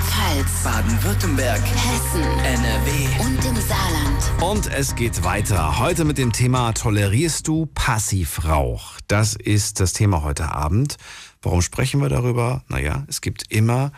[0.00, 0.62] Rheinland-Pfalz.
[0.64, 1.60] Baden-Württemberg.
[1.60, 2.22] Hessen.
[2.22, 3.22] NRW.
[3.22, 4.42] Und im Saarland.
[4.42, 5.78] Und es geht weiter.
[5.78, 8.94] Heute mit dem Thema Tolerierst du Passivrauch?
[9.08, 10.96] Das ist das Thema heute Abend.
[11.42, 12.64] Warum sprechen wir darüber?
[12.68, 13.92] Naja, es gibt immer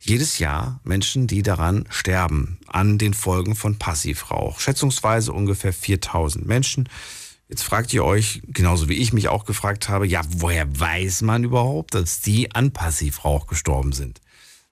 [0.00, 4.60] jedes Jahr Menschen, die daran sterben, an den Folgen von Passivrauch.
[4.60, 6.88] Schätzungsweise ungefähr 4000 Menschen.
[7.48, 11.44] Jetzt fragt ihr euch, genauso wie ich mich auch gefragt habe, ja, woher weiß man
[11.44, 14.20] überhaupt, dass die an Passivrauch gestorben sind?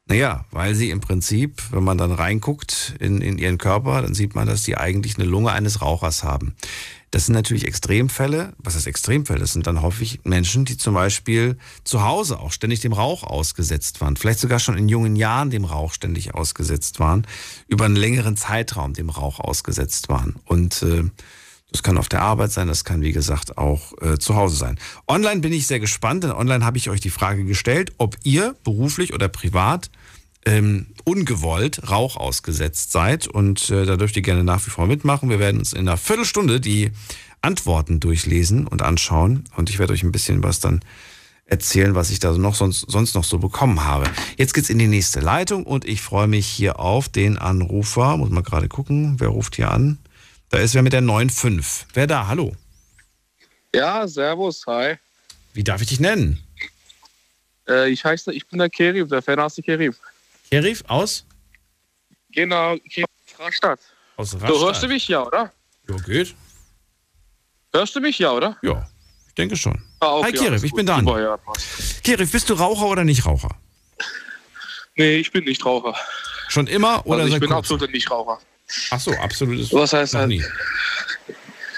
[0.06, 4.34] Naja, weil sie im Prinzip, wenn man dann reinguckt in, in ihren Körper, dann sieht
[4.34, 6.54] man, dass die eigentlich eine Lunge eines Rauchers haben.
[7.10, 8.52] Das sind natürlich Extremfälle.
[8.58, 9.38] Was heißt Extremfälle?
[9.38, 14.02] Das sind dann häufig Menschen, die zum Beispiel zu Hause auch ständig dem Rauch ausgesetzt
[14.02, 14.16] waren.
[14.16, 17.26] Vielleicht sogar schon in jungen Jahren dem Rauch ständig ausgesetzt waren.
[17.68, 20.36] Über einen längeren Zeitraum dem Rauch ausgesetzt waren.
[20.44, 21.04] Und äh,
[21.74, 24.78] das kann auf der Arbeit sein, das kann wie gesagt auch äh, zu Hause sein.
[25.08, 28.54] Online bin ich sehr gespannt, denn online habe ich euch die Frage gestellt, ob ihr
[28.62, 29.90] beruflich oder privat
[30.46, 33.26] ähm, ungewollt Rauch ausgesetzt seid.
[33.26, 35.30] Und äh, da dürft ihr gerne nach wie vor mitmachen.
[35.30, 36.92] Wir werden uns in einer Viertelstunde die
[37.40, 39.42] Antworten durchlesen und anschauen.
[39.56, 40.80] Und ich werde euch ein bisschen was dann
[41.44, 44.04] erzählen, was ich da noch sonst, sonst noch so bekommen habe.
[44.36, 48.16] Jetzt geht's in die nächste Leitung und ich freue mich hier auf den Anrufer.
[48.16, 49.98] Muss mal gerade gucken, wer ruft hier an.
[50.54, 51.86] Da ist wer mit der 9.5.
[51.94, 52.28] Wer da?
[52.28, 52.54] Hallo.
[53.74, 54.94] Ja, servus, hi.
[55.52, 56.44] Wie darf ich dich nennen?
[57.68, 59.92] Äh, ich heiße, ich bin der Kerim, der Fernasi Kerim.
[60.48, 61.26] Kerif aus?
[62.30, 63.80] Genau, Kerim aus Rastatt.
[64.16, 65.52] Aus Du hörst du mich ja, oder?
[65.88, 66.36] Ja, geht.
[67.72, 68.56] Hörst du mich ja, oder?
[68.62, 68.88] Ja,
[69.26, 69.82] ich denke schon.
[69.98, 70.76] Ah, okay, Hi Kerif, alles ich gut.
[70.76, 71.14] bin Daniel.
[71.14, 71.38] Super, ja.
[72.04, 73.56] Kerif, bist du Raucher oder nicht Raucher?
[74.94, 75.96] Nee, ich bin nicht Raucher.
[76.46, 78.38] Schon immer oder also ich bin absoluter Nichtraucher.
[78.90, 79.72] Ach so, absolutes.
[79.72, 80.32] Was heißt halt?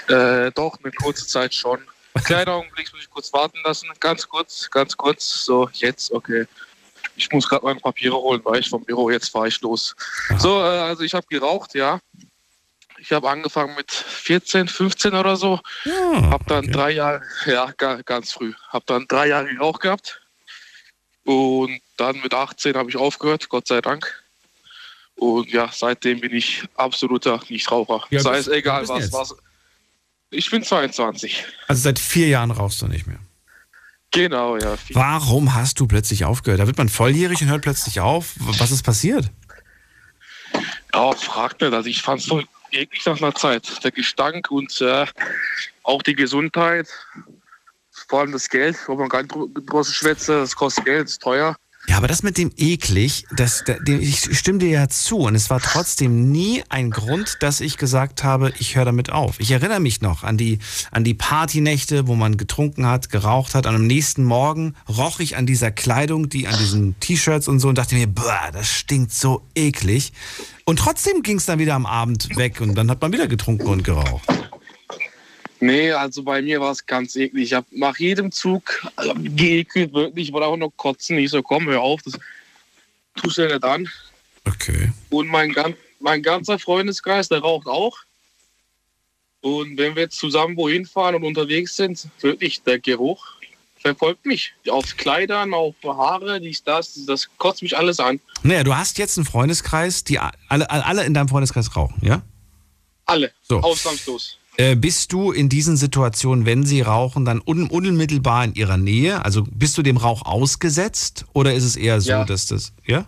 [0.07, 1.79] Äh, doch, eine kurze Zeit schon.
[2.25, 3.89] Kleiner Augenblick, muss ich kurz warten lassen.
[3.99, 5.45] Ganz kurz, ganz kurz.
[5.45, 6.45] So, jetzt, okay.
[7.15, 9.95] Ich muss gerade meine Papiere holen, weil ich vom Büro, jetzt fahre ich los.
[10.37, 11.99] So, äh, also ich habe geraucht, ja.
[12.99, 15.59] Ich habe angefangen mit 14, 15 oder so.
[15.83, 18.53] Ja, Hab dann drei Jahre, ja, ga, ganz früh.
[18.69, 20.21] Hab dann drei Jahre geraucht gehabt.
[21.23, 24.23] Und dann mit 18 habe ich aufgehört, Gott sei Dank.
[25.17, 28.03] Und ja, seitdem bin ich absoluter Nichtraucher.
[28.11, 29.35] Alt Sei es egal was, was.
[30.29, 31.43] Ich bin 22.
[31.67, 33.19] Also seit vier Jahren rauchst du nicht mehr.
[34.11, 34.75] Genau, ja.
[34.93, 36.59] Warum hast du plötzlich aufgehört?
[36.59, 38.33] Da wird man volljährig und hört plötzlich auf.
[38.39, 39.31] Was ist passiert?
[40.93, 41.73] Ja, fragt nicht.
[41.73, 42.41] Also ich fand es so
[42.71, 43.83] eklig nach einer Zeit.
[43.83, 45.05] Der Gestank und äh,
[45.83, 46.87] auch die Gesundheit.
[48.07, 51.55] Vor allem das Geld, wo man gar nicht draußen schwätze, das kostet Geld, ist teuer.
[51.89, 55.35] Ja, aber das mit dem eklig, das, da- dem- ich stimme dir ja zu und
[55.35, 59.39] es war trotzdem nie ein Grund, dass ich gesagt habe, ich höre damit auf.
[59.39, 60.59] Ich erinnere mich noch an die,
[60.91, 63.65] an die Partynächte, wo man getrunken hat, geraucht hat.
[63.67, 67.69] Und am nächsten Morgen roch ich an dieser Kleidung, die an diesen T-Shirts und so
[67.69, 70.11] und dachte mir, boah, das stinkt so eklig.
[70.65, 73.67] Und trotzdem ging es dann wieder am Abend weg und dann hat man wieder getrunken
[73.67, 74.27] und geraucht.
[75.59, 77.45] Nee, also bei mir war es ganz eklig.
[77.45, 80.27] Ich habe nach jedem Zug also, geekelt, wirklich.
[80.27, 81.17] Ich wollte auch noch kotzen.
[81.17, 82.13] Ich so, komm, hör auf, das
[83.15, 83.89] tust du ja nicht an.
[84.45, 84.91] Okay.
[85.09, 85.55] Und mein,
[85.99, 87.97] mein ganzer Freundeskreis, der raucht auch.
[89.41, 93.25] Und wenn wir jetzt zusammen wohin fahren und unterwegs sind, wirklich der Geruch
[93.79, 94.53] verfolgt mich.
[94.69, 98.19] Auf Kleidern, auf Haare, dies, das, das kotzt mich alles an.
[98.43, 102.21] Naja, du hast jetzt einen Freundeskreis, die alle, alle in deinem Freundeskreis rauchen, ja?
[103.05, 103.59] Alle, So.
[103.61, 104.37] ausnahmslos.
[104.59, 109.23] Äh, bist du in diesen Situationen, wenn sie rauchen, dann un unmittelbar in ihrer Nähe?
[109.23, 112.25] Also bist du dem Rauch ausgesetzt oder ist es eher so, Ja.
[112.25, 113.05] dass das, ja?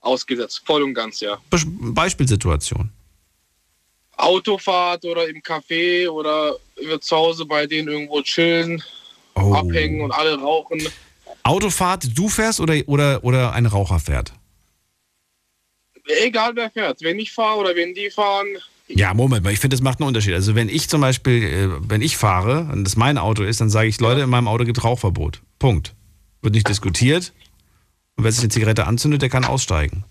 [0.00, 1.36] Ausgesetzt, voll und ganz, ja.
[1.50, 2.90] Be Beispielsituation.
[4.16, 6.56] Autofahrt oder im Café oder
[7.00, 8.82] zu Hause bei denen irgendwo chillen,
[9.34, 9.54] Oh.
[9.54, 10.80] abhängen und alle rauchen.
[11.42, 14.32] Autofahrt, du fährst oder, oder, oder ein Raucher fährt?
[16.22, 18.46] Egal wer fährt, wenn ich fahre oder wenn die fahren,
[18.88, 20.34] Ja, Moment mal, ich finde, das macht einen Unterschied.
[20.34, 23.70] Also wenn ich zum Beispiel, äh, wenn ich fahre und das mein Auto ist, dann
[23.70, 25.40] sage ich, Leute, in meinem Auto gibt Rauchverbot.
[25.58, 25.94] Punkt.
[26.42, 27.32] Wird nicht diskutiert.
[28.16, 30.04] Und wer sich eine Zigarette anzündet, der kann aussteigen.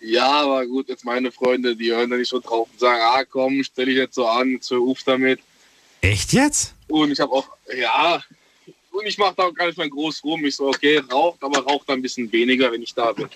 [0.00, 3.24] Ja, aber gut, jetzt meine Freunde, die hören da nicht so drauf und sagen, ah
[3.24, 5.40] komm, stell dich jetzt so an, jetzt hör auf damit.
[6.00, 6.74] Echt jetzt?
[6.88, 8.22] Und ich habe auch, ja,
[8.92, 10.44] und ich mache da auch gar nicht mal groß rum.
[10.44, 13.28] Ich so, okay, raucht, aber raucht ein bisschen weniger, wenn ich da bin.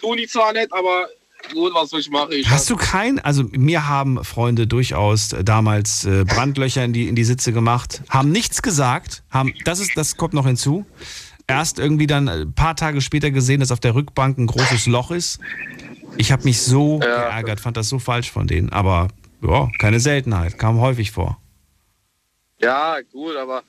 [0.00, 1.08] Tun die zwar nicht, aber
[1.52, 2.32] gut, was ich machen?
[2.32, 7.14] Ich Hast du kein, also mir haben Freunde durchaus damals äh, Brandlöcher in die, in
[7.14, 10.86] die Sitze gemacht, haben nichts gesagt, haben, das ist, das kommt noch hinzu.
[11.46, 15.10] Erst irgendwie dann ein paar Tage später gesehen, dass auf der Rückbank ein großes Loch
[15.10, 15.38] ist.
[16.16, 18.70] Ich habe mich so geärgert, fand das so falsch von denen.
[18.70, 19.08] Aber
[19.42, 21.40] ja, keine Seltenheit, kam häufig vor.
[22.58, 23.62] Ja, gut, aber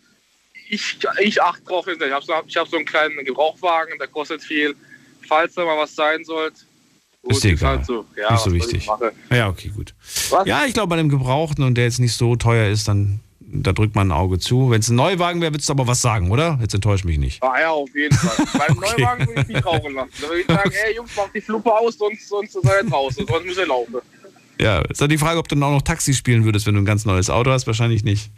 [0.70, 1.98] ich, ich achte drauf hin.
[2.04, 4.76] Ich habe so, ich hab so einen kleinen Gebrauchwagen, der kostet viel.
[5.28, 6.62] Falls da mal was sein sollte.
[7.28, 7.78] Gut, Ist dir egal.
[7.78, 8.06] halt so.
[8.16, 8.88] Ja, nicht so wichtig.
[9.30, 9.94] Ja, okay, gut.
[10.30, 10.48] Was?
[10.48, 13.20] Ja, ich glaube, bei einem Gebrauchten und der jetzt nicht so teuer ist, dann
[13.50, 14.70] da drückt man ein Auge zu.
[14.72, 16.60] Wenn es ein Neuwagen wäre, würdest du aber was sagen, oder?
[16.62, 17.42] Jetzt enttäuscht mich nicht.
[17.42, 18.46] Ah ja, auf jeden Fall.
[18.68, 20.12] Beim Neuwagen würde ich nicht rauchen lassen.
[20.22, 23.26] Da würde ich sagen, ey Jungs, macht die Fluppe aus, sonst, sonst seid ihr draußen,
[23.26, 23.96] sonst müsst ihr laufen.
[24.60, 26.82] Ja, ist dann die Frage, ob du dann auch noch Taxi spielen würdest, wenn du
[26.82, 27.68] ein ganz neues Auto hast.
[27.68, 28.32] Wahrscheinlich nicht.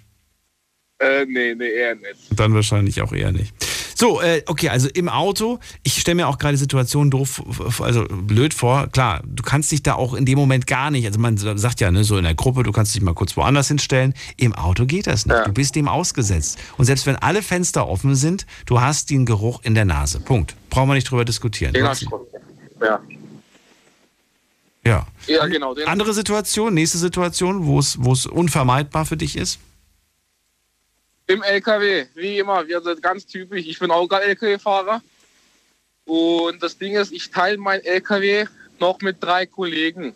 [1.00, 2.38] Äh, nee, nee, eher nicht.
[2.38, 3.54] Dann wahrscheinlich auch eher nicht.
[4.00, 7.44] So, äh, okay, also im Auto, ich stelle mir auch gerade die Situation doof,
[7.82, 8.88] also blöd vor.
[8.88, 11.92] Klar, du kannst dich da auch in dem Moment gar nicht, also man sagt ja,
[11.92, 14.14] ne, so in der Gruppe, du kannst dich mal kurz woanders hinstellen.
[14.38, 15.46] Im Auto geht das nicht.
[15.46, 16.58] Du bist dem ausgesetzt.
[16.78, 20.22] Und selbst wenn alle Fenster offen sind, du hast den Geruch in der Nase.
[20.22, 20.56] Punkt.
[20.70, 21.74] Brauchen wir nicht drüber diskutieren.
[21.74, 22.26] Den hast du.
[22.82, 23.02] Ja.
[24.86, 25.08] ja.
[25.28, 25.76] Ja, genau.
[25.88, 29.60] Andere Situation, nächste Situation, wo es, wo es unvermeidbar für dich ist?
[31.30, 33.68] Im LKW, wie immer, wir sind ganz typisch.
[33.68, 35.00] Ich bin auch gerade LKW-Fahrer.
[36.06, 38.48] Und das Ding ist, ich teile mein LKW
[38.80, 40.16] noch mit drei Kollegen.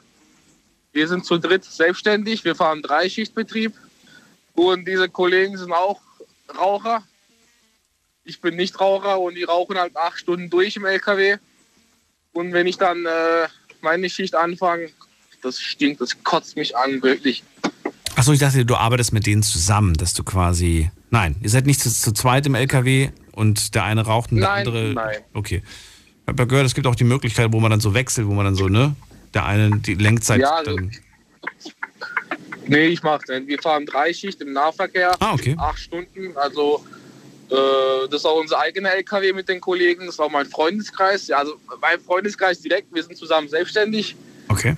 [0.92, 3.74] Wir sind zu dritt selbstständig, wir fahren Dreischichtbetrieb.
[4.56, 6.02] Und diese Kollegen sind auch
[6.58, 7.04] Raucher.
[8.24, 11.38] Ich bin nicht Raucher und die rauchen halt acht Stunden durch im LKW.
[12.32, 13.48] Und wenn ich dann äh,
[13.82, 14.90] meine Schicht anfange,
[15.44, 17.44] das stinkt, das kotzt mich an, wirklich.
[18.16, 20.90] Achso, ich dachte, du arbeitest mit denen zusammen, dass du quasi.
[21.14, 24.50] Nein, ihr seid nicht zu, zu zweit im LKW und der eine raucht und der
[24.50, 24.94] Nein, andere.
[24.96, 25.18] nein.
[25.36, 25.62] Okay.
[25.64, 28.34] Ich habe ja gehört, es gibt auch die Möglichkeit, wo man dann so wechselt, wo
[28.34, 28.96] man dann so, ne?
[29.36, 30.92] Der eine die Lenkzeit Ja, also- dann.
[32.66, 33.46] Nee, ich mach den.
[33.46, 35.12] Wir fahren Dreischicht im Nahverkehr.
[35.20, 35.54] Ah, okay.
[35.60, 36.36] Acht Stunden.
[36.36, 36.84] Also,
[37.52, 40.08] äh, das ist auch unser eigener LKW mit den Kollegen.
[40.08, 41.28] Das ist auch mein Freundeskreis.
[41.28, 42.92] Ja, also, mein Freundeskreis direkt.
[42.92, 44.16] Wir sind zusammen selbstständig.
[44.48, 44.76] Okay.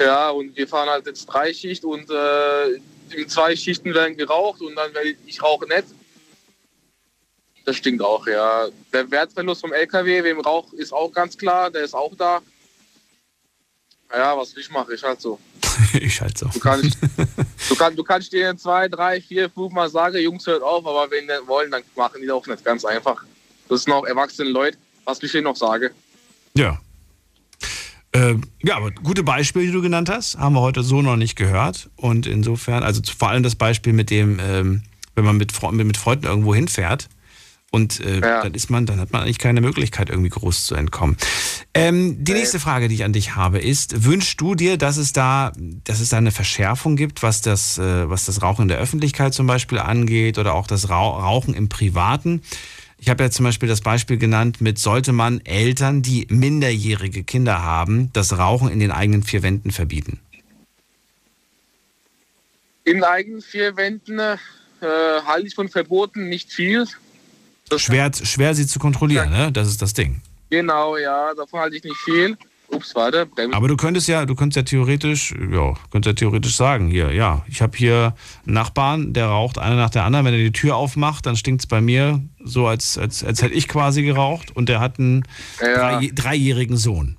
[0.00, 2.80] Ja, und wir fahren halt jetzt Dreischicht und äh,
[3.26, 5.84] zwei Schichten werden geraucht und dann werde ich, ich rauche nicht.
[7.64, 8.68] Das stinkt auch, ja.
[8.92, 12.40] Der Wertverlust vom LKW wem Rauch ist auch ganz klar, der ist auch da.
[14.12, 15.38] Ja, was ich mache, ich halt so.
[15.92, 16.46] ich halt so.
[16.46, 16.98] Du kannst,
[17.68, 21.10] du, kann, du kannst denen zwei, drei, vier, fünf Mal sagen, Jungs, hört auf, aber
[21.10, 23.22] wenn die wollen, dann machen die das auch nicht ganz einfach.
[23.68, 25.92] Das sind auch erwachsene Leute, was ich denen noch sage.
[26.54, 26.80] Ja.
[28.12, 31.36] Ähm, ja, aber gute Beispiele, die du genannt hast, haben wir heute so noch nicht
[31.36, 31.90] gehört.
[31.96, 34.82] Und insofern, also vor allem das Beispiel mit dem, ähm,
[35.14, 37.08] wenn man mit, mit, Freunden irgendwo hinfährt
[37.70, 41.16] und äh, dann ist man, dann hat man eigentlich keine Möglichkeit, irgendwie groß zu entkommen.
[41.72, 45.12] Ähm, die nächste Frage, die ich an dich habe, ist: Wünschst du dir, dass es
[45.12, 45.52] da,
[45.84, 49.34] dass es da eine Verschärfung gibt, was das, äh, was das Rauchen in der Öffentlichkeit
[49.34, 52.42] zum Beispiel angeht oder auch das Rau Rauchen im Privaten?
[53.02, 57.62] Ich habe ja zum Beispiel das Beispiel genannt mit, sollte man Eltern, die minderjährige Kinder
[57.62, 60.20] haben, das Rauchen in den eigenen vier Wänden verbieten?
[62.84, 64.36] In eigenen vier Wänden äh,
[64.82, 66.86] halte ich von Verboten nicht viel.
[67.76, 69.50] Schwer, schwer sie zu kontrollieren, ne?
[69.50, 70.20] Das ist das Ding.
[70.50, 72.36] Genau, ja, davon halte ich nicht viel.
[72.72, 73.28] Ups, warte.
[73.52, 77.44] Aber du könntest ja, du könntest ja theoretisch, ja, könntest ja theoretisch sagen, hier, ja,
[77.48, 78.14] ich habe hier
[78.46, 80.24] einen Nachbarn, der raucht einer nach der anderen.
[80.26, 83.54] Wenn er die Tür aufmacht, dann stinkt es bei mir so, als, als, als hätte
[83.54, 85.24] ich quasi geraucht und der hat einen
[85.60, 85.98] Ja.
[85.98, 87.16] drei, dreijährigen Sohn.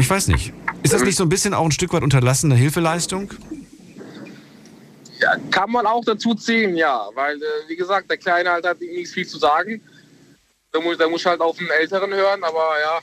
[0.00, 0.52] Ich weiß nicht.
[0.82, 3.32] Ist das nicht so ein bisschen auch ein Stück weit unterlassene Hilfeleistung?
[5.20, 7.08] Ja, kann man auch dazu ziehen, ja.
[7.14, 9.80] Weil, äh, wie gesagt, der Kleine halt hat nicht viel zu sagen.
[10.72, 13.00] Da muss, da muss halt auf den Älteren hören, aber ja.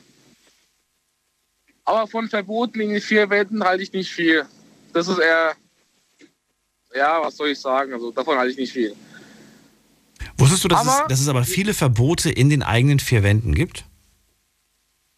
[1.86, 4.46] Aber von Verboten in den vier Wänden halte ich nicht viel.
[4.94, 5.54] Das ist eher,
[6.96, 7.94] ja, was soll ich sagen?
[7.94, 8.96] Also davon halte ich nicht viel.
[10.38, 13.54] Wusstest du, dass, es, Aber- dass es aber viele Verbote in den eigenen vier Wänden
[13.54, 13.86] gibt?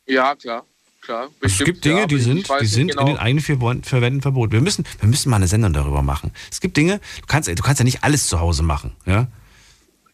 [0.07, 0.65] Ja, klar.
[1.01, 3.01] klar es gibt Dinge, ja, die sind, die sind genau.
[3.01, 4.51] in den eigenen vier Wänden- verboten.
[4.51, 6.31] Wir müssen, wir müssen mal eine Sendung darüber machen.
[6.51, 8.95] Es gibt Dinge, du kannst, du kannst ja nicht alles zu Hause machen.
[9.05, 9.27] Ja?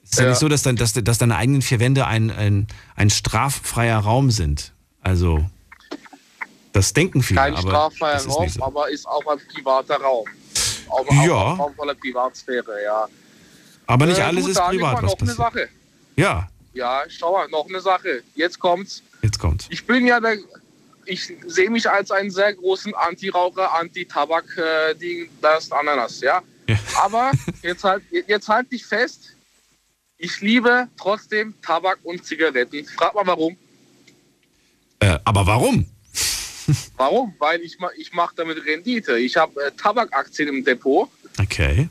[0.03, 0.29] Es ist ja, Ja.
[0.31, 4.31] nicht so, dass, dann, dass, dass deine eigenen vier Wände ein, ein, ein straffreier Raum
[4.31, 4.73] sind.
[5.01, 5.45] Also,
[6.73, 7.39] das denken viele.
[7.39, 7.91] Kein ist Raum,
[8.49, 8.63] so.
[8.63, 10.27] aber ist auch ein privater Raum.
[10.89, 11.33] Auch, Ja.
[11.33, 13.07] auch ein Raum voller Privatsphäre, ja.
[13.87, 15.37] Aber nicht Äh, alles gut, ist privat, was noch eine passiert.
[15.37, 15.69] Sache.
[16.15, 18.23] Ja, Ja, schau mal, noch eine Sache.
[18.35, 19.03] Jetzt kommt's.
[19.21, 19.67] jetzt kommt's.
[19.69, 20.37] Ich bin ja der,
[21.05, 26.41] ich sehe mich als einen sehr großen Anti-Raucher, Anti-Tabak, äh, die, das Ananas, ja.
[26.69, 26.77] Ja.
[27.03, 27.31] Aber
[27.61, 29.35] jetzt halt, jetzt halt dich fest.
[30.17, 32.85] ich liebe trotzdem Tabak und Zigaretten.
[32.85, 33.57] Frag mal warum.
[34.99, 35.85] Äh, aber warum?
[36.97, 37.33] Warum?
[37.39, 39.17] Weil ich, ich mache damit Rendite.
[39.17, 41.09] Ich habe äh, Tabakaktien im Depot.
[41.39, 41.89] Okay.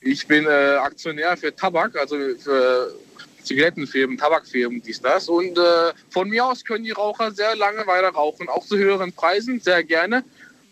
[0.00, 2.94] Ich bin äh, Aktionär für Tabak, also für
[3.42, 5.28] Zigarettenfirmen, Tabakfirmen, dies, das.
[5.28, 9.12] Und äh, von mir aus können die Raucher sehr lange weiter rauchen, auch zu höheren
[9.12, 10.24] Preisen, sehr gerne.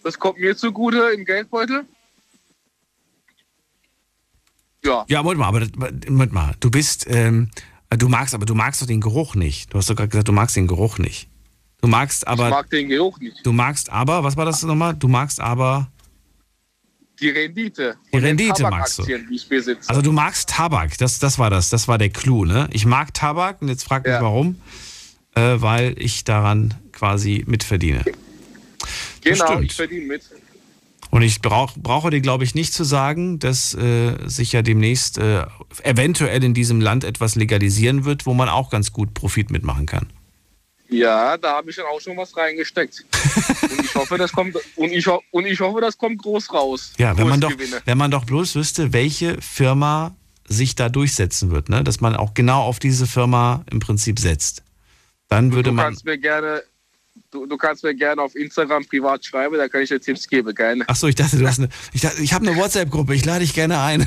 [0.05, 1.85] Das kommt mir zugute im Geldbeutel.
[4.85, 5.67] Ja, Ja, Moment mal, aber
[6.09, 6.55] Moment mal.
[6.61, 7.51] Du bist, ähm,
[7.91, 9.73] du magst, aber du magst doch den Geruch nicht.
[9.73, 11.29] Du hast doch gerade gesagt, du magst den Geruch nicht.
[11.81, 12.47] Du magst aber.
[12.47, 13.45] ich mag den Geruch nicht.
[13.45, 14.95] Du magst aber, was war das nochmal?
[14.95, 15.91] Du magst aber.
[17.21, 17.97] Die Rendite.
[18.13, 19.05] Die Rendite magst du.
[19.87, 22.69] Also du magst Tabak, das, das war das, das war der Clou, ne?
[22.73, 24.61] Ich mag Tabak und jetzt frag mich warum.
[25.35, 28.05] Äh, weil ich daran quasi mitverdiene.
[29.21, 29.65] genau, bestimmt.
[29.65, 30.23] ich verdiene mit.
[31.11, 35.19] Und ich brauch, brauche dir, glaube ich, nicht zu sagen, dass äh, sich ja demnächst
[35.19, 35.45] äh,
[35.83, 40.09] eventuell in diesem Land etwas legalisieren wird, wo man auch ganz gut Profit mitmachen kann.
[40.89, 43.05] Ja, da habe ich dann auch schon was reingesteckt.
[43.63, 46.93] und ich hoffe, das kommt und ich, und ich hoffe, das kommt groß raus.
[46.99, 47.53] Ja, wenn man, doch,
[47.85, 50.15] wenn man doch bloß wüsste, welche Firma
[50.49, 51.83] sich da durchsetzen wird, ne?
[51.83, 54.63] dass man auch genau auf diese Firma im Prinzip setzt.
[55.29, 55.87] Dann würde du man.
[55.87, 56.63] kannst mir gerne,
[57.33, 60.55] du, du kannst mir gerne auf Instagram privat schreiben, da kann ich dir Tipps geben,
[60.55, 60.85] gerne.
[60.87, 61.69] Ach so, ich dachte, du hast eine.
[61.93, 64.07] Ich, dachte, ich habe eine WhatsApp-Gruppe, ich lade dich gerne ein.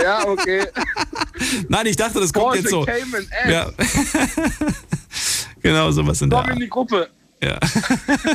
[0.00, 0.66] Ja, okay.
[1.68, 2.84] Nein, ich dachte, das kommt Porsche jetzt so.
[2.84, 3.26] Cayman.
[3.48, 3.72] Ja.
[5.64, 7.08] genau, sowas in der Komm in die Gruppe.
[7.42, 7.58] Ja.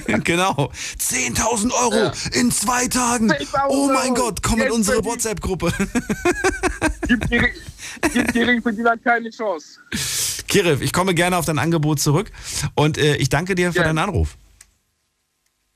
[0.24, 0.72] genau.
[1.00, 3.32] 10.000 Euro in zwei Tagen.
[3.32, 4.26] 10.000 Oh mein Euro.
[4.26, 5.04] Gott, komm in unsere.
[5.04, 5.72] WhatsApp-Gruppe.
[7.08, 7.42] Gib die,
[8.14, 9.80] gib die Ringverdiener keine Chance.
[10.48, 12.32] Kiriff, ich komme gerne auf dein Angebot zurück
[12.76, 14.38] und äh, ich danke dir für deinen Anruf.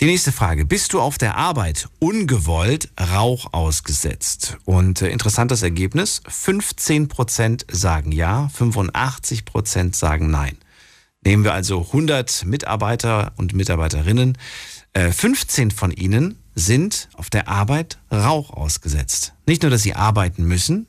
[0.01, 0.65] Die nächste Frage.
[0.65, 4.57] Bist du auf der Arbeit ungewollt Rauch ausgesetzt?
[4.65, 6.21] Und äh, interessantes Ergebnis.
[6.27, 10.57] 15 Prozent sagen ja, 85 Prozent sagen nein.
[11.23, 14.37] Nehmen wir also 100 Mitarbeiter und Mitarbeiterinnen.
[14.91, 19.33] Äh, 15 von ihnen sind auf der Arbeit Rauch ausgesetzt.
[19.47, 20.87] Nicht nur, dass sie arbeiten müssen,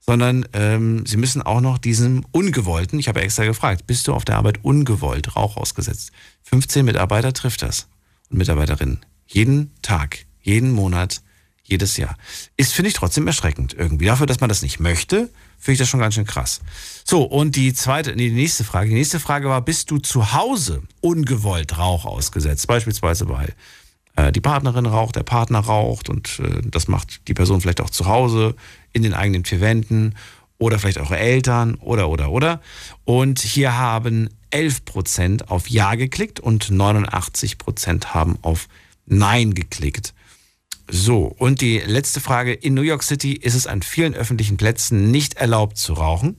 [0.00, 4.24] sondern ähm, sie müssen auch noch diesem ungewollten, ich habe extra gefragt, bist du auf
[4.24, 6.10] der Arbeit ungewollt Rauch ausgesetzt?
[6.42, 7.86] 15 Mitarbeiter trifft das
[8.38, 9.00] Mitarbeiterinnen.
[9.26, 11.22] Jeden Tag, jeden Monat,
[11.62, 12.16] jedes Jahr.
[12.56, 14.06] Ist, finde ich, trotzdem erschreckend irgendwie.
[14.06, 16.60] Dafür, dass man das nicht möchte, finde ich das schon ganz schön krass.
[17.04, 18.90] So, und die zweite, nee, die nächste Frage.
[18.90, 22.66] Die nächste Frage war, bist du zu Hause ungewollt Rauch ausgesetzt?
[22.66, 23.54] Beispielsweise bei
[24.16, 27.90] äh, die Partnerin raucht, der Partner raucht und äh, das macht die Person vielleicht auch
[27.90, 28.54] zu Hause
[28.92, 30.14] in den eigenen vier Wänden
[30.58, 32.60] oder vielleicht eure Eltern oder oder oder.
[33.04, 38.68] Und hier haben 11% auf Ja geklickt und 89% haben auf
[39.06, 40.14] Nein geklickt.
[40.88, 42.52] So, und die letzte Frage.
[42.52, 46.36] In New York City ist es an vielen öffentlichen Plätzen nicht erlaubt zu rauchen.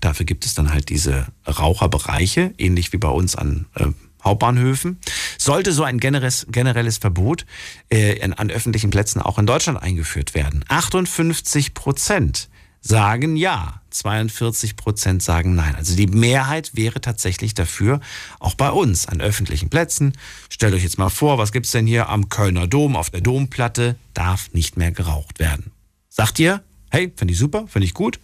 [0.00, 3.86] Dafür gibt es dann halt diese Raucherbereiche, ähnlich wie bei uns an äh,
[4.22, 4.98] Hauptbahnhöfen.
[5.38, 7.46] Sollte so ein generelles, generelles Verbot
[7.90, 10.64] äh, in, an öffentlichen Plätzen auch in Deutschland eingeführt werden?
[10.68, 12.48] 58 Prozent
[12.84, 15.74] sagen ja, 42 Prozent sagen nein.
[15.74, 18.00] Also die Mehrheit wäre tatsächlich dafür,
[18.38, 20.12] auch bei uns an öffentlichen Plätzen.
[20.50, 23.96] Stellt euch jetzt mal vor, was gibt's denn hier am Kölner Dom auf der Domplatte?
[24.12, 25.72] Darf nicht mehr geraucht werden.
[26.10, 28.20] Sagt ihr, hey, finde ich super, finde ich gut?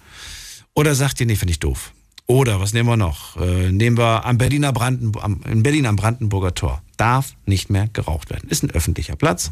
[0.74, 1.92] Oder sagt ihr, nee, finde ich doof?
[2.26, 3.36] Oder was nehmen wir noch?
[3.38, 6.82] Äh, nehmen wir am Berliner Brandenburg, am, in Berlin am Brandenburger Tor.
[6.96, 8.48] Darf nicht mehr geraucht werden.
[8.50, 9.50] Ist ein öffentlicher Platz.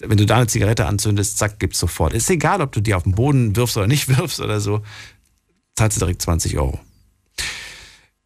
[0.00, 2.12] Wenn du da eine Zigarette anzündest, zack, gibt's sofort.
[2.12, 4.82] Ist egal, ob du die auf den Boden wirfst oder nicht wirfst oder so,
[5.74, 6.78] zahlst du direkt 20 Euro.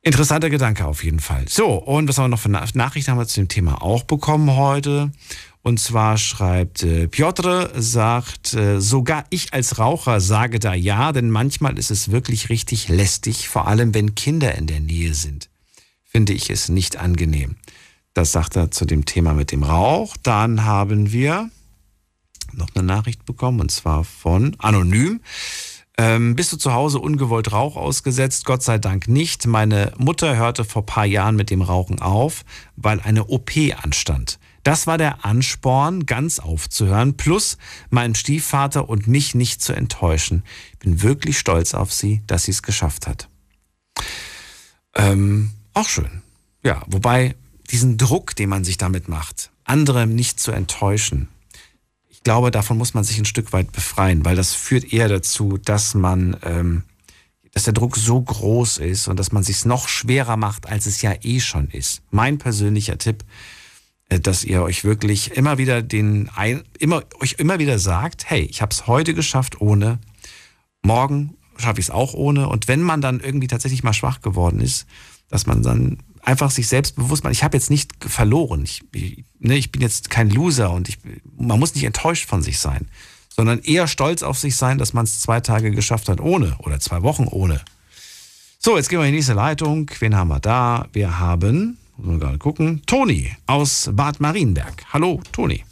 [0.02, 1.46] Interessanter Gedanke auf jeden Fall.
[1.48, 4.56] So, und was haben wir noch für Nachrichten haben wir zu dem Thema auch bekommen
[4.56, 5.12] heute?
[5.62, 11.28] Und zwar schreibt äh, Piotr, sagt, äh, sogar ich als Raucher sage da ja, denn
[11.28, 15.50] manchmal ist es wirklich richtig lästig, vor allem wenn Kinder in der Nähe sind.
[16.02, 17.56] Finde ich es nicht angenehm.
[18.14, 20.16] Das sagt er zu dem Thema mit dem Rauch.
[20.22, 21.50] Dann haben wir
[22.54, 25.20] noch eine Nachricht bekommen und zwar von Anonym.
[25.98, 28.46] Ähm, bist du zu Hause ungewollt Rauch ausgesetzt?
[28.46, 29.46] Gott sei Dank nicht.
[29.46, 32.44] Meine Mutter hörte vor paar Jahren mit dem Rauchen auf,
[32.76, 33.50] weil eine OP
[33.82, 34.38] anstand.
[34.62, 37.58] Das war der Ansporn, ganz aufzuhören, plus
[37.90, 40.44] meinen Stiefvater und mich nicht zu enttäuschen.
[40.72, 43.28] Ich bin wirklich stolz auf sie, dass sie es geschafft hat.
[44.94, 46.22] Ähm, auch schön.
[46.62, 47.36] Ja, wobei
[47.70, 51.28] diesen Druck, den man sich damit macht, andere nicht zu enttäuschen,
[52.20, 55.56] ich glaube, davon muss man sich ein Stück weit befreien, weil das führt eher dazu,
[55.56, 56.82] dass man, ähm,
[57.52, 61.00] dass der Druck so groß ist und dass man sich noch schwerer macht, als es
[61.00, 62.02] ja eh schon ist.
[62.10, 63.24] Mein persönlicher Tipp,
[64.10, 68.42] äh, dass ihr euch wirklich immer wieder den ein, immer euch immer wieder sagt, hey,
[68.42, 69.98] ich habe es heute geschafft ohne,
[70.82, 74.60] morgen schaffe ich es auch ohne und wenn man dann irgendwie tatsächlich mal schwach geworden
[74.60, 74.84] ist,
[75.30, 79.24] dass man dann einfach sich selbst bewusst macht, ich habe jetzt nicht verloren, ich, ich,
[79.38, 80.98] ne, ich bin jetzt kein Loser und ich,
[81.36, 82.88] man muss nicht enttäuscht von sich sein,
[83.28, 86.80] sondern eher stolz auf sich sein, dass man es zwei Tage geschafft hat ohne oder
[86.80, 87.60] zwei Wochen ohne.
[88.58, 89.90] So, jetzt gehen wir in die nächste Leitung.
[90.00, 90.86] Wen haben wir da?
[90.92, 92.82] Wir haben muss man gerade gucken.
[92.86, 94.84] Toni aus Bad Marienberg.
[94.92, 95.64] Hallo, Toni.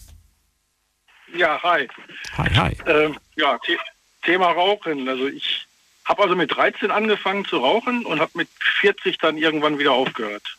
[1.34, 1.88] Ja, hi.
[2.36, 2.76] Hi, hi.
[2.86, 3.76] Ähm, ja, The
[4.24, 5.08] Thema Rauchen.
[5.08, 5.66] Also ich
[6.08, 8.48] habe also mit 13 angefangen zu rauchen und habe mit
[8.80, 10.56] 40 dann irgendwann wieder aufgehört.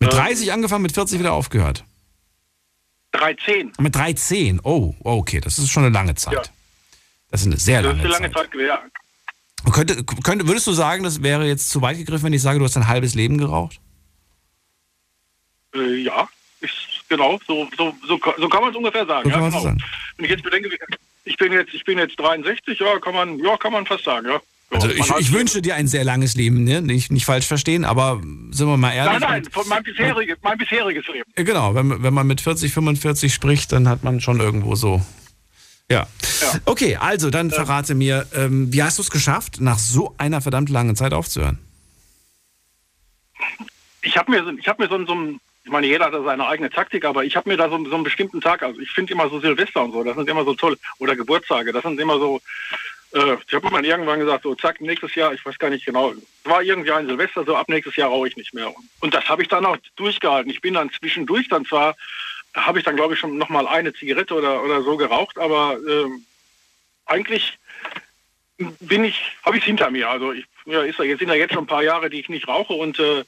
[0.00, 1.84] Mit 30 ähm, angefangen, mit 40 wieder aufgehört?
[3.12, 3.72] 13.
[3.78, 4.60] Mit 13?
[4.62, 6.34] Oh, okay, das ist schon eine lange Zeit.
[6.34, 6.42] Ja.
[7.30, 8.50] Das ist eine sehr lange, das ist eine lange Zeit.
[8.52, 9.72] Zeit ja.
[9.72, 12.64] Könnte, könnte, würdest du sagen, das wäre jetzt zu weit gegriffen, wenn ich sage, du
[12.64, 13.78] hast ein halbes Leben geraucht?
[15.74, 16.28] Äh, ja,
[16.60, 19.30] ist, genau, so, so, so, so kann man es ungefähr sagen.
[19.30, 19.60] So ja, genau.
[19.60, 19.84] sagen.
[20.16, 20.70] Wenn ich jetzt bedenke,
[21.24, 24.28] ich bin jetzt, ich bin jetzt 63, ja, kann man, ja, kann man fast sagen,
[24.28, 24.40] ja.
[24.72, 26.80] Also ich, ich wünsche dir ein sehr langes Leben, ne?
[26.80, 28.20] nicht, nicht falsch verstehen, aber
[28.52, 29.18] sind wir mal ehrlich.
[29.18, 31.24] Nein, nein, von mein, bisheriges, mein bisheriges Leben.
[31.34, 35.02] Genau, wenn, wenn man mit 40, 45 spricht, dann hat man schon irgendwo so.
[35.90, 36.06] Ja.
[36.40, 36.60] ja.
[36.66, 40.68] Okay, also dann verrate mir, ähm, wie hast du es geschafft, nach so einer verdammt
[40.68, 41.58] langen Zeit aufzuhören?
[44.02, 45.34] Ich habe mir, ich hab mir so, so,
[45.70, 47.94] ich meine, jeder hat da seine eigene Taktik, aber ich habe mir da so, so
[47.94, 50.52] einen bestimmten Tag, also ich finde immer so Silvester und so, das sind immer so
[50.54, 52.40] toll, oder Geburtstage, das sind immer so,
[53.12, 56.12] äh, ich habe mir irgendwann gesagt, so zack, nächstes Jahr, ich weiß gar nicht genau,
[56.42, 58.74] war irgendwie ein Silvester, so ab nächstes Jahr rauche ich nicht mehr.
[58.98, 60.50] Und das habe ich dann auch durchgehalten.
[60.50, 61.94] Ich bin dann zwischendurch dann zwar,
[62.52, 66.06] habe ich dann glaube ich schon nochmal eine Zigarette oder, oder so geraucht, aber äh,
[67.06, 67.58] eigentlich
[68.80, 70.10] bin ich, habe ich es hinter mir.
[70.10, 72.48] Also ich, ja, ist, jetzt sind ja jetzt schon ein paar Jahre, die ich nicht
[72.48, 73.22] rauche und äh,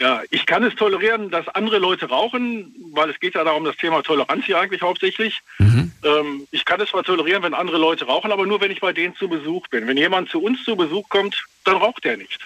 [0.00, 3.76] ja, ich kann es tolerieren, dass andere Leute rauchen, weil es geht ja darum, das
[3.76, 5.40] Thema Toleranz hier eigentlich hauptsächlich.
[5.58, 5.92] Mhm.
[6.04, 8.92] Ähm, ich kann es zwar tolerieren, wenn andere Leute rauchen, aber nur, wenn ich bei
[8.92, 9.88] denen zu Besuch bin.
[9.88, 12.40] Wenn jemand zu uns zu Besuch kommt, dann raucht er nicht.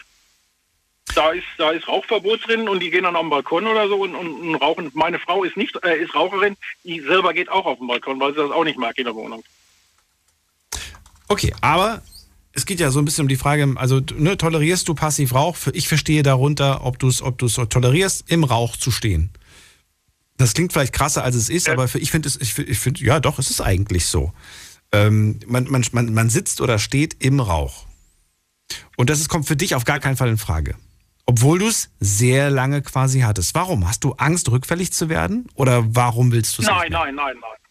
[1.14, 3.96] Da ist, da ist Rauchverbot drin und die gehen dann auf den Balkon oder so
[3.96, 4.90] und, und, und rauchen.
[4.94, 8.32] Meine Frau ist nicht, äh, ist Raucherin, die selber geht auch auf den Balkon, weil
[8.32, 9.44] sie das auch nicht mag in der Wohnung.
[11.28, 12.02] Okay, aber
[12.54, 15.56] es geht ja so ein bisschen um die Frage, also ne, tolerierst du passiv Rauch?
[15.72, 19.30] Ich verstehe darunter, ob du es ob tolerierst, im Rauch zu stehen.
[20.36, 21.72] Das klingt vielleicht krasser, als es ist, ja.
[21.72, 24.32] aber für, ich finde es, ich, ich finde, ja doch, es ist eigentlich so.
[24.92, 27.86] Ähm, man, man, man, man sitzt oder steht im Rauch.
[28.96, 30.76] Und das ist, kommt für dich auf gar keinen Fall in Frage.
[31.24, 33.54] Obwohl du es sehr lange quasi hattest.
[33.54, 33.88] Warum?
[33.88, 35.46] Hast du Angst, rückfällig zu werden?
[35.54, 37.61] Oder warum willst du es Nein, nein, nein, nein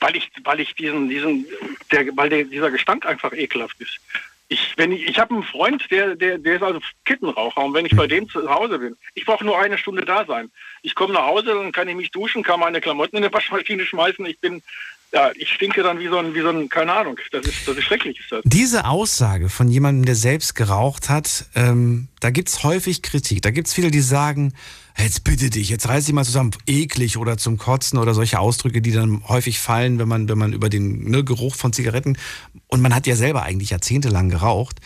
[0.00, 1.46] weil ich, weil ich diesen, diesen,
[1.90, 3.98] der, weil der, dieser Gestank einfach ekelhaft ist.
[4.48, 7.86] Ich, wenn ich, ich habe einen Freund, der, der, der ist also Kittenraucher und wenn
[7.86, 10.50] ich bei dem zu Hause bin, ich brauche nur eine Stunde da sein.
[10.82, 13.86] Ich komme nach Hause, dann kann ich mich duschen, kann meine Klamotten in der Waschmaschine
[13.86, 14.26] schmeißen.
[14.26, 14.62] Ich bin,
[15.14, 17.18] ja, ich stinke dann wie so ein, wie so ein, keine Ahnung.
[17.30, 18.20] Das ist, das ist schrecklich.
[18.20, 18.42] Ist das.
[18.44, 23.40] Diese Aussage von jemandem, der selbst geraucht hat, ähm, da es häufig Kritik.
[23.40, 24.52] Da gibt es viele, die sagen,
[25.02, 28.80] jetzt bitte dich, jetzt reiß dich mal zusammen, eklig oder zum Kotzen oder solche Ausdrücke,
[28.80, 32.16] die dann häufig fallen, wenn man, wenn man über den ne, Geruch von Zigaretten,
[32.68, 34.80] und man hat ja selber eigentlich jahrzehntelang geraucht,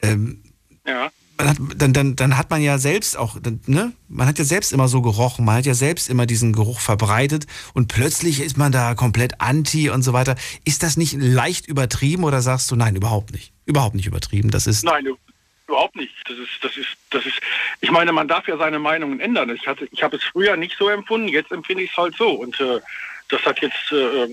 [0.00, 0.42] ähm,
[0.86, 1.10] ja.
[1.38, 3.36] Hat, dann, dann, dann hat man ja selbst auch,
[3.66, 3.92] ne?
[4.06, 7.46] Man hat ja selbst immer so gerochen, man hat ja selbst immer diesen Geruch verbreitet
[7.74, 10.36] und plötzlich ist man da komplett anti und so weiter.
[10.64, 13.52] Ist das nicht leicht übertrieben oder sagst du, nein, überhaupt nicht?
[13.64, 14.52] Überhaupt nicht übertrieben.
[14.52, 14.84] Das ist.
[14.84, 15.06] Nein,
[15.72, 16.12] Überhaupt nicht.
[16.28, 17.40] Das ist, das ist, das ist,
[17.80, 19.48] ich meine, man darf ja seine Meinungen ändern.
[19.48, 22.28] Ich hatte, ich habe es früher nicht so empfunden, jetzt empfinde ich es halt so.
[22.28, 22.78] Und äh,
[23.30, 24.28] das hat jetzt, äh,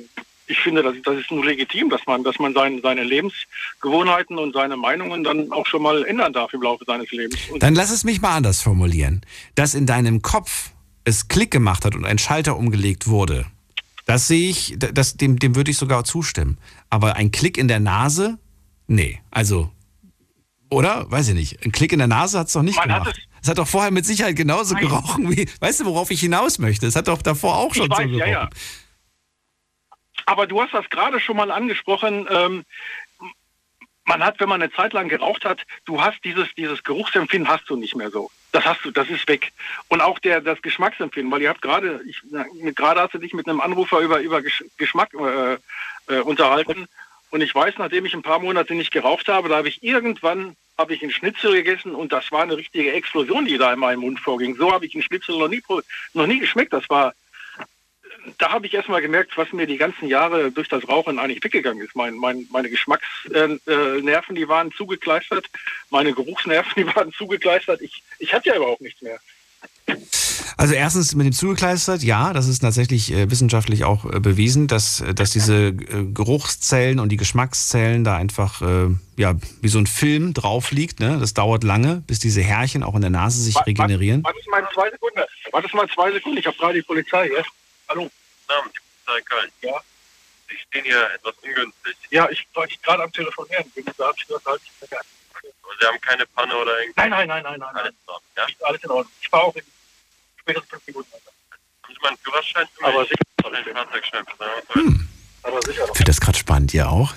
[0.48, 4.54] ich finde, das, das ist nur legitim, dass man, dass man sein, seine Lebensgewohnheiten und
[4.54, 7.40] seine Meinungen dann auch schon mal ändern darf im Laufe seines Lebens.
[7.50, 9.22] Und Dann lass es mich mal anders formulieren.
[9.56, 10.72] Dass in deinem Kopf
[11.06, 13.46] es Klick gemacht hat und ein Schalter umgelegt wurde,
[14.06, 16.58] das sehe ich, das, dem, dem würde ich sogar zustimmen.
[16.90, 18.40] Aber ein Klick in der Nase,
[18.88, 19.22] nee.
[19.32, 19.72] Also,
[20.70, 21.10] oder?
[21.12, 21.66] Weiß ich nicht.
[21.66, 23.22] Ein Klick in der Nase hat es doch nicht Man hat gemacht.
[23.42, 24.84] Es hat doch vorher mit Sicherheit genauso Nein.
[24.84, 25.50] gerochen wie.
[25.60, 26.88] Weißt du, worauf ich hinaus möchte?
[26.88, 28.20] Es hat doch davor auch schon ich so weiß, gerochen.
[28.20, 28.50] ja, ja.
[30.26, 32.28] Aber du hast das gerade schon mal angesprochen.
[32.30, 32.64] Ähm,
[34.06, 37.70] man hat, wenn man eine Zeit lang geraucht hat, du hast dieses, dieses Geruchsempfinden hast
[37.70, 38.30] du nicht mehr so.
[38.52, 39.54] Das hast du, das ist weg.
[39.88, 42.02] Und auch der, das Geschmacksempfinden, weil ihr habt gerade,
[42.76, 45.58] gerade hast du dich mit einem Anrufer über, über Gesch Geschmack äh,
[46.14, 46.88] äh, unterhalten.
[47.32, 50.56] Und ich weiß, nachdem ich ein paar Monate nicht geraucht habe, da habe ich irgendwann
[50.80, 54.00] habe ich einen Schnitzel gegessen und das war eine richtige Explosion, die da in meinem
[54.00, 54.56] Mund vorging.
[54.56, 55.62] So habe ich einen Schnitzel noch nie,
[56.14, 56.72] noch nie geschmeckt.
[56.72, 57.14] Das war,
[58.38, 61.86] da habe ich erstmal gemerkt, was mir die ganzen Jahre durch das Rauchen eigentlich weggegangen
[61.86, 61.98] ist.
[61.98, 65.48] Mein, mein, meine Geschmacksnerven, äh, die waren zugekleistert,
[65.90, 67.82] meine Geruchsnerven, die waren zugekleistert.
[67.82, 69.20] Ich, ich hatte ja überhaupt nichts mehr.
[70.60, 75.00] Also erstens mit dem zugekleistert, ja, das ist tatsächlich äh, wissenschaftlich auch äh, bewiesen, dass,
[75.00, 75.74] äh, dass diese äh,
[76.14, 81.00] Geruchszellen und die Geschmackszellen da einfach äh, ja, wie so ein Film drauf liegt.
[81.00, 81.18] Ne?
[81.18, 84.22] Das dauert lange, bis diese Härchen auch in der Nase sich regenerieren.
[84.22, 85.22] Warte mal zwei Sekunden.
[85.52, 86.38] Warte mal zwei Sekunden.
[86.40, 87.44] Ich habe gerade die Polizei hier.
[87.88, 88.10] Hallo.
[88.50, 89.52] Namen, die Polizei Köln.
[89.62, 89.82] Ja.
[90.50, 91.96] Sie stehen hier etwas ungünstig.
[92.10, 93.64] Ja, ich war ich gerade am Telefonieren.
[93.76, 93.86] bin.
[93.98, 94.62] Da habe ich gehört, halt
[94.92, 97.08] Aber Sie haben keine Panne oder irgendwas?
[97.08, 97.76] Nein, nein, nein, nein, nein.
[97.76, 98.68] Alles in Ordnung, ja?
[98.68, 99.14] Alles in Ordnung.
[99.22, 99.64] Ich fahre auch in
[100.50, 101.10] spätestens fünf Minuten.
[102.24, 103.16] Führerschein für Aber sicher.
[103.44, 105.84] Ein Fahrzeugschein für Aber sicher.
[105.86, 107.14] Ich finde das gerade spannend, ihr auch.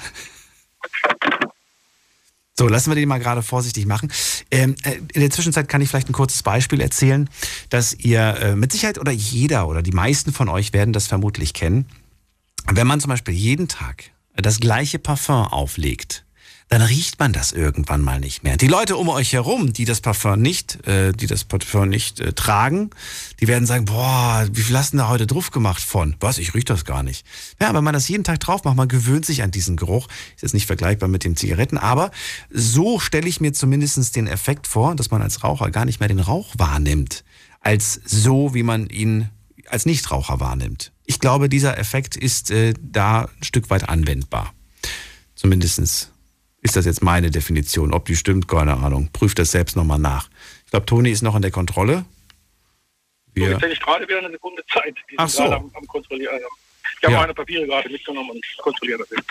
[2.59, 4.13] So, lassen wir den mal gerade vorsichtig machen.
[4.51, 7.29] Ähm, äh, in der Zwischenzeit kann ich vielleicht ein kurzes Beispiel erzählen,
[7.71, 11.55] dass ihr äh, mit Sicherheit oder jeder oder die meisten von euch werden das vermutlich
[11.55, 11.87] kennen.
[12.67, 16.25] Wenn man zum Beispiel jeden Tag das gleiche Parfum auflegt,
[16.73, 18.57] dann riecht man das irgendwann mal nicht mehr.
[18.57, 22.32] Die Leute um euch herum, die das Parfum nicht, äh, die das Parfum nicht äh,
[22.32, 22.89] tragen,
[23.40, 26.16] die werden sagen, boah, wie viel hast du da heute drauf gemacht von?
[26.20, 27.27] Was, ich riech das gar nicht.
[27.61, 30.09] Ja, wenn man das jeden Tag drauf macht, man gewöhnt sich an diesen Geruch.
[30.35, 32.11] Ist jetzt nicht vergleichbar mit den Zigaretten, aber
[32.49, 36.09] so stelle ich mir zumindest den Effekt vor, dass man als Raucher gar nicht mehr
[36.09, 37.23] den Rauch wahrnimmt,
[37.61, 39.28] als so, wie man ihn
[39.69, 40.90] als Nichtraucher wahrnimmt.
[41.05, 44.55] Ich glaube, dieser Effekt ist äh, da ein Stück weit anwendbar.
[45.35, 46.12] Zumindestens
[46.63, 47.93] ist das jetzt meine Definition.
[47.93, 49.11] Ob die stimmt, keine Ahnung.
[49.13, 50.29] Prüft das selbst nochmal nach.
[50.65, 52.07] Ich glaube, Toni ist noch in der Kontrolle.
[53.35, 54.95] So, Wir, jetzt hätte ich gerade wieder eine Sekunde Zeit.
[55.11, 55.43] Die Ach so.
[55.45, 56.39] Am, am Kontrollieren.
[56.99, 57.21] Ich habe Ja.
[57.21, 59.25] meine Papiere gerade mitgenommen und kontrolliere das jetzt.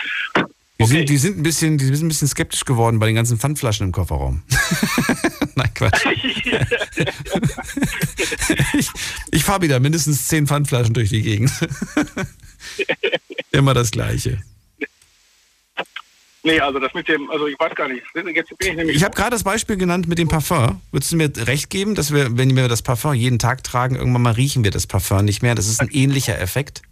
[0.78, 3.38] die, sind, die, sind ein bisschen, die sind ein bisschen skeptisch geworden bei den ganzen
[3.38, 4.42] Pfandflaschen im Kofferraum.
[5.54, 6.04] Nein, Quatsch.
[8.74, 8.88] ich
[9.30, 11.50] ich fahre wieder mindestens zehn Pfandflaschen durch die Gegend.
[13.52, 14.42] Immer das Gleiche.
[16.44, 18.02] Nee, also das mit dem, also ich weiß gar nicht.
[18.14, 18.96] Jetzt bin ich nämlich.
[18.96, 20.80] Ich habe gerade das Beispiel genannt mit dem Parfum.
[20.90, 24.22] Würdest du mir recht geben, dass wir, wenn wir das Parfum jeden Tag tragen, irgendwann
[24.22, 25.54] mal riechen wir das Parfum nicht mehr?
[25.54, 26.82] Das ist ein ähnlicher Effekt.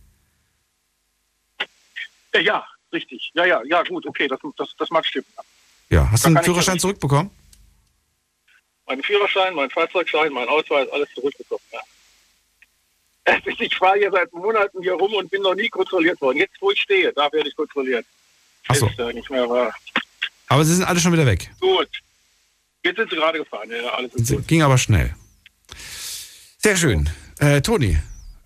[2.32, 3.32] Ja, ja, richtig.
[3.34, 5.26] Ja, ja, ja, gut, okay, das, das, das mag stimmen.
[5.88, 7.30] Ja, hast Da du einen Führerschein zurückbekommen?
[8.86, 11.62] Mein Führerschein, mein Fahrzeugschein, mein Ausweis, alles zurückbekommen.
[11.72, 11.80] Ja.
[13.58, 16.38] Ich fahre hier seit Monaten hier rum und bin noch nie kontrolliert worden.
[16.38, 18.06] Jetzt, wo ich stehe, da werde ich kontrolliert.
[18.68, 18.86] Ach so.
[18.86, 19.74] Ist äh, nicht mehr wahr.
[20.48, 21.50] Aber sie sind alle schon wieder weg.
[21.60, 21.88] Gut.
[22.84, 23.70] Jetzt sind sie gerade gefahren.
[23.70, 24.48] Ja, alles ist gut.
[24.48, 25.14] Ging aber schnell.
[26.58, 27.08] Sehr schön.
[27.38, 27.98] Äh, Toni,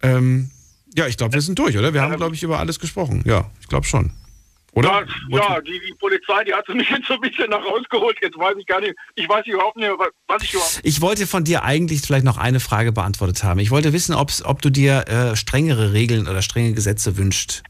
[0.02, 0.50] ähm,
[0.96, 1.92] ja, ich glaube, wir sind durch, oder?
[1.92, 3.22] Wir haben, glaube ich, über alles gesprochen.
[3.26, 4.12] Ja, ich glaube schon.
[4.72, 5.06] Oder?
[5.30, 8.16] Ja, ja die, die Polizei, die hat mich jetzt so ein bisschen nach rausgeholt.
[8.20, 10.80] Jetzt weiß ich gar nicht, ich weiß überhaupt nicht, was, was ich überhaupt.
[10.82, 13.60] Ich wollte von dir eigentlich vielleicht noch eine Frage beantwortet haben.
[13.60, 17.62] Ich wollte wissen, ob du dir äh, strengere Regeln oder strenge Gesetze wünscht.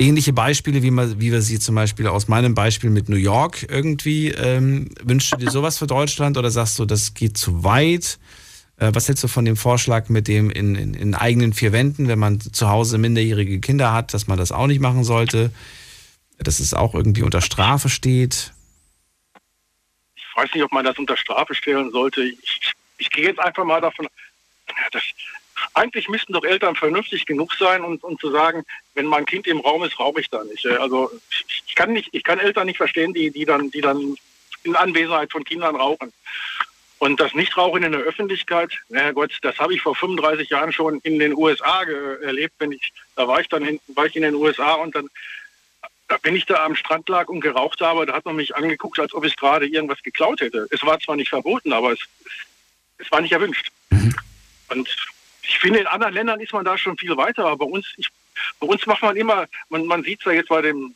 [0.00, 3.66] Ähnliche Beispiele, wie, man, wie wir sie zum Beispiel aus meinem Beispiel mit New York
[3.68, 8.18] irgendwie, ähm, wünschst du dir sowas für Deutschland oder sagst du, das geht zu weit?
[8.78, 12.08] Äh, was hältst du von dem Vorschlag mit dem in, in, in eigenen vier Wänden,
[12.08, 15.52] wenn man zu Hause minderjährige Kinder hat, dass man das auch nicht machen sollte?
[16.38, 18.54] Dass es auch irgendwie unter Strafe steht?
[20.16, 22.22] Ich weiß nicht, ob man das unter Strafe stellen sollte.
[22.22, 24.08] Ich, ich gehe jetzt einfach mal davon.
[24.92, 25.02] Das,
[25.74, 28.64] eigentlich müssten doch Eltern vernünftig genug sein, um, um zu sagen,
[28.94, 30.64] wenn mein Kind im Raum ist, rauche ich da nicht.
[30.64, 31.10] Äh, Also
[31.66, 34.16] ich, kann nicht, ich kann Eltern nicht verstehen, die, die dann, die dann
[34.64, 36.12] in Anwesenheit von Kindern rauchen.
[36.98, 41.00] Und das Nichtrauchen in der Öffentlichkeit, na Gott, das habe ich vor 35 Jahren schon
[41.02, 42.54] in den USA erlebt.
[42.58, 45.08] Wenn ich, da war ich dann in, war ich in den USA und dann
[46.10, 48.98] da, wenn ich da am Strand lag und geraucht habe, da hat man mich angeguckt,
[48.98, 50.66] als ob ich gerade irgendwas geklaut hätte.
[50.70, 52.00] Es war zwar nicht verboten, aber es,
[52.98, 53.70] es war nicht erwünscht.
[54.68, 54.88] Und
[55.42, 58.08] ich finde, in anderen Ländern ist man da schon viel weiter, aber bei uns, ich,
[58.58, 60.94] Bei uns macht man immer, man, man sieht es ja jetzt bei dem,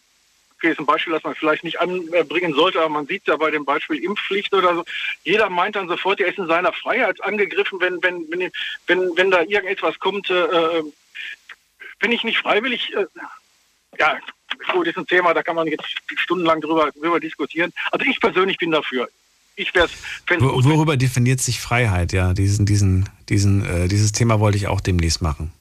[0.55, 3.37] okay, ist ein Beispiel, das man vielleicht nicht anbringen sollte, aber man sieht es ja
[3.37, 4.85] bei dem Beispiel Impfpflicht oder so.
[5.25, 8.51] Jeder meint dann sofort, er ist in seiner Freiheit angegriffen, wenn, wenn, wenn,
[8.87, 10.83] wenn, wenn da irgendetwas kommt, äh,
[11.99, 13.07] bin ich nicht freiwillig, äh,
[13.99, 14.19] ja,
[14.73, 17.73] gut, ist ein Thema, da kann man jetzt stundenlang drüber, drüber diskutieren.
[17.93, 19.09] Also ich persönlich bin dafür.
[19.57, 19.91] Ich wär's,
[20.39, 22.13] Wo, worüber definiert sich Freiheit?
[22.13, 25.53] Ja, diesen, diesen, diesen, äh, dieses Thema wollte ich auch demnächst machen.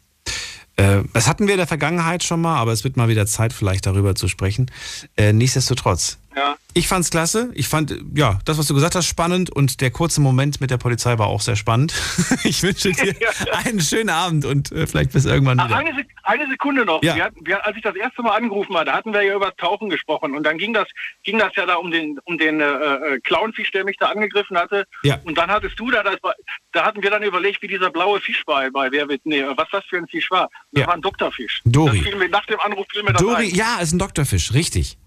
[0.76, 3.54] Äh, das hatten wir in der Vergangenheit schon mal, aber es wird mal wieder Zeit,
[3.54, 4.72] vielleicht darüber zu sprechen.
[5.16, 6.56] Äh, nichtsdestotrotz, Ja.
[6.74, 7.52] ich fand's klasse.
[7.54, 10.78] Ich fand, ja, das, was du gesagt hast, spannend und der kurze Moment mit der
[10.78, 11.94] Polizei war auch sehr spannend.
[12.44, 13.16] Ich wünsche dir
[13.66, 15.78] einen schönen Abend und äh, vielleicht bis irgendwann Ah, wieder.
[15.78, 17.02] Eine, Sek eine Sekunde noch.
[17.04, 17.16] Ja.
[17.16, 19.56] Wir hatten, wir, als ich das erste Mal angerufen hatte, hatten wir ja über das
[19.58, 20.36] Tauchen gesprochen.
[20.36, 20.88] Und dann ging das,
[21.24, 24.58] ging das ja da um den, um den äh, äh, Clownfisch, der mich da angegriffen
[24.58, 24.86] hatte.
[25.04, 25.20] Ja.
[25.24, 26.34] Und dann hattest du da, das war,
[26.72, 29.68] da hatten wir dann überlegt, wie dieser blaue Fisch bei, bei Wer wird, nee, was
[29.72, 30.50] das für ein Fisch war.
[30.72, 30.88] Das Ja.
[30.88, 31.62] war ein Doktorfisch.
[31.66, 32.02] Dori.
[32.18, 33.56] Mir, nach dem Anruf fiel mir das Dori, ein.
[33.56, 34.98] ja, ist ein Doktorfisch, richtig.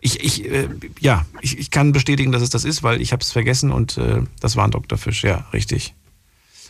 [0.00, 0.68] Ich, ich, äh,
[1.00, 3.96] ja, ich, ich kann bestätigen, dass es das ist, weil ich habe es vergessen und
[3.98, 5.94] äh, das war ein Doktorfisch, ja, richtig.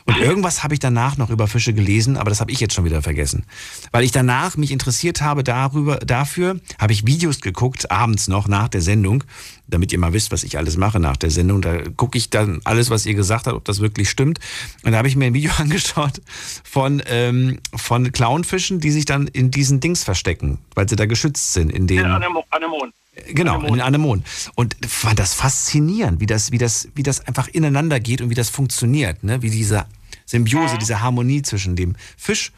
[0.06, 2.84] Und irgendwas habe ich danach noch über Fische gelesen, aber das habe ich jetzt schon
[2.84, 3.44] wieder vergessen.
[3.90, 8.68] Weil ich danach mich interessiert habe darüber, dafür, habe ich Videos geguckt, abends noch nach
[8.68, 9.24] der Sendung,
[9.66, 11.60] damit ihr mal wisst, was ich alles mache nach der Sendung.
[11.60, 14.38] Da gucke ich dann alles, was ihr gesagt habt, ob das wirklich stimmt.
[14.84, 16.22] Und da habe ich mir ein Video angeschaut
[16.62, 21.52] von, ähm, von Clownfischen, die sich dann in diesen Dings verstecken, weil sie da geschützt
[21.52, 22.04] sind, in den.
[22.04, 22.92] Anemo Anemon.
[23.28, 24.24] Genau, in den Anemonen.
[24.54, 28.34] Und fand das faszinierend, wie das, wie das, wie das einfach ineinander geht und wie
[28.34, 29.42] das funktioniert, ne?
[29.42, 29.86] Wie diese
[30.26, 32.52] Symbiose, diese Harmonie zwischen dem Fisch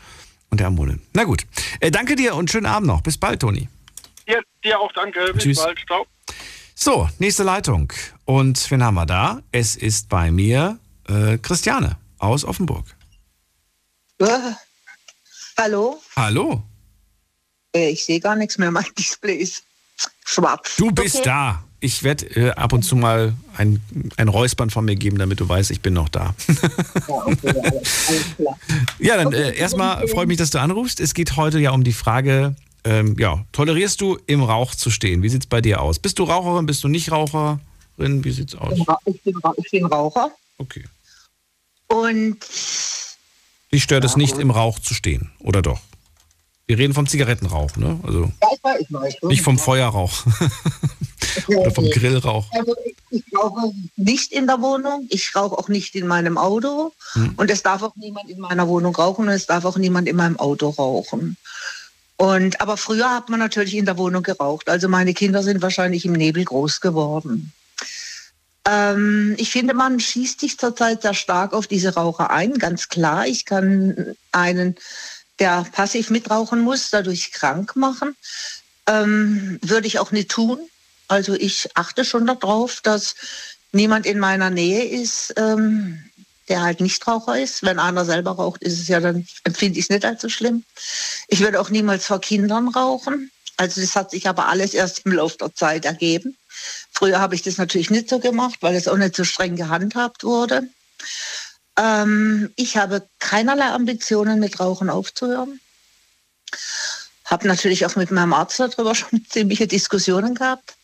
[0.51, 0.99] und der Amone.
[1.15, 1.47] Na gut.
[1.81, 3.03] Äh, danke dir und schönen Abend noch.
[3.03, 3.69] Bis bald, Toni.
[4.27, 5.33] Dir, dir auch danke.
[5.33, 5.59] Bis Tschüss.
[5.59, 5.79] bald.
[5.87, 6.07] Ciao.
[6.75, 7.93] So, nächste Leitung.
[8.25, 9.43] Und wen haben wir da?
[9.53, 10.79] Es ist bei mir
[11.09, 12.85] äh, Christiane aus Offenburg.
[14.19, 14.27] Äh,
[15.57, 16.01] hallo?
[16.17, 16.63] Hallo.
[17.75, 18.71] Äh, ich sehe gar nichts mehr.
[18.71, 19.65] Mein Display ist
[20.29, 20.77] schwarz.
[20.77, 21.25] Du bist Okay.
[21.25, 21.65] da.
[21.81, 23.81] Ich werde äh, ab und zu mal ein,
[24.17, 26.35] ein Räuspern von mir geben, damit du weißt, ich bin noch da.
[28.99, 30.99] Ja, dann äh, erstmal freut mich, dass du anrufst.
[31.01, 35.23] Es geht heute ja um die Frage, ähm, ja, tolerierst du im Rauch zu stehen?
[35.23, 35.99] Wie sieht's bei dir aus?
[36.01, 37.61] Bist du Raucherin, bist du nicht Raucherin?
[37.97, 38.77] Wie sieht's aus?
[39.05, 40.31] Ich bin, ich bin Raucher.
[40.59, 40.85] Okay.
[41.89, 42.39] Und
[43.73, 45.81] Dich stört es nicht, im Rauch zu stehen, oder doch?
[46.69, 47.99] Wir reden vom Zigarettenrauch, ne?
[48.03, 49.15] Also ja, ich weiß, ich weiß.
[49.23, 50.13] nicht vom Feuerrauch
[51.49, 52.45] oder vom Grillrauch.
[52.53, 56.93] Also ich, ich rauche nicht in der Wohnung, ich rauche auch nicht in meinem Auto
[57.15, 57.33] Hm.
[57.37, 60.17] und es darf auch niemand in meiner Wohnung rauchen und es darf auch niemand in
[60.17, 61.39] meinem Auto rauchen.
[62.19, 64.69] Und aber früher hat man natürlich in der Wohnung geraucht.
[64.69, 67.53] Also meine Kinder sind wahrscheinlich im Nebel groß geworden.
[68.67, 73.27] Ähm, ich finde, man schießt sich zurzeit sehr stark auf diese Raucher ein, ganz klar.
[73.27, 74.75] Ich kann einen,
[75.39, 78.17] der passiv mitrauchen muss, dadurch krank machen.
[78.87, 80.59] Ähm, würde ich auch nicht tun.
[81.09, 83.15] Also ich achte schon darauf, dass
[83.73, 86.03] niemand in meiner Nähe ist, ähm,
[86.49, 87.63] der halt nicht Raucher ist.
[87.63, 90.65] Wenn einer selber raucht, ist es ja dann, empfinde ich es nicht als so schlimm.
[91.29, 93.31] Ich würde auch niemals vor Kindern rauchen.
[93.57, 96.37] Also das hat sich aber alles erst im Laufe der Zeit ergeben.
[96.93, 100.25] Früher habe ich das natürlich nicht so gemacht, weil es auch nicht so streng gehandhabt
[100.25, 100.69] wurde.
[101.79, 105.61] Ähm, ich habe keinerlei Ambitionen, mit Rauchen aufzuhören.
[107.25, 110.75] Habe natürlich auch mit meinem Arzt darüber schon ziemliche Diskussionen gehabt.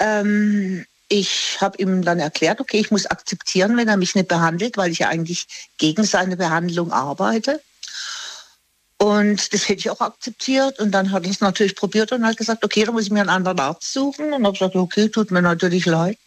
[0.00, 4.76] Ähm, ich habe ihm dann erklärt, okay, ich muss akzeptieren, wenn er mich nicht behandelt,
[4.76, 5.46] weil ich ja eigentlich
[5.78, 7.62] gegen seine Behandlung arbeite.
[8.98, 10.80] Und das hätte ich auch akzeptiert.
[10.80, 13.20] Und dann hat er es natürlich probiert und hat gesagt, okay, dann muss ich mir
[13.20, 14.32] einen anderen Arzt suchen.
[14.32, 16.18] Und habe gesagt, okay, tut mir natürlich leid,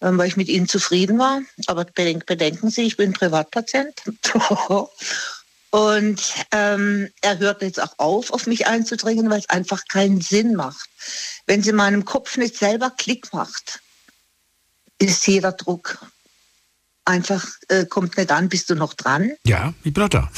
[0.00, 1.40] weil ich mit Ihnen zufrieden war.
[1.66, 4.02] Aber bedenk, bedenken Sie, ich bin Privatpatient.
[5.70, 10.54] und ähm, er hört jetzt auch auf, auf mich einzudringen, weil es einfach keinen Sinn
[10.54, 10.88] macht.
[11.46, 13.80] Wenn sie in meinem Kopf nicht selber Klick macht,
[14.98, 15.98] ist jeder Druck
[17.04, 19.32] einfach, äh, kommt nicht an, bist du noch dran.
[19.44, 20.30] Ja, ich bin noch da.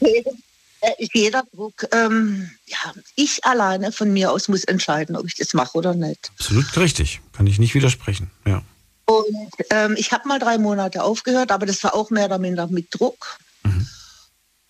[0.82, 5.54] Äh, jeder Druck, ähm, ja, ich alleine von mir aus muss entscheiden, ob ich das
[5.54, 6.30] mache oder nicht.
[6.38, 7.20] Absolut richtig.
[7.32, 8.30] Kann ich nicht widersprechen.
[8.44, 8.62] Ja.
[9.06, 12.66] Und ähm, ich habe mal drei Monate aufgehört, aber das war auch mehr oder minder
[12.66, 13.38] mit Druck.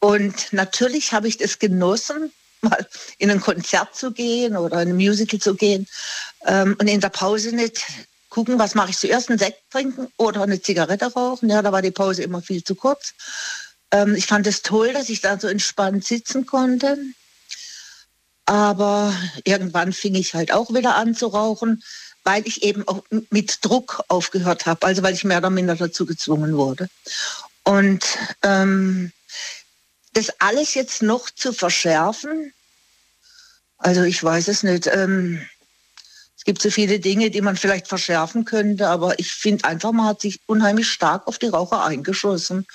[0.03, 2.87] Und natürlich habe ich das genossen, mal
[3.19, 5.87] in ein Konzert zu gehen oder in ein Musical zu gehen
[6.45, 7.85] ähm, und in der Pause nicht
[8.29, 11.51] gucken, was mache ich zuerst, einen Sekt trinken oder eine Zigarette rauchen.
[11.51, 13.15] Ja, da war die Pause immer viel zu kurz.
[13.93, 16.99] Ähm, ich fand es toll, dass ich da so entspannt sitzen konnte.
[18.47, 19.15] Aber
[19.45, 21.83] irgendwann fing ich halt auch wieder an zu rauchen,
[22.25, 26.07] weil ich eben auch mit Druck aufgehört habe, also weil ich mehr oder minder dazu
[26.07, 26.89] gezwungen wurde.
[27.63, 28.05] Und
[28.43, 29.13] ähm,
[30.15, 32.53] das alles jetzt noch zu verschärfen,
[33.79, 34.87] also ich weiß es nicht.
[34.87, 35.45] Ähm,
[36.37, 40.07] es gibt so viele Dinge, die man vielleicht verschärfen könnte, aber ich finde einfach, man
[40.07, 42.67] hat sich unheimlich stark auf die Raucher eingeschossen.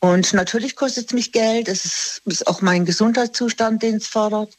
[0.00, 1.68] Und natürlich kostet es mich Geld.
[1.68, 4.56] Es ist, ist auch mein Gesundheitszustand, den es fördert.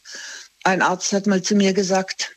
[0.64, 2.32] Ein Arzt hat mal zu mir gesagt,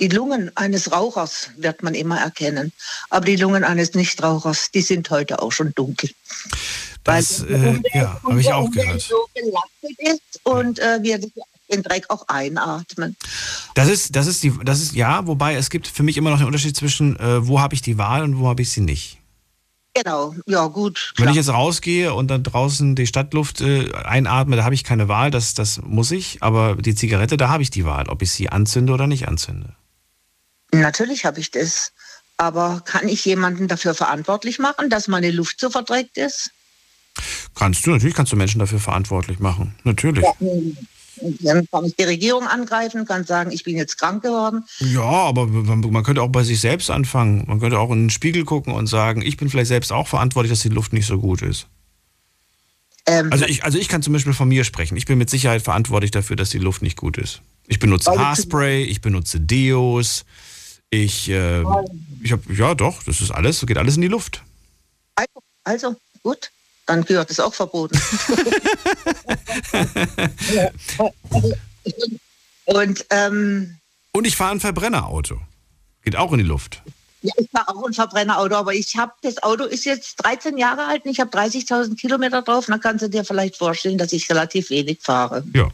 [0.00, 2.72] die Lungen eines Rauchers wird man immer erkennen,
[3.10, 6.10] aber die Lungen eines Nichtrauchers, die sind heute auch schon dunkel.
[7.04, 9.00] Das, äh, ja, habe ich auch gehört.
[9.00, 11.20] so belastet ist und äh, wir
[11.70, 13.16] den Dreck auch einatmen.
[13.74, 16.38] Das ist, das ist die, das ist ja, wobei es gibt für mich immer noch
[16.38, 19.18] den Unterschied zwischen, äh, wo habe ich die Wahl und wo habe ich sie nicht.
[20.02, 21.12] Genau, ja gut.
[21.16, 25.08] Wenn ich jetzt rausgehe und dann draußen die Stadtluft äh, einatme, da habe ich keine
[25.08, 26.42] Wahl, das, das muss ich.
[26.42, 29.74] Aber die Zigarette, da habe ich die Wahl, ob ich sie anzünde oder nicht anzünde.
[30.72, 31.92] Natürlich habe ich das.
[32.36, 36.50] Aber kann ich jemanden dafür verantwortlich machen, dass meine Luft so verdreckt ist?
[37.56, 39.74] Kannst du, natürlich kannst du Menschen dafür verantwortlich machen.
[39.82, 40.22] Natürlich.
[40.22, 40.48] Ja,
[41.40, 44.64] dann kann ich die Regierung angreifen, kann sagen, ich bin jetzt krank geworden.
[44.80, 47.44] Ja, aber man, könnte auch bei sich selbst anfangen.
[47.46, 50.50] Man könnte auch in den Spiegel gucken und sagen, ich bin vielleicht selbst auch verantwortlich,
[50.50, 51.66] dass die Luft nicht so gut ist.
[53.06, 54.96] Ähm, Also ich, also ich kann zum Beispiel von mir sprechen.
[54.96, 57.40] Ich bin mit Sicherheit verantwortlich dafür, dass die Luft nicht gut ist.
[57.66, 60.24] Ich benutze Haarspray, ich benutze Deos,
[60.90, 61.62] ich, äh,
[62.22, 64.42] ich habe, ja doch, das ist alles, geht alles in die Luft.
[65.14, 66.50] Also, also gut,
[66.88, 68.00] dann gehört es auch verboten.
[72.64, 73.76] Und ähm,
[74.12, 75.38] Und ich fahre ein Verbrennerauto.
[76.02, 76.82] Geht auch in die Luft.
[77.22, 80.86] ja, ich fahre auch ein Verbrennerauto, aber ich habe das Auto ist jetzt 13 Jahre
[80.86, 82.66] alt und ich habe 30.000 Kilometer drauf.
[82.66, 85.44] Dann kannst du dir vielleicht vorstellen, dass ich relativ wenig fahre.
[85.54, 85.68] Ja.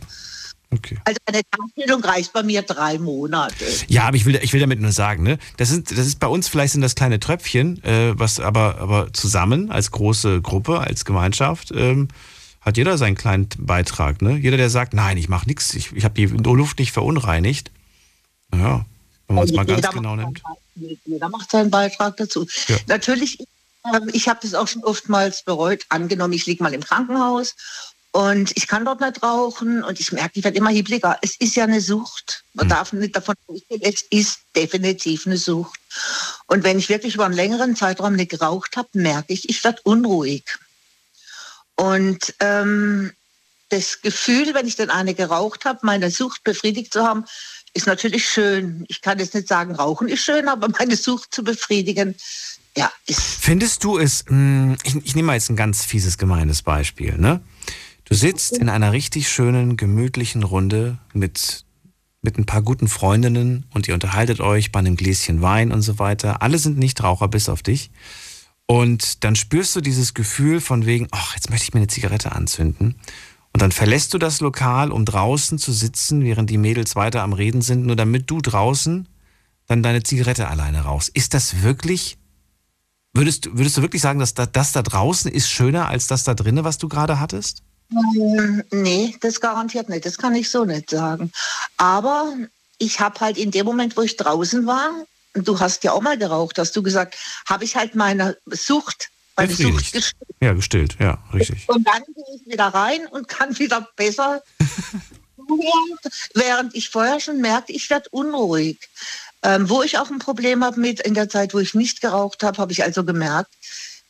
[1.05, 3.65] Also eine Tankstellung reicht bei mir drei Monate.
[3.89, 6.27] Ja, aber ich will, ich will damit nur sagen, ne, das sind, das ist bei
[6.27, 11.05] uns vielleicht sind das kleine Tröpfchen, äh, was aber, aber zusammen als große Gruppe, als
[11.05, 12.09] Gemeinschaft, ähm,
[12.61, 14.37] hat jeder seinen kleinen Beitrag, ne?
[14.37, 17.71] Jeder, der sagt, nein, ich mache nichts, ich, ich habe die Luft nicht verunreinigt.
[18.53, 18.87] Ja,
[19.27, 20.43] wenn man es mal ganz genau nimmt.
[21.05, 22.47] Jeder macht seinen Beitrag dazu.
[22.69, 22.77] Ja.
[22.87, 23.39] Natürlich,
[23.93, 25.85] ähm, ich habe das auch schon oftmals bereut.
[25.89, 27.55] Angenommen, ich liege mal im Krankenhaus
[28.15, 31.19] und ich kann dort nicht rauchen und ich merke, ich werde immer hibliger.
[31.21, 32.45] Es ist ja eine Sucht.
[32.53, 35.81] Man darf nicht davon ausgehen, es ist definitiv eine Sucht.
[36.47, 39.81] Und wenn ich wirklich über einen längeren Zeitraum nicht geraucht habe, merke ich, ich werde
[39.83, 40.45] unruhig.
[41.75, 43.11] Und ähm,
[43.71, 47.25] das Gefühl, wenn ich dann eine geraucht habe, meine Sucht befriedigt zu haben,
[47.73, 48.85] ist natürlich schön.
[48.87, 52.15] Ich kann jetzt nicht sagen, Rauchen ist schön, aber meine Sucht zu befriedigen,
[52.77, 56.63] ja, ist Findest du es, mh, ich, ich nehme mal jetzt ein ganz fieses, gemeines
[56.63, 57.43] Beispiel, ne?
[58.05, 61.65] Du sitzt in einer richtig schönen, gemütlichen Runde mit,
[62.23, 65.99] mit ein paar guten Freundinnen und ihr unterhaltet euch bei einem Gläschen Wein und so
[65.99, 66.43] weiter.
[66.43, 67.91] Alle sind Nichtraucher, bis auf dich.
[68.67, 72.33] Und dann spürst du dieses Gefühl von wegen, ach, jetzt möchte ich mir eine Zigarette
[72.33, 72.97] anzünden.
[73.53, 77.33] Und dann verlässt du das Lokal, um draußen zu sitzen, während die Mädels weiter am
[77.33, 79.09] Reden sind, nur damit du draußen
[79.67, 81.09] dann deine Zigarette alleine rauchst.
[81.11, 82.19] Ist das wirklich
[83.17, 86.25] Würdest, du- würdest du wirklich sagen, dass da, das da draußen ist schöner als das
[86.25, 87.63] da drinnen, was du gerade hattest?
[87.95, 90.07] Ähm, nee, das garantiert nicht.
[90.07, 91.33] Das kann ich so nicht sagen.
[91.77, 92.35] Aber
[92.79, 94.91] ich habe halt in dem Moment, wo ich draußen war,
[95.35, 97.17] du hast ja auch mal geraucht, hast du gesagt,
[97.47, 100.15] habe ich halt meine Sucht, meine Sucht gestillt.
[100.41, 101.69] Ja, gestillt, ja, richtig.
[101.69, 104.43] Und dann gehe ich wieder rein und kann wieder besser
[106.35, 108.79] während ich vorher schon merkte, ich werde unruhig.
[109.43, 112.43] Ähm, wo ich auch ein Problem habe mit, in der Zeit, wo ich nicht geraucht
[112.43, 113.53] habe, habe ich also gemerkt,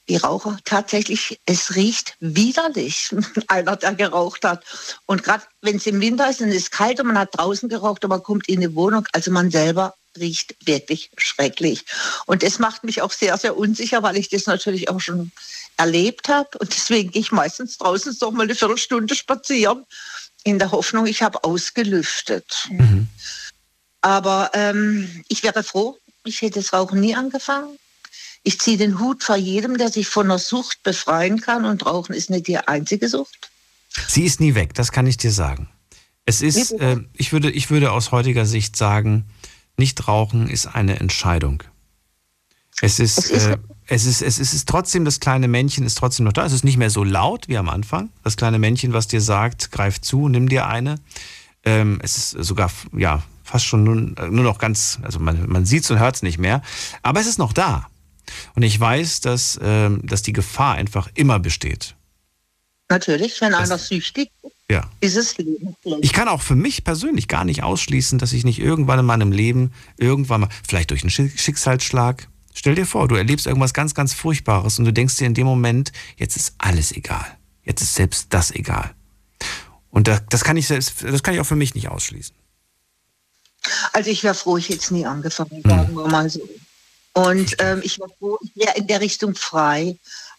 [0.08, 3.14] die Raucher tatsächlich, es riecht widerlich,
[3.48, 4.64] einer, der geraucht hat.
[5.06, 7.68] Und gerade wenn es im Winter ist und es ist kalt und man hat draußen
[7.68, 11.84] geraucht und man kommt in die Wohnung, also man selber riecht wirklich schrecklich.
[12.26, 15.32] Und das macht mich auch sehr, sehr unsicher, weil ich das natürlich auch schon
[15.76, 16.56] erlebt habe.
[16.58, 19.84] Und deswegen gehe ich meistens draußen noch mal eine Viertelstunde spazieren,
[20.44, 22.68] in der Hoffnung, ich habe ausgelüftet.
[24.02, 27.78] Aber ähm, ich wäre froh, ich hätte das Rauchen nie angefangen.
[28.44, 31.64] Ich ziehe den Hut vor jedem, der sich von einer Sucht befreien kann.
[31.64, 33.50] Und Rauchen ist nicht die einzige Sucht.
[34.06, 35.68] Sie ist nie weg, das kann ich dir sagen.
[36.26, 39.24] Es ist, äh, ich, würde, ich würde aus heutiger Sicht sagen,
[39.76, 41.62] nicht rauchen ist eine Entscheidung.
[42.80, 43.56] Es ist, äh,
[43.86, 46.44] es ist, es ist, es ist trotzdem, das kleine Männchen ist trotzdem noch da.
[46.44, 48.10] Es ist nicht mehr so laut wie am Anfang.
[48.22, 50.96] Das kleine Männchen, was dir sagt, greif zu, nimm dir eine.
[51.64, 55.84] Ähm, es ist sogar, ja, fast schon nur, nur noch ganz, also man, man sieht
[55.84, 56.62] es und hört es nicht mehr.
[57.02, 57.86] Aber es ist noch da.
[58.54, 61.94] Und ich weiß, dass, ähm, dass die Gefahr einfach immer besteht.
[62.90, 64.90] Natürlich, wenn einer süchtig ist, Ja.
[65.00, 66.04] ist es lebenslänglich.
[66.04, 69.32] Ich kann auch für mich persönlich gar nicht ausschließen, dass ich nicht irgendwann in meinem
[69.32, 73.94] Leben, irgendwann mal, vielleicht durch einen Schick- Schicksalsschlag, stell dir vor, du erlebst irgendwas ganz,
[73.94, 77.26] ganz Furchtbares und du denkst dir in dem Moment, jetzt ist alles egal.
[77.62, 78.94] Jetzt ist selbst das egal.
[79.88, 82.34] Und das, das kann ich selbst, das kann ich auch für mich nicht ausschließen.
[83.94, 86.40] Also ich wäre froh, ich hätte es nie angefangen, sagen wir mal so.
[87.14, 89.98] Und ähm, ich wäre froh, ich wäre in der Richtung frei.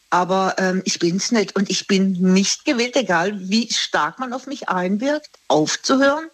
[0.09, 1.55] Aber ähm, ich bin es nicht.
[1.55, 6.25] Und ich bin nicht gewillt, egal wie stark man auf mich einwirkt, aufzuhören.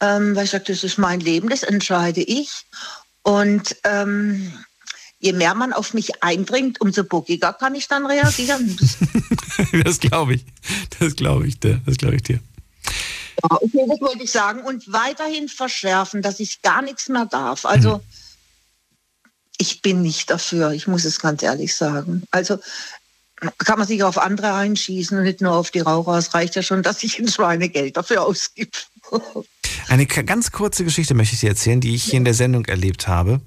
[0.00, 2.66] Ähm, weil ich sage, das ist mein Leben, das entscheide ich.
[3.22, 4.52] Und ähm,
[5.18, 8.78] je mehr man auf mich eindringt, umso bockiger kann ich dann reagieren.
[9.84, 10.44] das glaube ich.
[10.98, 11.80] Das glaube ich dir.
[11.86, 12.40] Das glaube ich dir.
[13.42, 14.62] Ja, okay, das wollte ich sagen.
[14.62, 17.64] Und weiterhin verschärfen, dass ich gar nichts mehr darf.
[17.66, 18.02] Also mhm.
[19.60, 22.22] Ich bin nicht dafür, ich muss es ganz ehrlich sagen.
[22.30, 22.58] Also
[23.58, 26.16] kann man sich auf andere einschießen und nicht nur auf die Raucher.
[26.16, 28.72] Es reicht ja schon, dass ich ein Schweinegeld dafür ausgib.
[29.88, 33.06] Eine ganz kurze Geschichte möchte ich dir erzählen, die ich hier in der Sendung erlebt
[33.06, 33.40] habe.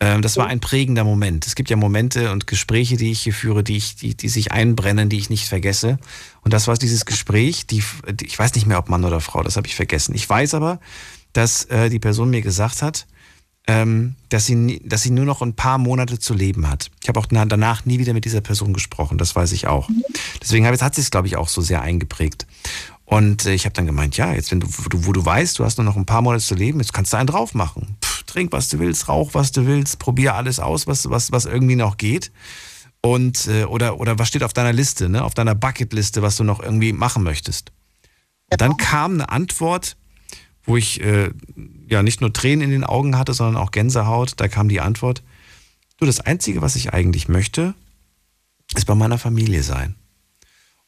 [0.00, 1.46] Ähm, das war ein prägender Moment.
[1.46, 4.52] Es gibt ja Momente und Gespräche, die ich hier führe, die, ich, die, die sich
[4.52, 5.98] einbrennen, die ich nicht vergesse.
[6.42, 7.82] Und das war dieses Gespräch, die,
[8.22, 10.14] ich weiß nicht mehr, ob Mann oder Frau, das habe ich vergessen.
[10.14, 10.80] Ich weiß aber,
[11.32, 13.06] dass äh, die Person mir gesagt hat,
[13.66, 16.90] ähm, dass, sie, dass sie nur noch ein paar Monate zu leben hat.
[17.00, 19.88] Ich habe auch danach nie wieder mit dieser Person gesprochen, das weiß ich auch.
[20.40, 22.46] Deswegen hat sie es, glaube ich, auch so sehr eingeprägt.
[23.04, 25.78] Und äh, ich habe dann gemeint, ja, jetzt wenn du, wo du weißt, du hast
[25.78, 27.96] nur noch ein paar Monate zu leben, jetzt kannst du einen drauf machen.
[28.26, 31.76] Trink, was du willst, rauch, was du willst, probier alles aus, was, was, was irgendwie
[31.76, 32.32] noch geht.
[33.02, 35.24] Und, äh, oder, oder was steht auf deiner Liste, ne?
[35.24, 37.72] auf deiner Bucketliste, was du noch irgendwie machen möchtest.
[38.50, 39.96] Und dann kam eine Antwort,
[40.64, 41.30] wo ich äh,
[41.88, 44.34] ja nicht nur Tränen in den Augen hatte, sondern auch Gänsehaut.
[44.36, 45.22] Da kam die Antwort:
[45.98, 47.74] Du, das Einzige, was ich eigentlich möchte,
[48.74, 49.96] ist bei meiner Familie sein.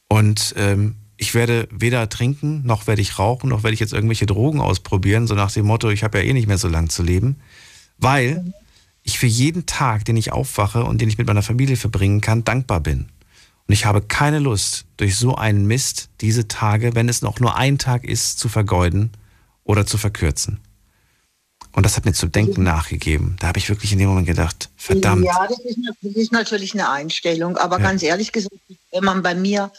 [0.07, 4.25] Und ähm, ich werde weder trinken, noch werde ich rauchen, noch werde ich jetzt irgendwelche
[4.25, 7.03] Drogen ausprobieren, so nach dem Motto, ich habe ja eh nicht mehr so lang zu
[7.03, 7.37] leben,
[7.97, 8.53] weil
[9.03, 12.43] ich für jeden Tag, den ich aufwache und den ich mit meiner Familie verbringen kann,
[12.43, 13.07] dankbar bin.
[13.67, 17.55] Und ich habe keine Lust, durch so einen Mist diese Tage, wenn es noch nur
[17.55, 19.11] ein Tag ist, zu vergeuden
[19.65, 20.61] oder zu verkürzen.
[21.73, 23.35] Und das hat mir zu denken nachgegeben.
[23.41, 25.25] Da habe ich wirklich in dem Moment gedacht, verdammt.
[25.25, 27.57] Ja, das ist, das ist natürlich eine Einstellung.
[27.57, 27.83] Aber ja.
[27.83, 28.55] ganz ehrlich gesagt,
[28.91, 29.71] wenn man bei mir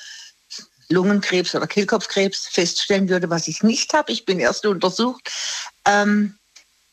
[0.90, 5.30] Lungenkrebs oder Kehlkopfkrebs feststellen würde, was ich nicht habe, ich bin erst untersucht,
[5.86, 6.34] ähm,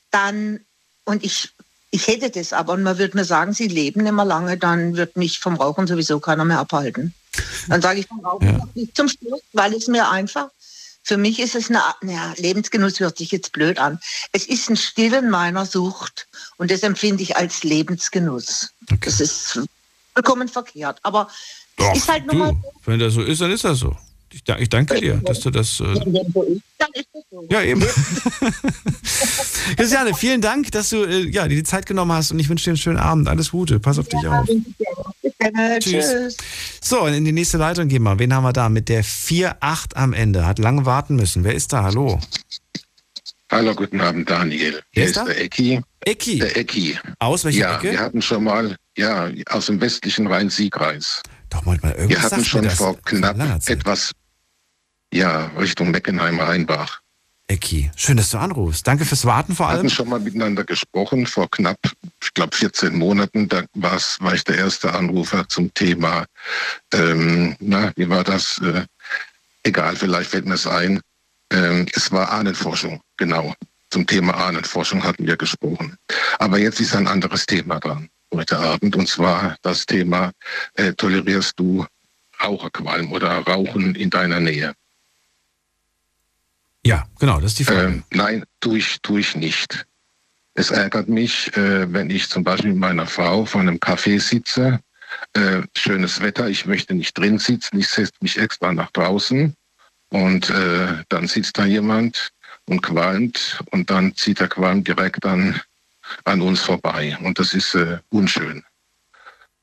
[0.09, 0.61] dann,
[1.03, 1.49] und ich,
[1.91, 5.17] ich hätte das aber, und man würde mir sagen, Sie leben immer lange, dann wird
[5.17, 7.13] mich vom Rauchen sowieso keiner mehr abhalten.
[7.67, 8.67] Dann sage ich vom Rauchen ja.
[8.73, 10.49] nicht zum Schluss, weil es mir einfach
[11.03, 13.99] für mich ist es eine, ja, Lebensgenuss hört sich jetzt blöd an.
[14.31, 16.27] Es ist ein Stillen meiner Sucht
[16.57, 18.69] und das empfinde ich als Lebensgenuss.
[18.89, 18.99] Okay.
[19.03, 19.59] Das ist
[20.13, 20.99] vollkommen verkehrt.
[21.03, 21.29] Aber
[21.77, 22.57] Doch, ist halt nun mal.
[22.85, 23.95] Wenn das so ist, dann ist das so.
[24.33, 25.79] Ich, ich danke dir, dass du das.
[25.79, 25.93] Äh
[27.49, 27.81] ja, eben.
[29.77, 32.65] Christiane, vielen Dank, dass du äh, ja, dir die Zeit genommen hast und ich wünsche
[32.65, 33.27] dir einen schönen Abend.
[33.27, 33.79] Alles Gute.
[33.79, 34.49] Pass auf dich auf.
[35.79, 36.35] Tschüss.
[36.81, 38.17] So, in die nächste Leitung gehen wir.
[38.17, 38.69] Wen haben wir da?
[38.69, 40.47] Mit der 4-8 am Ende.
[40.47, 41.43] Hat lange warten müssen.
[41.43, 41.83] Wer ist da?
[41.83, 42.19] Hallo.
[43.51, 44.81] Hallo, guten Abend, Daniel.
[44.91, 45.79] Hier ist, ist der Ecki.
[45.99, 46.39] Ecki?
[46.39, 46.97] Der Ecki.
[47.19, 47.91] Aus welcher ja, Ecke?
[47.91, 51.21] wir hatten schon mal, ja, aus dem westlichen Rhein-Sieg-Kreis.
[51.51, 53.37] Doch mal, mal irgendwas Wir hatten schon vor knapp
[53.67, 54.11] etwas
[55.13, 57.01] ja, Richtung Meckenheimer Rheinbach.
[57.47, 58.87] Ecki, schön, dass du anrufst.
[58.87, 59.75] Danke fürs Warten vor allem.
[59.75, 61.77] Wir hatten schon mal miteinander gesprochen vor knapp,
[62.21, 63.49] ich glaube, 14 Monaten.
[63.49, 66.25] Da war's, war ich der erste Anrufer zum Thema,
[66.93, 68.59] ähm, na, wie war das?
[68.59, 68.85] Äh,
[69.63, 71.01] egal, vielleicht fällt mir es ein.
[71.51, 73.53] Ähm, es war Ahnenforschung, genau.
[73.89, 75.97] Zum Thema Ahnenforschung hatten wir gesprochen.
[76.39, 80.31] Aber jetzt ist ein anderes Thema dran heute Abend, und zwar das Thema,
[80.75, 81.85] äh, tolerierst du
[82.43, 84.73] Raucherqualm oder Rauchen in deiner Nähe?
[86.85, 87.81] Ja, genau, das ist die Frage.
[87.81, 89.85] Ähm, nein, tue ich, tue ich nicht.
[90.53, 94.79] Es ärgert mich, äh, wenn ich zum Beispiel mit meiner Frau vor einem Café sitze,
[95.33, 99.55] äh, schönes Wetter, ich möchte nicht drin sitzen, ich setze mich extra nach draußen
[100.09, 102.31] und äh, dann sitzt da jemand
[102.65, 105.59] und qualmt und dann zieht der Qualm direkt an,
[106.25, 108.63] an uns vorbei und das ist äh, unschön.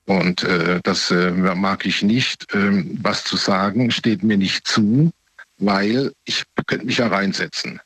[0.07, 2.53] Und äh, das äh, mag ich nicht.
[2.53, 5.13] Ähm, was zu sagen steht mir nicht zu
[5.61, 7.81] weil ich könnte mich ja reinsetzen.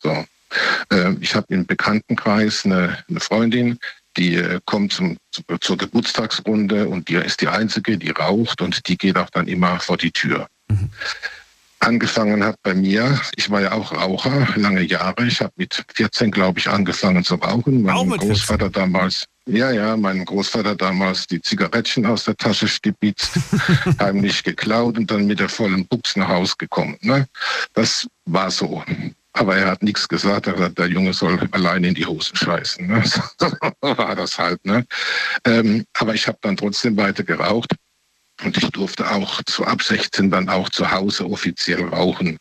[0.00, 0.24] So.
[0.90, 3.78] Äh, ich habe im Bekanntenkreis eine, eine Freundin,
[4.16, 5.16] die äh, kommt zum,
[5.60, 9.80] zur Geburtstagsrunde und die ist die Einzige, die raucht und die geht auch dann immer
[9.80, 10.46] vor die Tür.
[10.68, 10.90] Mhm.
[11.80, 15.26] Angefangen hat bei mir, ich war ja auch Raucher, lange Jahre.
[15.26, 17.82] Ich habe mit 14, glaube ich, angefangen zu rauchen.
[17.82, 23.38] Mein Großvater damals, ja, ja, mein Großvater damals die Zigarettchen aus der Tasche stibitzt,
[23.98, 26.96] heimlich geklaut und dann mit der vollen Buchs nach Hause gekommen.
[27.02, 27.26] Ne?
[27.74, 28.82] Das war so.
[29.34, 30.46] Aber er hat nichts gesagt.
[30.46, 32.86] Er hat gesagt, der Junge soll alleine in die Hosen scheißen.
[32.86, 33.02] Ne?
[33.38, 34.64] So war das halt.
[34.64, 34.86] Ne?
[35.44, 37.74] Ähm, aber ich habe dann trotzdem weiter geraucht.
[38.42, 42.36] Und ich durfte auch zu ab 16 dann auch zu Hause offiziell rauchen.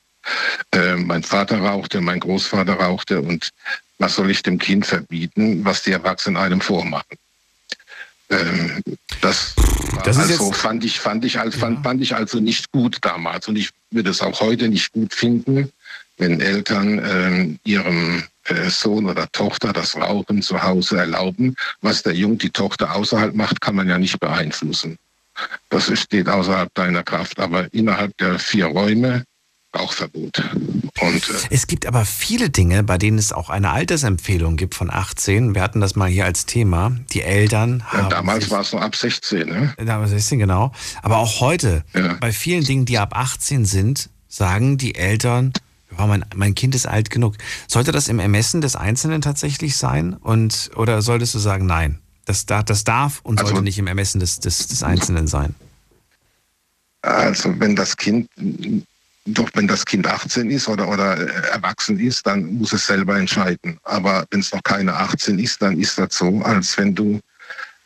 [0.71, 3.49] Äh, mein Vater rauchte, mein Großvater rauchte und
[3.99, 7.17] was soll ich dem Kind verbieten, was die Erwachsenen einem vormachen?
[8.29, 8.81] Ähm,
[9.21, 9.53] das,
[10.03, 13.57] Das also fand ich fand ich als fand, fand ich also nicht gut damals und
[13.57, 15.71] ich würde es auch heute nicht gut finden,
[16.17, 21.55] wenn Eltern ähm, ihrem äh, Sohn oder Tochter das Rauchen zu Hause erlauben.
[21.81, 24.97] Was der Jung, die Tochter außerhalb macht, kann man ja nicht beeinflussen.
[25.69, 29.23] Das steht außerhalb deiner Kraft, aber innerhalb der vier Räume
[29.75, 30.39] Rauchverbot.
[30.99, 34.91] Und äh, Es gibt aber viele Dinge, bei denen es auch eine Altersempfehlung gibt von
[34.91, 35.55] 18.
[35.55, 36.91] Wir hatten das mal hier als Thema.
[37.11, 38.03] Die Eltern haben.
[38.03, 39.73] ja, damals war es noch ab 16, ne?
[39.83, 40.71] Damals 16, genau.
[41.01, 41.83] Aber auch heute,
[42.19, 45.53] bei vielen Dingen, die ab 18 sind, sagen die Eltern,
[45.97, 47.35] ja, mein, mein Kind ist alt genug.
[47.67, 50.13] Sollte das im Ermessen des Einzelnen tatsächlich sein?
[50.13, 53.87] Und, oder solltest du sagen, nein, das, da- das darf und Also- sollte nicht im
[53.87, 55.55] Ermessen des, des, des Einzelnen sein?
[57.01, 58.29] Also wenn das Kind
[59.25, 61.15] doch wenn das Kind 18 ist oder, oder
[61.53, 63.77] erwachsen ist, dann muss es selber entscheiden.
[63.83, 67.21] Aber wenn es noch keine 18 ist, dann ist das so, als wenn du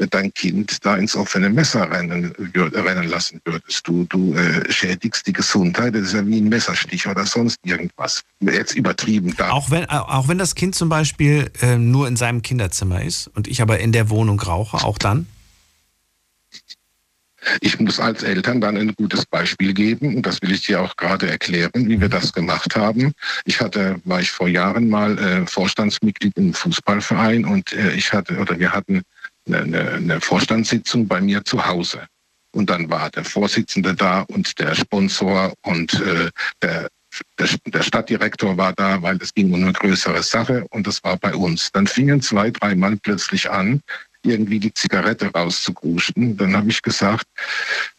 [0.06, 3.88] dein Kind da ins offene Messer rennen, rennen lassen würdest.
[3.88, 8.22] Du, du äh, schädigst die Gesundheit, das ist ja wie ein Messerstich oder sonst irgendwas.
[8.40, 9.50] Jetzt übertrieben da.
[9.50, 13.48] Auch wenn, auch wenn das Kind zum Beispiel äh, nur in seinem Kinderzimmer ist und
[13.48, 15.28] ich aber in der Wohnung rauche, auch dann?
[17.62, 20.96] Ich muss als Eltern dann ein gutes Beispiel geben und das will ich dir auch
[20.96, 23.14] gerade erklären, wie wir das gemacht haben.
[23.46, 28.38] Ich hatte, war ich vor Jahren mal äh, Vorstandsmitglied im Fußballverein und äh, ich hatte
[28.38, 29.04] oder wir hatten
[29.48, 32.06] eine, eine, Vorstandssitzung bei mir zu Hause.
[32.54, 36.30] Und dann war der Vorsitzende da und der Sponsor und äh,
[36.62, 36.88] der,
[37.38, 41.18] der, der Stadtdirektor war da, weil es ging um eine größere Sache und das war
[41.18, 41.72] bei uns.
[41.72, 43.82] Dann fingen zwei, drei Mann plötzlich an,
[44.24, 46.38] irgendwie die Zigarette rauszugruschen.
[46.38, 47.26] Dann habe ich gesagt,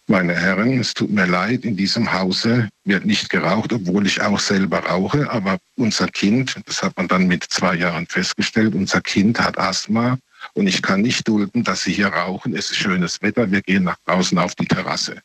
[0.07, 4.39] meine Herren, es tut mir leid, in diesem Hause wird nicht geraucht, obwohl ich auch
[4.39, 5.31] selber rauche.
[5.31, 10.19] Aber unser Kind, das hat man dann mit zwei Jahren festgestellt, unser Kind hat Asthma
[10.59, 12.53] und ich kann nicht dulden, dass sie hier rauchen.
[12.53, 15.23] Es ist schönes Wetter, wir gehen nach draußen auf die Terrasse.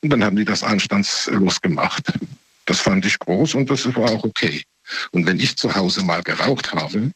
[0.00, 2.12] Und dann haben die das anstandslos gemacht.
[2.66, 4.64] Das fand ich groß und das war auch okay.
[5.12, 7.12] Und wenn ich zu Hause mal geraucht habe,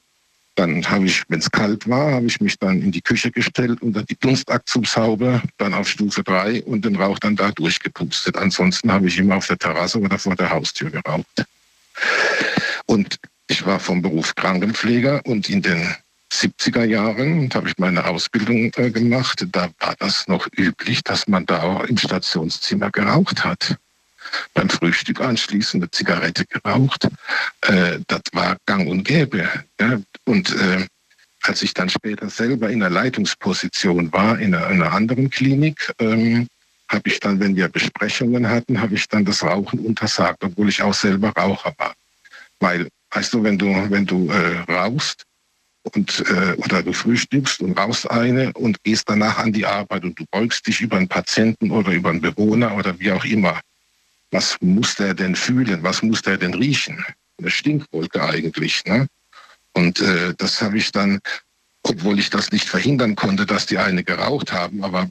[0.54, 3.82] dann habe ich, wenn es kalt war, habe ich mich dann in die Küche gestellt
[3.82, 8.36] unter die Dunstabzugshaube, dann auf Stufe 3 und den Rauch dann da durchgepustet.
[8.36, 11.44] Ansonsten habe ich immer auf der Terrasse oder vor der Haustür geraucht.
[12.86, 13.18] Und
[13.48, 15.96] ich war vom Beruf Krankenpfleger und in den
[16.32, 19.46] 70er Jahren habe ich meine Ausbildung äh, gemacht.
[19.52, 23.76] Da war das noch üblich, dass man da auch im Stationszimmer geraucht hat.
[24.54, 27.08] Beim Frühstück anschließend eine Zigarette geraucht.
[27.62, 29.48] Äh, das war gang und gäbe.
[29.80, 30.00] Ja?
[30.24, 30.86] Und äh,
[31.42, 36.48] als ich dann später selber in einer Leitungsposition war, in einer, einer anderen Klinik, ähm,
[36.88, 40.82] habe ich dann, wenn wir Besprechungen hatten, habe ich dann das Rauchen untersagt, obwohl ich
[40.82, 41.94] auch selber Raucher war.
[42.60, 45.24] Weil, weißt du, wenn du, wenn du äh, rauchst,
[45.94, 50.18] und äh, oder du frühstückst und rauchst eine und gehst danach an die Arbeit und
[50.18, 53.60] du beugst dich über einen Patienten oder über einen Bewohner oder wie auch immer.
[54.30, 55.82] Was muss der denn fühlen?
[55.82, 57.04] Was muss der denn riechen?
[57.38, 58.84] Eine Stinkwolke eigentlich.
[58.84, 59.06] Ne?
[59.74, 61.20] Und äh, das habe ich dann,
[61.82, 65.08] obwohl ich das nicht verhindern konnte, dass die eine geraucht haben, aber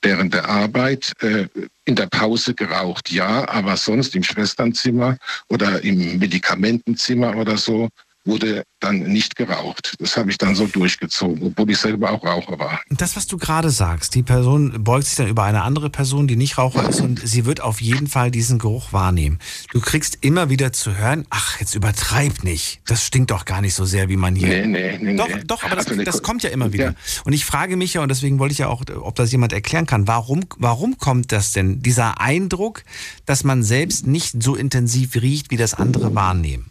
[0.00, 1.48] während der Arbeit äh,
[1.84, 5.18] in der Pause geraucht, ja, aber sonst im Schwesternzimmer
[5.48, 7.88] oder im Medikamentenzimmer oder so
[8.26, 9.94] wurde dann nicht geraucht.
[9.98, 12.80] Das habe ich dann so durchgezogen, obwohl ich selber auch Raucher war.
[12.90, 16.26] Und das, was du gerade sagst, die Person beugt sich dann über eine andere Person,
[16.28, 19.38] die nicht Raucher ist und sie wird auf jeden Fall diesen Geruch wahrnehmen.
[19.72, 22.80] Du kriegst immer wieder zu hören, ach, jetzt übertreib nicht.
[22.86, 24.48] Das stinkt doch gar nicht so sehr, wie man hier.
[24.48, 25.42] Nee, nee, nee, doch, nee.
[25.46, 26.84] doch, aber das, Also, das kommt ja immer wieder.
[26.84, 26.94] Ja.
[27.24, 29.86] Und ich frage mich ja, und deswegen wollte ich ja auch, ob das jemand erklären
[29.86, 32.82] kann, warum, warum kommt das denn, dieser Eindruck,
[33.24, 36.70] dass man selbst nicht so intensiv riecht, wie das andere wahrnehmen?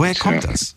[0.00, 0.76] Woher kommt das?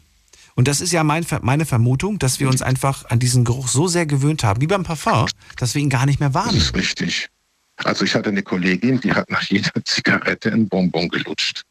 [0.55, 3.87] Und das ist ja mein, meine Vermutung, dass wir uns einfach an diesen Geruch so
[3.87, 5.27] sehr gewöhnt haben, wie beim Parfum,
[5.57, 6.57] dass wir ihn gar nicht mehr Das wahrnehmen.
[6.61, 7.29] ist richtig.
[7.77, 11.63] Also ich hatte eine Kollegin, die hat nach jeder Zigarette ein Bonbon gelutscht.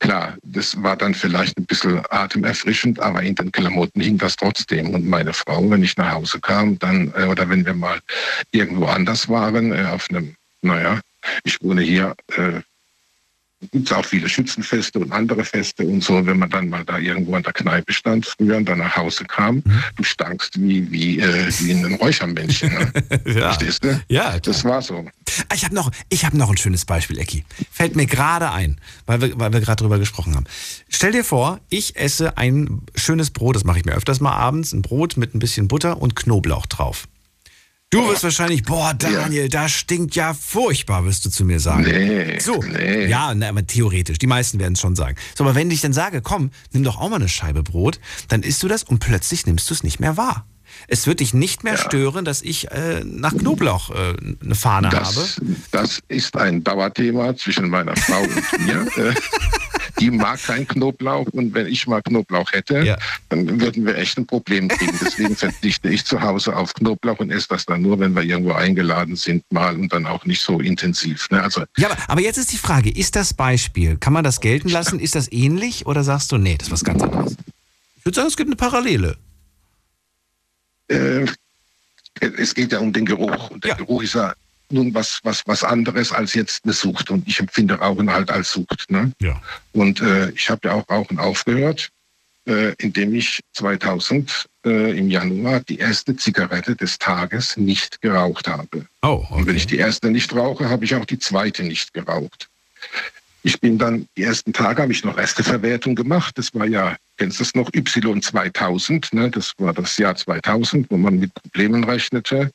[0.00, 4.90] Klar, das war dann vielleicht ein bisschen atemerfrischend, aber in den Klamotten hing das trotzdem.
[4.90, 7.98] Und meine Frau, wenn ich nach Hause kam, dann, äh, oder wenn wir mal
[8.52, 11.00] irgendwo anders waren, äh, auf einem, naja,
[11.42, 12.60] ich wohne hier, äh,
[13.72, 16.98] gibt es auch viele Schützenfeste und andere Feste und so, wenn man dann mal da
[16.98, 19.62] irgendwo an der Kneipe stand früher und dann nach Hause kam,
[19.96, 22.72] du stankst wie, wie, äh, wie ein Räuchermännchen.
[22.72, 22.92] Ne?
[23.26, 23.52] ja.
[23.52, 24.00] Verstehst du?
[24.08, 25.04] Ja, das war so.
[25.48, 27.44] Ah, Ich habe noch, ich hab noch ein schönes Beispiel, Ecki.
[27.70, 30.46] Fällt mir gerade ein, weil wir, weil wir gerade drüber gesprochen haben.
[30.88, 34.72] Stell dir vor, ich esse ein schönes Brot, das mache ich mir öfters mal abends,
[34.72, 37.08] ein Brot mit ein bisschen Butter und Knoblauch drauf.
[37.90, 41.84] Du wirst wahrscheinlich, boah, Daniel, da stinkt ja furchtbar, wirst du zu mir sagen.
[41.84, 43.06] Nee, so, nee.
[43.06, 44.18] ja, na, aber theoretisch.
[44.18, 45.16] Die meisten werden es schon sagen.
[45.34, 47.98] So, aber wenn ich dann sage, komm, nimm doch auch mal eine Scheibe Brot,
[48.28, 50.46] dann isst du das und plötzlich nimmst du es nicht mehr wahr.
[50.86, 55.02] Es wird dich nicht mehr stören, dass ich äh, nach Knoblauch äh, eine Fahne habe.
[55.02, 55.40] Das,
[55.70, 58.86] das ist ein Dauerthema zwischen meiner Frau und mir.
[60.00, 62.84] Die mag kein Knoblauch und wenn ich mal Knoblauch hätte,
[63.28, 64.98] dann würden wir echt ein Problem kriegen.
[65.00, 68.52] Deswegen verzichte ich zu Hause auf Knoblauch und esse das dann nur, wenn wir irgendwo
[68.52, 71.28] eingeladen sind, mal und dann auch nicht so intensiv.
[71.30, 71.42] Ne?
[71.42, 74.68] Also Ja, aber, aber jetzt ist die Frage, ist das Beispiel, kann man das gelten
[74.68, 75.00] lassen?
[75.00, 77.36] Ist das ähnlich oder sagst du, nee, das ist was ganz anderes?
[77.98, 79.16] Ich würde sagen, es gibt eine Parallele.
[80.88, 81.26] äh,
[82.20, 83.50] es geht ja um den Geruch.
[83.50, 84.34] Und der Geruch ist ja
[84.70, 87.10] nun was, was, was anderes als jetzt eine Sucht.
[87.10, 88.90] Und ich empfinde Rauchen halt als Sucht.
[88.90, 89.12] Ne?
[89.20, 89.40] Ja.
[89.72, 91.90] Und äh, ich habe ja auch Rauchen aufgehört,
[92.46, 98.86] äh, indem ich 2000 äh, im Januar die erste Zigarette des Tages nicht geraucht habe.
[99.02, 102.48] Oh, Und wenn ich die erste nicht rauche, habe ich auch die zweite nicht geraucht.
[103.48, 106.36] Ich bin dann, die ersten Tage habe ich noch Resteverwertung gemacht.
[106.36, 109.30] Das war ja, kennst du das noch, Y2000, ne?
[109.30, 112.50] das war das Jahr 2000, wo man mit Problemen rechnete.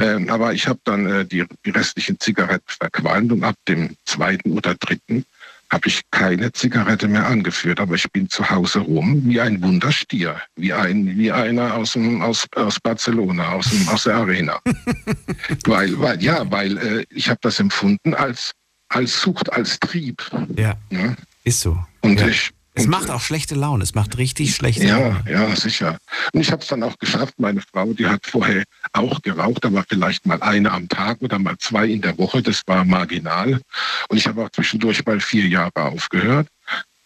[0.00, 4.52] Ähm, aber ich habe dann äh, die, die restlichen Zigaretten verqualmt und ab dem zweiten
[4.52, 5.26] oder dritten
[5.70, 7.78] habe ich keine Zigarette mehr angeführt.
[7.78, 12.22] Aber ich bin zu Hause rum wie ein Wunderstier, wie, ein, wie einer aus, dem,
[12.22, 14.58] aus, aus Barcelona, aus, dem, aus der Arena.
[15.66, 18.52] weil, weil, ja, weil äh, ich habe das empfunden als,
[18.90, 20.22] als Sucht, als Trieb.
[20.56, 20.74] Ja.
[20.90, 21.16] Ja.
[21.44, 21.78] Ist so.
[22.02, 22.28] Und ja.
[22.28, 23.82] ich, es macht auch schlechte Laune.
[23.82, 25.24] Es macht richtig schlechte ja, Laune.
[25.28, 25.98] ja, sicher.
[26.32, 27.34] Und ich habe es dann auch geschafft.
[27.38, 31.56] Meine Frau, die hat vorher auch geraucht, aber vielleicht mal eine am Tag oder mal
[31.58, 32.42] zwei in der Woche.
[32.42, 33.60] Das war marginal.
[34.08, 36.48] Und ich habe auch zwischendurch mal vier Jahre aufgehört.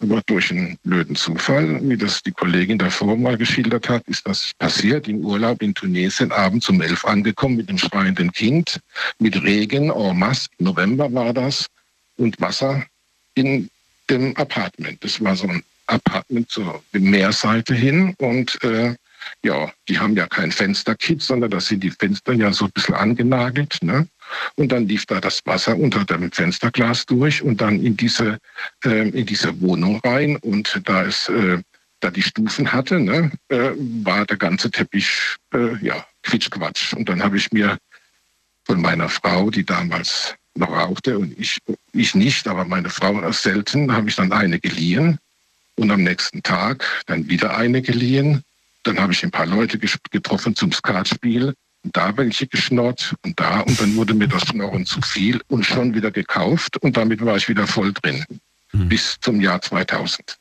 [0.01, 4.53] Aber durch einen blöden Zufall, wie das die Kollegin davor mal geschildert hat, ist das
[4.59, 5.09] passiert.
[5.09, 8.81] Im Urlaub in Tunesien, abends um elf angekommen mit dem schreienden Kind,
[9.19, 10.49] mit Regen en masse.
[10.59, 11.67] Im November war das.
[12.17, 12.85] Und Wasser
[13.35, 13.69] in
[14.09, 15.03] dem Apartment.
[15.03, 18.95] Das war so ein Apartment zur Meerseite hin und äh,
[19.43, 22.95] ja, die haben ja kein Fensterkit, sondern da sind die Fenster ja so ein bisschen
[22.95, 23.79] angenagelt.
[23.83, 24.07] Ne?
[24.57, 28.39] Und dann lief da das Wasser unter dem Fensterglas durch und dann in diese,
[28.85, 30.37] äh, in diese Wohnung rein.
[30.37, 31.59] Und da es äh,
[32.01, 33.71] da die Stufen hatte, ne, äh,
[34.05, 36.93] war der ganze Teppich äh, ja, Quitschquatsch.
[36.93, 37.79] Und dann habe ich mir
[38.65, 41.59] von meiner Frau, die damals noch rauchte und ich,
[41.93, 45.19] ich nicht, aber meine Frau selten, habe ich dann eine geliehen
[45.77, 48.43] und am nächsten Tag dann wieder eine geliehen.
[48.85, 51.55] Dann habe ich ein paar Leute getroffen zum Skatspiel,
[51.85, 55.67] und da welche geschnort und da und dann wurde mir das Schnorren zu viel und
[55.67, 58.25] schon wieder gekauft und damit war ich wieder voll drin
[58.73, 60.39] bis zum Jahr 2000.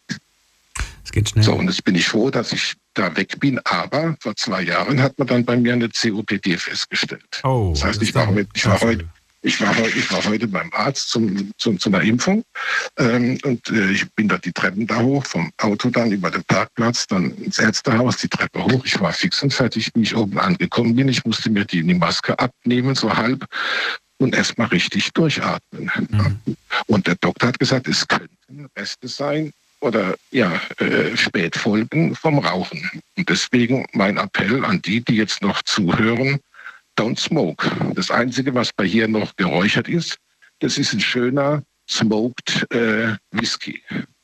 [1.03, 1.43] Es geht schnell.
[1.43, 5.01] So, und jetzt bin ich froh, dass ich da weg bin, aber vor zwei Jahren
[5.01, 7.41] hat man dann bei mir eine COPD festgestellt.
[7.43, 9.07] Oh, das heißt, ich war, ich, war heute,
[9.43, 12.43] ich, war heute, ich war heute beim Arzt zum, zum, zu einer Impfung
[12.97, 16.43] ähm, und äh, ich bin da die Treppen da hoch, vom Auto dann über den
[16.45, 18.83] Parkplatz, dann ins Ärztehaus, die Treppe hoch.
[18.85, 21.09] Ich war fix und fertig, wie ich oben angekommen bin.
[21.09, 23.45] Ich musste mir die, die Maske abnehmen, so halb,
[24.17, 25.91] und erstmal richtig durchatmen.
[26.87, 29.51] Und der Doktor hat gesagt, es könnten Reste sein
[29.81, 32.89] oder ja, äh, Spätfolgen vom Rauchen.
[33.17, 36.39] Und deswegen mein Appell an die, die jetzt noch zuhören,
[36.97, 37.69] don't smoke.
[37.95, 40.17] Das Einzige, was bei hier noch geräuchert ist,
[40.59, 43.81] das ist ein schöner smoked äh, Whisky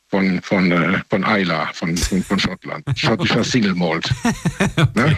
[0.08, 2.84] von, von, äh, von Isla, von, von, von Schottland.
[2.96, 4.10] Schottischer Single Malt.
[4.96, 5.16] Ne?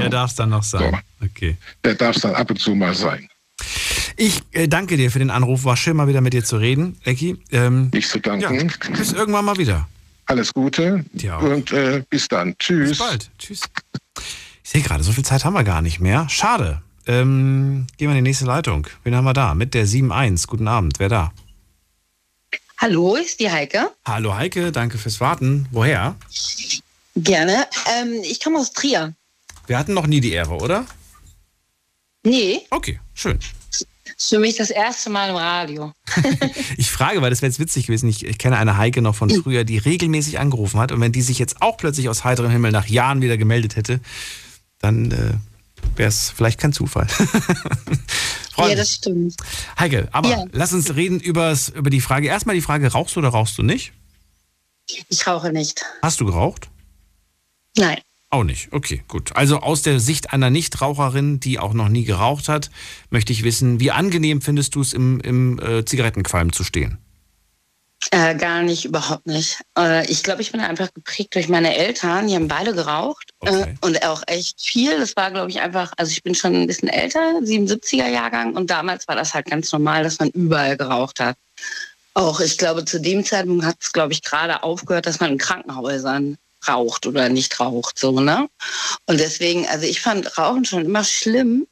[0.00, 1.00] Der darf es dann noch sein.
[1.22, 1.56] Okay.
[1.84, 3.28] Der darf es dann ab und zu mal sein.
[4.16, 5.64] Ich äh, danke dir für den Anruf.
[5.64, 7.36] War schön, mal wieder mit dir zu reden, Ecki.
[7.50, 8.68] Ähm, Nicht zu danken.
[8.68, 9.88] Ja, bis irgendwann mal wieder.
[10.26, 11.42] Alles Gute Dir auch.
[11.42, 12.56] und äh, bis dann.
[12.58, 12.90] Tschüss.
[12.90, 13.30] Bis bald.
[13.38, 13.62] Tschüss.
[14.62, 16.28] Ich sehe gerade, so viel Zeit haben wir gar nicht mehr.
[16.28, 16.82] Schade.
[17.06, 18.86] Ähm, gehen wir in die nächste Leitung.
[19.02, 19.54] Wen haben wir da?
[19.54, 20.46] Mit der 7.1.
[20.46, 20.98] Guten Abend.
[20.98, 21.32] Wer da?
[22.78, 23.90] Hallo, ist die Heike?
[24.04, 25.68] Hallo Heike, danke fürs Warten.
[25.70, 26.16] Woher?
[27.16, 27.66] Gerne.
[27.98, 29.14] Ähm, ich komme aus Trier.
[29.66, 30.84] Wir hatten noch nie die Ehre, oder?
[32.24, 32.62] Nee.
[32.70, 33.38] Okay, schön.
[34.16, 35.92] Ist für mich das erste Mal im Radio.
[36.76, 38.08] Ich frage, weil das wäre jetzt witzig gewesen.
[38.08, 40.92] Ich, ich kenne eine Heike noch von früher, die regelmäßig angerufen hat.
[40.92, 44.00] Und wenn die sich jetzt auch plötzlich aus heiterem Himmel nach Jahren wieder gemeldet hätte,
[44.80, 45.34] dann äh,
[45.96, 47.06] wäre es vielleicht kein Zufall.
[48.56, 49.34] Ja, das stimmt.
[49.78, 50.44] Heike, aber Ja.
[50.52, 52.28] lass uns reden übers, über die Frage.
[52.28, 53.92] Erstmal die Frage, rauchst du oder rauchst du nicht?
[55.08, 55.84] Ich rauche nicht.
[56.02, 56.68] Hast du geraucht?
[57.76, 57.98] Nein.
[58.30, 58.72] Auch nicht.
[58.72, 59.34] Okay, gut.
[59.34, 62.70] Also aus der Sicht einer Nichtraucherin, die auch noch nie geraucht hat,
[63.10, 66.98] möchte ich wissen, wie angenehm findest du es, im, im äh, Zigarettenqualm zu stehen?
[68.10, 69.60] Äh, gar nicht, überhaupt nicht.
[69.78, 72.28] Äh, ich glaube, ich bin einfach geprägt durch meine Eltern.
[72.28, 74.98] Die haben beide geraucht äh, und auch echt viel.
[74.98, 78.70] Das war, glaube ich, einfach, also ich bin schon ein bisschen älter, 77er Jahrgang und
[78.70, 81.36] damals war das halt ganz normal, dass man überall geraucht hat.
[82.14, 85.38] Auch ich glaube, zu dem Zeitpunkt hat es, glaube ich, gerade aufgehört, dass man in
[85.38, 86.36] Krankenhäusern
[86.68, 88.48] raucht oder nicht raucht, so, ne?
[89.06, 91.66] Und deswegen, also ich fand Rauchen schon immer schlimm.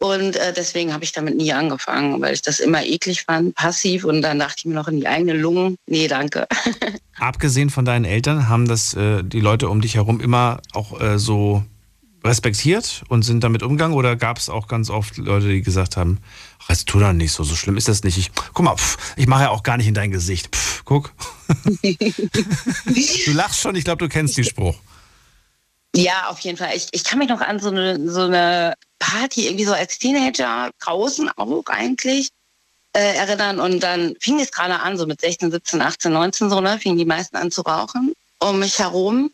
[0.00, 4.04] Und äh, deswegen habe ich damit nie angefangen, weil ich das immer eklig fand, passiv.
[4.04, 6.48] Und dann dachte ich mir noch in die eigenen Lungen, nee, danke.
[7.18, 11.18] Abgesehen von deinen Eltern, haben das äh, die Leute um dich herum immer auch äh,
[11.18, 11.64] so
[12.24, 13.94] respektiert und sind damit umgegangen?
[13.94, 16.18] Oder gab es auch ganz oft Leute, die gesagt haben,
[16.62, 18.16] ach, jetzt tu doch nicht so, so schlimm ist das nicht.
[18.16, 20.56] Ich, guck mal, pff, ich mache ja auch gar nicht in dein Gesicht.
[20.56, 21.12] Pff, guck.
[21.82, 24.76] du lachst schon, ich glaube, du kennst den Spruch.
[25.94, 26.70] Ja, auf jeden Fall.
[26.74, 30.70] Ich, ich kann mich noch an so eine, so eine Party irgendwie so als Teenager
[30.80, 32.30] draußen auch eigentlich
[32.92, 33.58] äh, erinnern.
[33.58, 36.98] Und dann fing es gerade an, so mit 16, 17, 18, 19 so, ne, fingen
[36.98, 39.32] die meisten an zu rauchen um mich herum.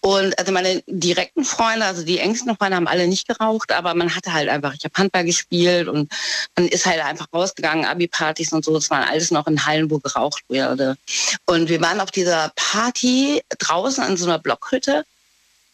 [0.00, 4.14] Und also meine direkten Freunde, also die engsten Freunde haben alle nicht geraucht, aber man
[4.14, 6.12] hatte halt einfach, ich habe Handball gespielt und
[6.56, 9.98] man ist halt einfach rausgegangen, Abi-Partys und so, das waren alles noch in Hallen, wo
[9.98, 10.98] geraucht wurde.
[11.46, 15.06] Und wir waren auf dieser Party draußen in so einer Blockhütte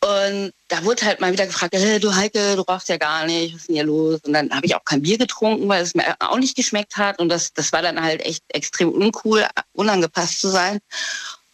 [0.03, 3.53] und da wurde halt mal wieder gefragt, hey, du Heike, du rauchst ja gar nicht,
[3.53, 4.21] was ist denn hier los?
[4.23, 7.19] Und dann habe ich auch kein Bier getrunken, weil es mir auch nicht geschmeckt hat.
[7.19, 10.79] Und das, das war dann halt echt extrem uncool, unangepasst zu sein.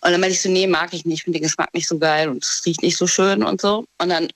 [0.01, 2.29] Und dann meinte ich so, nee, mag ich nicht, finde den Geschmack nicht so geil
[2.29, 3.85] und es riecht nicht so schön und so.
[3.99, 4.29] Und dann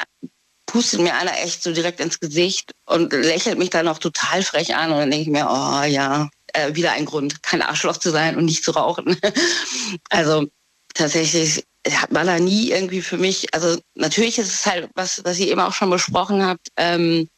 [0.67, 4.75] pustet mir einer echt so direkt ins Gesicht und lächelt mich dann noch total frech
[4.75, 4.91] an.
[4.91, 8.37] Und dann denke ich mir, oh ja, äh, wieder ein Grund, kein Arschloch zu sein
[8.37, 9.17] und nicht zu rauchen.
[10.11, 10.49] also
[10.95, 11.65] tatsächlich
[12.11, 15.61] war da nie irgendwie für mich, also natürlich ist es halt, was, was ihr eben
[15.61, 17.29] auch schon besprochen habt, ähm,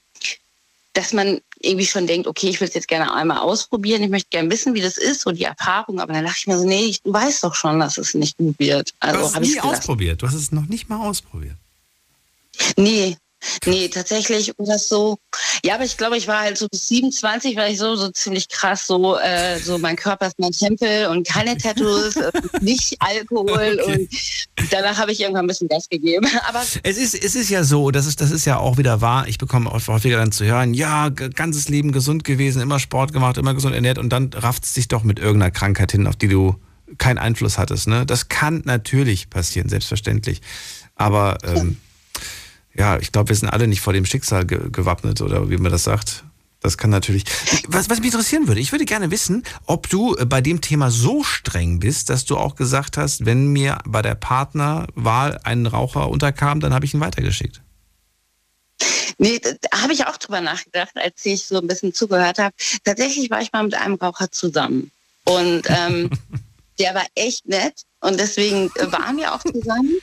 [0.94, 4.28] dass man irgendwie schon denkt, okay, ich will es jetzt gerne einmal ausprobieren, ich möchte
[4.30, 6.86] gerne wissen, wie das ist, so die Erfahrung, aber dann dachte ich mir so, nee,
[6.86, 8.92] ich, du weißt doch schon, dass es nicht gut wird.
[9.00, 10.20] Also du hast es nie ausprobiert.
[10.20, 11.56] Du hast es noch nicht mal ausprobiert.
[12.76, 13.16] Nee,
[13.66, 15.18] nee, tatsächlich war das so.
[15.64, 18.48] Ja, aber ich glaube, ich war halt so bis 27, war ich so, so ziemlich
[18.48, 22.14] krass, so, äh, so mein Körper ist mein Tempel und keine Tattoos,
[22.60, 24.08] nicht Alkohol Okay.
[24.58, 26.26] und danach habe ich irgendwann ein bisschen Gas gegeben.
[26.48, 29.26] Aber Es ist, es ist ja so, das ist, das ist ja auch wieder wahr.
[29.28, 33.36] Ich bekomme oft- häufiger dann zu hören, ja, ganzes Leben gesund gewesen, immer Sport gemacht,
[33.36, 36.28] immer gesund ernährt und dann rafft es dich doch mit irgendeiner Krankheit hin, auf die
[36.28, 36.56] du
[36.98, 37.88] keinen Einfluss hattest.
[37.88, 38.04] Ne?
[38.04, 40.40] Das kann natürlich passieren, selbstverständlich.
[40.94, 41.78] Aber ähm,
[42.74, 45.72] ja, ich glaube, wir sind alle nicht vor dem Schicksal ge gewappnet oder wie man
[45.72, 46.24] das sagt.
[46.60, 47.24] Das kann natürlich.
[47.66, 50.90] Was, was mich interessieren würde, ich würde gerne wissen, ob du äh, bei dem Thema
[50.90, 56.08] so streng bist, dass du auch gesagt hast, wenn mir bei der Partnerwahl ein Raucher
[56.08, 57.60] unterkam, dann habe ich ihn weitergeschickt.
[59.18, 62.54] Nee, da habe ich auch drüber nachgedacht, als ich so ein bisschen zugehört habe.
[62.84, 64.90] Tatsächlich war ich mal mit einem Raucher zusammen.
[65.24, 66.10] Und ähm,
[66.78, 67.82] der war echt nett.
[68.00, 69.94] Und deswegen äh, waren wir auch zusammen.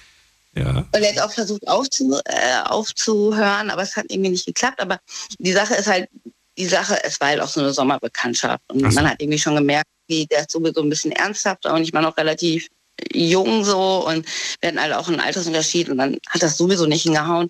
[0.55, 0.85] Ja.
[0.91, 4.80] Und er hat auch versucht aufzu, äh, aufzuhören, aber es hat irgendwie nicht geklappt.
[4.80, 4.99] Aber
[5.38, 6.09] die Sache ist halt,
[6.57, 8.63] die Sache, es war halt auch so eine Sommerbekanntschaft.
[8.67, 8.88] Und so.
[8.95, 12.01] man hat irgendwie schon gemerkt, wie der ist sowieso ein bisschen ernsthafter und ich war
[12.01, 12.67] noch relativ
[13.13, 14.26] jung so und
[14.59, 17.49] wir hatten alle auch einen Altersunterschied und dann hat das sowieso nicht hingehauen.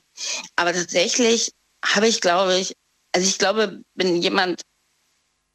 [0.55, 1.51] Aber tatsächlich
[1.83, 2.75] habe ich, glaube ich,
[3.13, 4.61] also ich glaube, wenn jemand,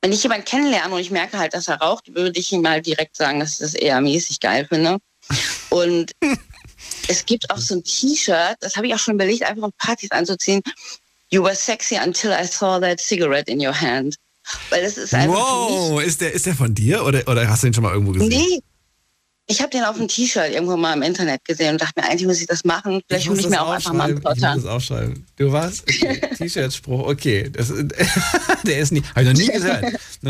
[0.03, 2.83] wenn ich jemanden kennenlerne und ich merke halt, dass er raucht, würde ich ihm mal
[2.83, 4.99] direkt sagen, dass ich das eher mäßig geil finde.
[5.71, 6.13] Und
[7.09, 10.11] es gibt auch so ein T-Shirt, das habe ich auch schon überlegt, einfach auf Partys
[10.11, 10.63] anzuziehen.
[11.31, 14.17] You were sexy until I saw that cigarette in your hand.
[14.71, 17.69] Weil das ist einfach Wow, ist der, ist der von dir oder, oder hast du
[17.69, 18.29] ihn schon mal irgendwo gesehen?
[18.29, 18.61] Nee.
[19.47, 22.27] Ich habe den auf dem T-Shirt irgendwo mal im Internet gesehen und dachte mir, eigentlich
[22.27, 23.03] muss ich das machen.
[23.09, 24.55] Vielleicht hole ich muss mir auch einfach mal einen aufschreiben, Ich Plotter.
[24.55, 25.27] muss das aufschreiben.
[25.37, 25.85] Du warst?
[25.95, 26.21] Okay.
[26.39, 27.51] T-Shirt-Spruch, okay.
[27.53, 27.71] Das,
[28.65, 29.85] der ist nie, habe ich noch nie gehört.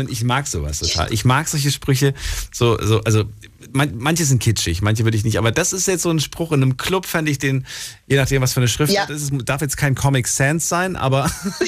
[0.09, 1.13] Ich mag sowas total.
[1.13, 2.13] Ich mag solche Sprüche.
[2.53, 3.23] So, so, also
[3.71, 5.37] man, manche sind kitschig, manche würde ich nicht.
[5.37, 7.65] Aber das ist jetzt so ein Spruch in einem Club, fände ich den,
[8.07, 9.05] je nachdem, was für eine Schrift Ja.
[9.05, 11.31] das ist, darf jetzt kein Comic Sans sein, aber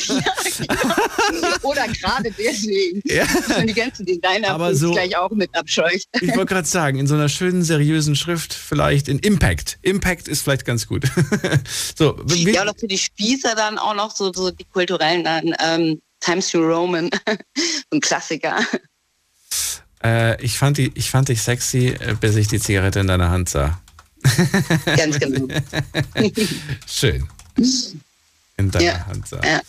[1.61, 3.01] Oder gerade deswegen.
[3.05, 3.25] Ja.
[3.57, 6.07] Und die ganzen Designer Aber so- gleich auch mit abscheucht.
[6.21, 9.77] ich wollte gerade sagen, in so einer schönen, seriösen Schrift, vielleicht in Impact.
[9.81, 11.05] Impact ist vielleicht ganz gut.
[11.97, 16.01] so, Ja, oder für die Spießer dann auch noch so, so die kulturellen dann ähm,
[16.19, 17.09] Times New Roman.
[17.91, 18.59] ein Klassiker.
[20.03, 23.29] Äh, ich, fand die, ich fand dich sexy, äh, bis ich die Zigarette in deiner
[23.29, 23.81] Hand sah.
[24.85, 25.47] Ganz genau.
[26.87, 27.27] Schön.
[28.57, 29.05] In deiner Ja.
[29.05, 29.41] Hand sah.
[29.43, 29.61] Ja.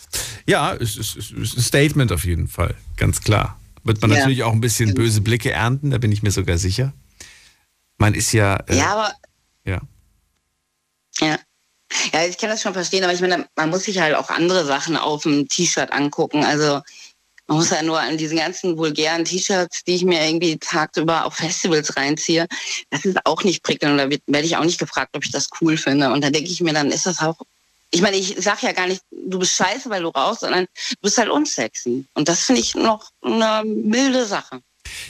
[0.47, 3.59] Ja, es ist, es ist ein Statement auf jeden Fall, ganz klar.
[3.83, 4.17] Wird man Ja.
[4.17, 6.91] natürlich auch ein bisschen böse Blicke ernten, da bin ich mir sogar sicher.
[7.97, 8.55] Man ist ja.
[8.67, 9.13] Äh, Ja, aber
[9.65, 9.81] ja.
[11.19, 11.37] Ja.
[12.13, 14.65] Ja, ich kann das schon verstehen, aber ich meine, man muss sich halt auch andere
[14.65, 16.43] Sachen auf dem T-Shirt angucken.
[16.43, 16.81] Also
[17.47, 21.33] Man muss ja nur an diese ganzen vulgären T-Shirts, die ich mir irgendwie tagsüber auf
[21.33, 22.45] Festivals reinziehe,
[22.91, 23.93] das ist auch nicht prickelnd.
[23.93, 26.11] Und da werde ich auch nicht gefragt, ob ich das cool finde.
[26.11, 27.37] Und dann denke ich mir, dann ist das auch.
[27.91, 30.95] Ich meine, ich sag ja gar nicht, du bist scheiße, weil du rauchst, sondern du
[31.01, 32.05] bist halt unsexy.
[32.13, 34.61] Und das finde ich noch eine milde Sache.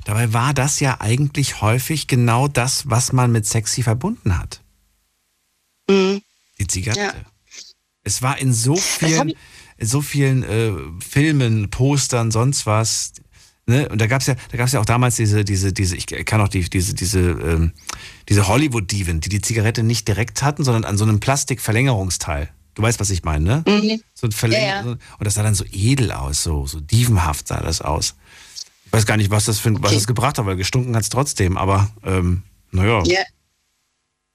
[0.05, 4.61] Dabei war das ja eigentlich häufig genau das, was man mit sexy verbunden hat.
[6.59, 7.01] Die Zigarette.
[7.01, 7.13] Ja.
[8.03, 9.33] Es war in so vielen,
[9.77, 13.13] in so vielen äh, Filmen, Postern, sonst was.
[13.65, 13.87] Ne?
[13.89, 16.41] Und da gab es ja, da gab's ja auch damals diese, diese, diese, ich kann
[16.41, 17.73] auch die, diese, diese, ähm,
[18.27, 22.49] diese Hollywood-Diven, die die Zigarette nicht direkt hatten, sondern an so einem Plastikverlängerungsteil.
[22.75, 23.63] Du weißt, was ich meine, ne?
[23.67, 24.01] Mhm.
[24.13, 24.91] So ein Verlänger Ja, ja.
[24.91, 28.15] Und das sah dann so edel aus, so, so dievenhaft sah das aus.
[28.85, 31.09] Ich weiß gar nicht, was das, für, was das gebracht hat, weil gestunken hat es
[31.09, 33.21] trotzdem, aber ähm, naja, Ja,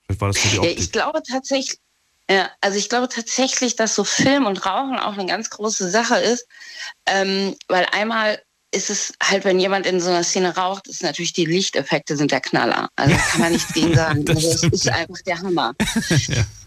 [0.06, 0.78] vielleicht war das für die Ja, Optik.
[0.78, 1.78] ich glaube tatsächlich,
[2.30, 6.16] ja, also ich glaube tatsächlich, dass so Film und Rauchen auch eine ganz große Sache
[6.18, 6.46] ist,
[7.06, 8.40] ähm, weil einmal
[8.70, 12.32] ist es halt, wenn jemand in so einer Szene raucht, ist natürlich die Lichteffekte sind
[12.32, 12.88] der Knaller.
[12.96, 14.24] Also kann man nichts gegen sagen.
[14.24, 14.94] Das Also das stimmt, ist ja.
[14.94, 15.74] einfach der Hammer.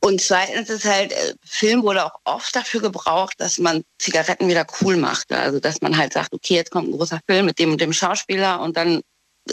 [0.00, 4.66] Und zweitens ist halt, äh, Film wurde auch oft dafür gebraucht, dass man Zigaretten wieder
[4.80, 5.30] cool macht.
[5.30, 7.92] Also dass man halt sagt, okay, jetzt kommt ein großer Film mit dem und dem
[7.92, 9.02] Schauspieler und dann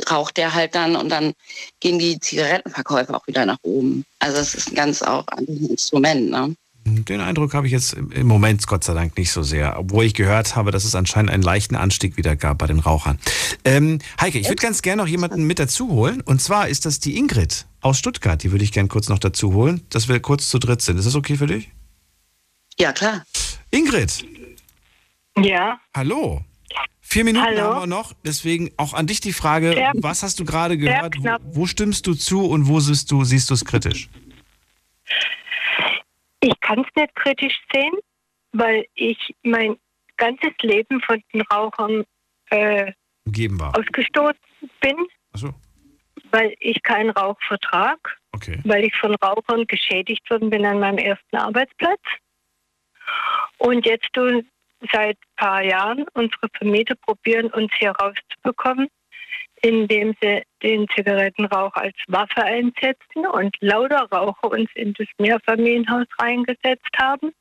[0.10, 1.34] raucht der halt dann und dann
[1.80, 4.06] gehen die Zigarettenverkäufe auch wieder nach oben.
[4.20, 6.30] Also es ist ein ganz auch ein Instrument.
[6.30, 6.56] Ne?
[7.06, 10.14] Den Eindruck habe ich jetzt im Moment Gott sei Dank nicht so sehr, obwohl ich
[10.14, 13.20] gehört habe, dass es anscheinend einen leichten Anstieg wieder gab bei den Rauchern.
[13.66, 16.22] Ähm, Heike, ich würde ganz gerne noch jemanden mit dazu holen.
[16.22, 18.42] Und zwar ist das die Ingrid aus Stuttgart.
[18.42, 20.98] Die würde ich gerne kurz noch dazu holen, dass wir kurz zu dritt sind.
[20.98, 21.70] Ist das okay für dich?
[22.80, 23.24] Ja, klar.
[23.72, 24.26] Ingrid,
[25.38, 26.42] Ja, hallo.
[27.02, 27.62] Vier Minuten Hallo.
[27.62, 31.16] haben wir noch, deswegen auch an dich die Frage, Sehr- was hast du gerade gehört?
[31.20, 34.10] Wo, wo stimmst du zu und wo siehst du siehst du es kritisch?
[36.48, 37.94] Ich kann es nicht kritisch sehen,
[38.54, 39.78] weil ich mein
[40.18, 42.04] ganzes Leben von den Rauchern
[42.50, 42.92] äh,
[43.26, 43.78] Geben war.
[43.78, 44.36] ausgestoßen
[44.82, 44.96] bin,
[45.34, 45.54] Ach so.
[46.32, 48.60] weil ich keinen Rauch vertrag, Okay.
[48.66, 52.02] weil ich von Rauchern geschädigt worden bin an meinem ersten Arbeitsplatz.
[53.58, 54.48] Und jetzt tun
[54.92, 58.88] seit ein paar Jahren unsere Vermieter probieren, uns hier rauszubekommen,
[59.62, 66.90] indem sie den Zigarettenrauch als Waffe einsetzen und lauter Raucher uns in das Mehrfamilienhaus reingesetzt
[67.00, 67.32] haben.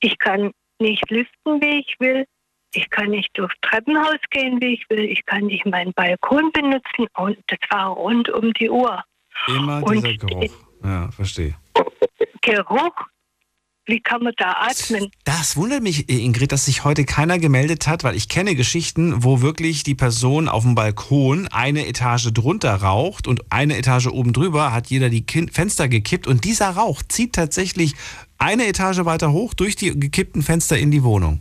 [0.00, 2.26] Ich kann nicht lüften, wie ich will.
[2.72, 5.04] Ich kann nicht durchs Treppenhaus gehen, wie ich will.
[5.04, 7.06] Ich kann nicht meinen Balkon benutzen.
[7.16, 9.02] Und das war rund um die Uhr.
[9.48, 10.54] Immer Und dieser Geruch.
[10.82, 11.54] Ja, verstehe.
[12.42, 12.94] Geruch,
[13.86, 15.10] wie kann man da atmen?
[15.24, 19.40] Das wundert mich, Ingrid, dass sich heute keiner gemeldet hat, weil ich kenne Geschichten, wo
[19.40, 24.72] wirklich die Person auf dem Balkon eine Etage drunter raucht und eine Etage oben drüber
[24.72, 27.94] hat jeder die Fenster gekippt und dieser Rauch zieht tatsächlich
[28.38, 31.40] eine Etage weiter hoch durch die gekippten Fenster in die Wohnung.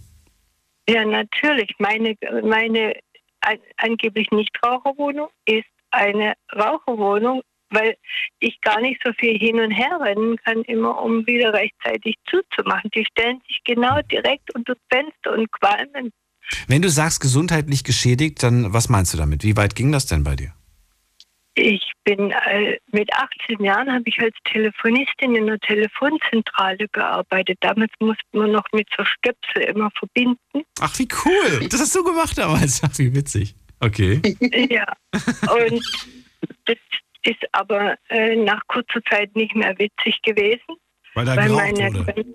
[0.89, 1.71] Ja, natürlich.
[1.77, 2.93] Meine, meine
[3.41, 7.41] an, angeblich Nichtraucherwohnung ist eine Raucherwohnung,
[7.71, 7.95] weil
[8.39, 12.89] ich gar nicht so viel hin und her rennen kann, immer um wieder rechtzeitig zuzumachen.
[12.95, 16.11] Die stellen sich genau direkt unter das Fenster und qualmen.
[16.67, 19.43] Wenn du sagst gesundheitlich geschädigt, dann was meinst du damit?
[19.43, 20.53] Wie weit ging das denn bei dir?
[21.55, 27.57] Ich bin äh, mit 18 Jahren habe ich als Telefonistin in einer Telefonzentrale gearbeitet.
[27.61, 30.63] Damals musste man noch mit so Stöpsel immer verbinden.
[30.79, 31.67] Ach, wie cool.
[31.69, 32.81] Das hast du gemacht damals.
[32.83, 33.55] Ach, wie witzig.
[33.79, 34.21] Okay.
[34.69, 34.93] Ja,
[35.53, 35.81] und
[36.65, 36.77] das
[37.23, 40.75] ist aber äh, nach kurzer Zeit nicht mehr witzig gewesen.
[41.13, 42.25] Weil da geraucht meine, wurde.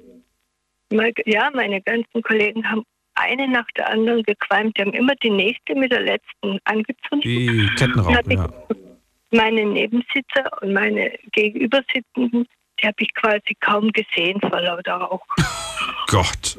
[1.26, 2.84] Ja, meine ganzen Kollegen haben
[3.14, 4.76] eine nach der anderen gequalmt.
[4.76, 7.24] Die haben immer die nächste mit der letzten angezündet.
[7.24, 8.48] Die Kettenrauch, ja.
[9.30, 12.46] Meine Nebensitzer und meine Gegenübersitzenden,
[12.80, 15.26] die habe ich quasi kaum gesehen vor lauter Rauch.
[16.06, 16.58] Gott.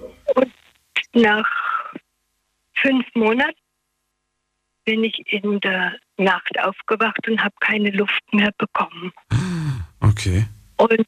[1.13, 1.47] Nach
[2.75, 3.55] fünf Monaten
[4.85, 9.11] bin ich in der Nacht aufgewacht und habe keine Luft mehr bekommen.
[9.99, 10.45] Okay.
[10.77, 11.05] Und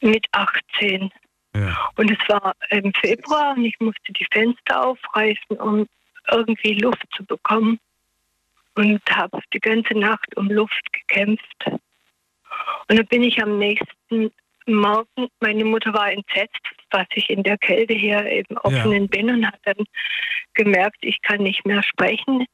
[0.00, 1.10] mit 18.
[1.54, 1.90] Ja.
[1.96, 5.86] Und es war im Februar und ich musste die Fenster aufreißen, um
[6.30, 7.78] irgendwie Luft zu bekommen.
[8.74, 11.66] Und habe die ganze Nacht um Luft gekämpft.
[11.66, 14.30] Und dann bin ich am nächsten
[14.66, 16.60] Morgen, meine Mutter war entsetzt,
[16.90, 19.84] was ich in der Kälte hier eben offenen bin und hat dann
[20.54, 22.46] gemerkt, ich kann nicht mehr sprechen.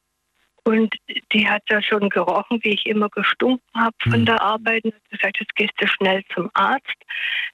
[0.65, 0.95] Und
[1.31, 5.09] die hat da schon gerochen, wie ich immer gestunken habe von der Arbeit und hat
[5.11, 6.97] gesagt, jetzt gehst du schnell zum Arzt.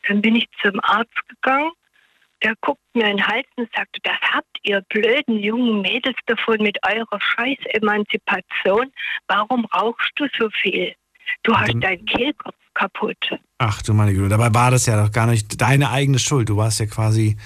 [0.07, 1.71] Dann bin ich zum Arzt gegangen.
[2.41, 6.57] Der guckt mir in den Hals und sagt, das habt ihr blöden jungen Mädels davon
[6.59, 8.91] mit eurer scheiß Emanzipation.
[9.27, 10.95] Warum rauchst du so viel?
[11.43, 13.17] Du hast deinen Kehlkopf kaputt.
[13.57, 14.29] Ach du meine Güte.
[14.29, 16.49] Dabei war das ja doch gar nicht deine eigene Schuld.
[16.49, 17.37] Du warst ja quasi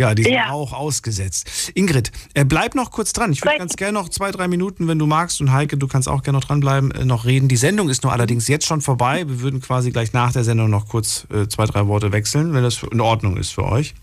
[0.00, 0.48] Ja, diesem Ja.
[0.48, 1.70] Rauch ausgesetzt.
[1.74, 3.32] Ingrid, äh, bleib noch kurz dran.
[3.32, 5.40] Ich würde ganz gerne noch zwei, drei Minuten, wenn du magst.
[5.40, 7.46] Und Heike, du kannst auch gerne noch dranbleiben, äh, noch reden.
[7.46, 9.28] Die Sendung ist nur allerdings jetzt schon vorbei.
[9.28, 12.64] Wir würden quasi gleich nach der Sendung noch kurz äh, zwei, drei Worte wechseln, wenn
[12.64, 13.94] das in Ordnung ist für euch.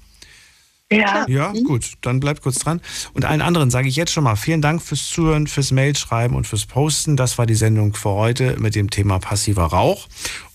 [0.92, 1.26] Ja.
[1.28, 2.82] Ja, gut, dann bleibt kurz dran.
[3.14, 6.48] Und allen anderen sage ich jetzt schon mal vielen Dank fürs Zuhören, fürs Mailschreiben und
[6.48, 7.16] fürs Posten.
[7.16, 10.08] Das war die Sendung für heute mit dem Thema passiver Rauch.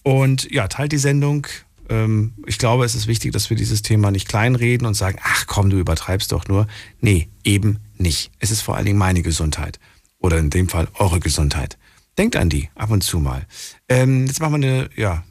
[0.02, 1.46] Und ja, teilt die Sendung.
[1.88, 5.46] Ähm, Ich glaube, es ist wichtig, dass wir dieses Thema nicht kleinreden und sagen, ach
[5.46, 6.66] komm, du übertreibst doch nur.
[7.00, 8.30] Nee, eben nicht.
[8.38, 9.78] Es ist vor allen Dingen meine Gesundheit.
[10.18, 11.78] Oder in dem Fall eure Gesundheit.
[12.18, 13.46] Denkt an die, ab und zu mal.
[13.88, 15.22] Ähm, jetzt machen wir eine, ja,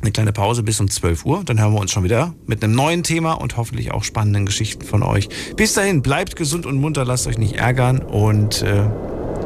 [0.00, 1.42] eine kleine Pause bis um 12 Uhr.
[1.44, 4.84] Dann hören wir uns schon wieder mit einem neuen Thema und hoffentlich auch spannenden Geschichten
[4.84, 5.28] von euch.
[5.56, 8.88] Bis dahin, bleibt gesund und munter, lasst euch nicht ärgern und äh,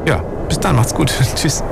[0.06, 0.18] ja,
[0.48, 1.12] bis dann, macht's gut.
[1.36, 1.62] Tschüss.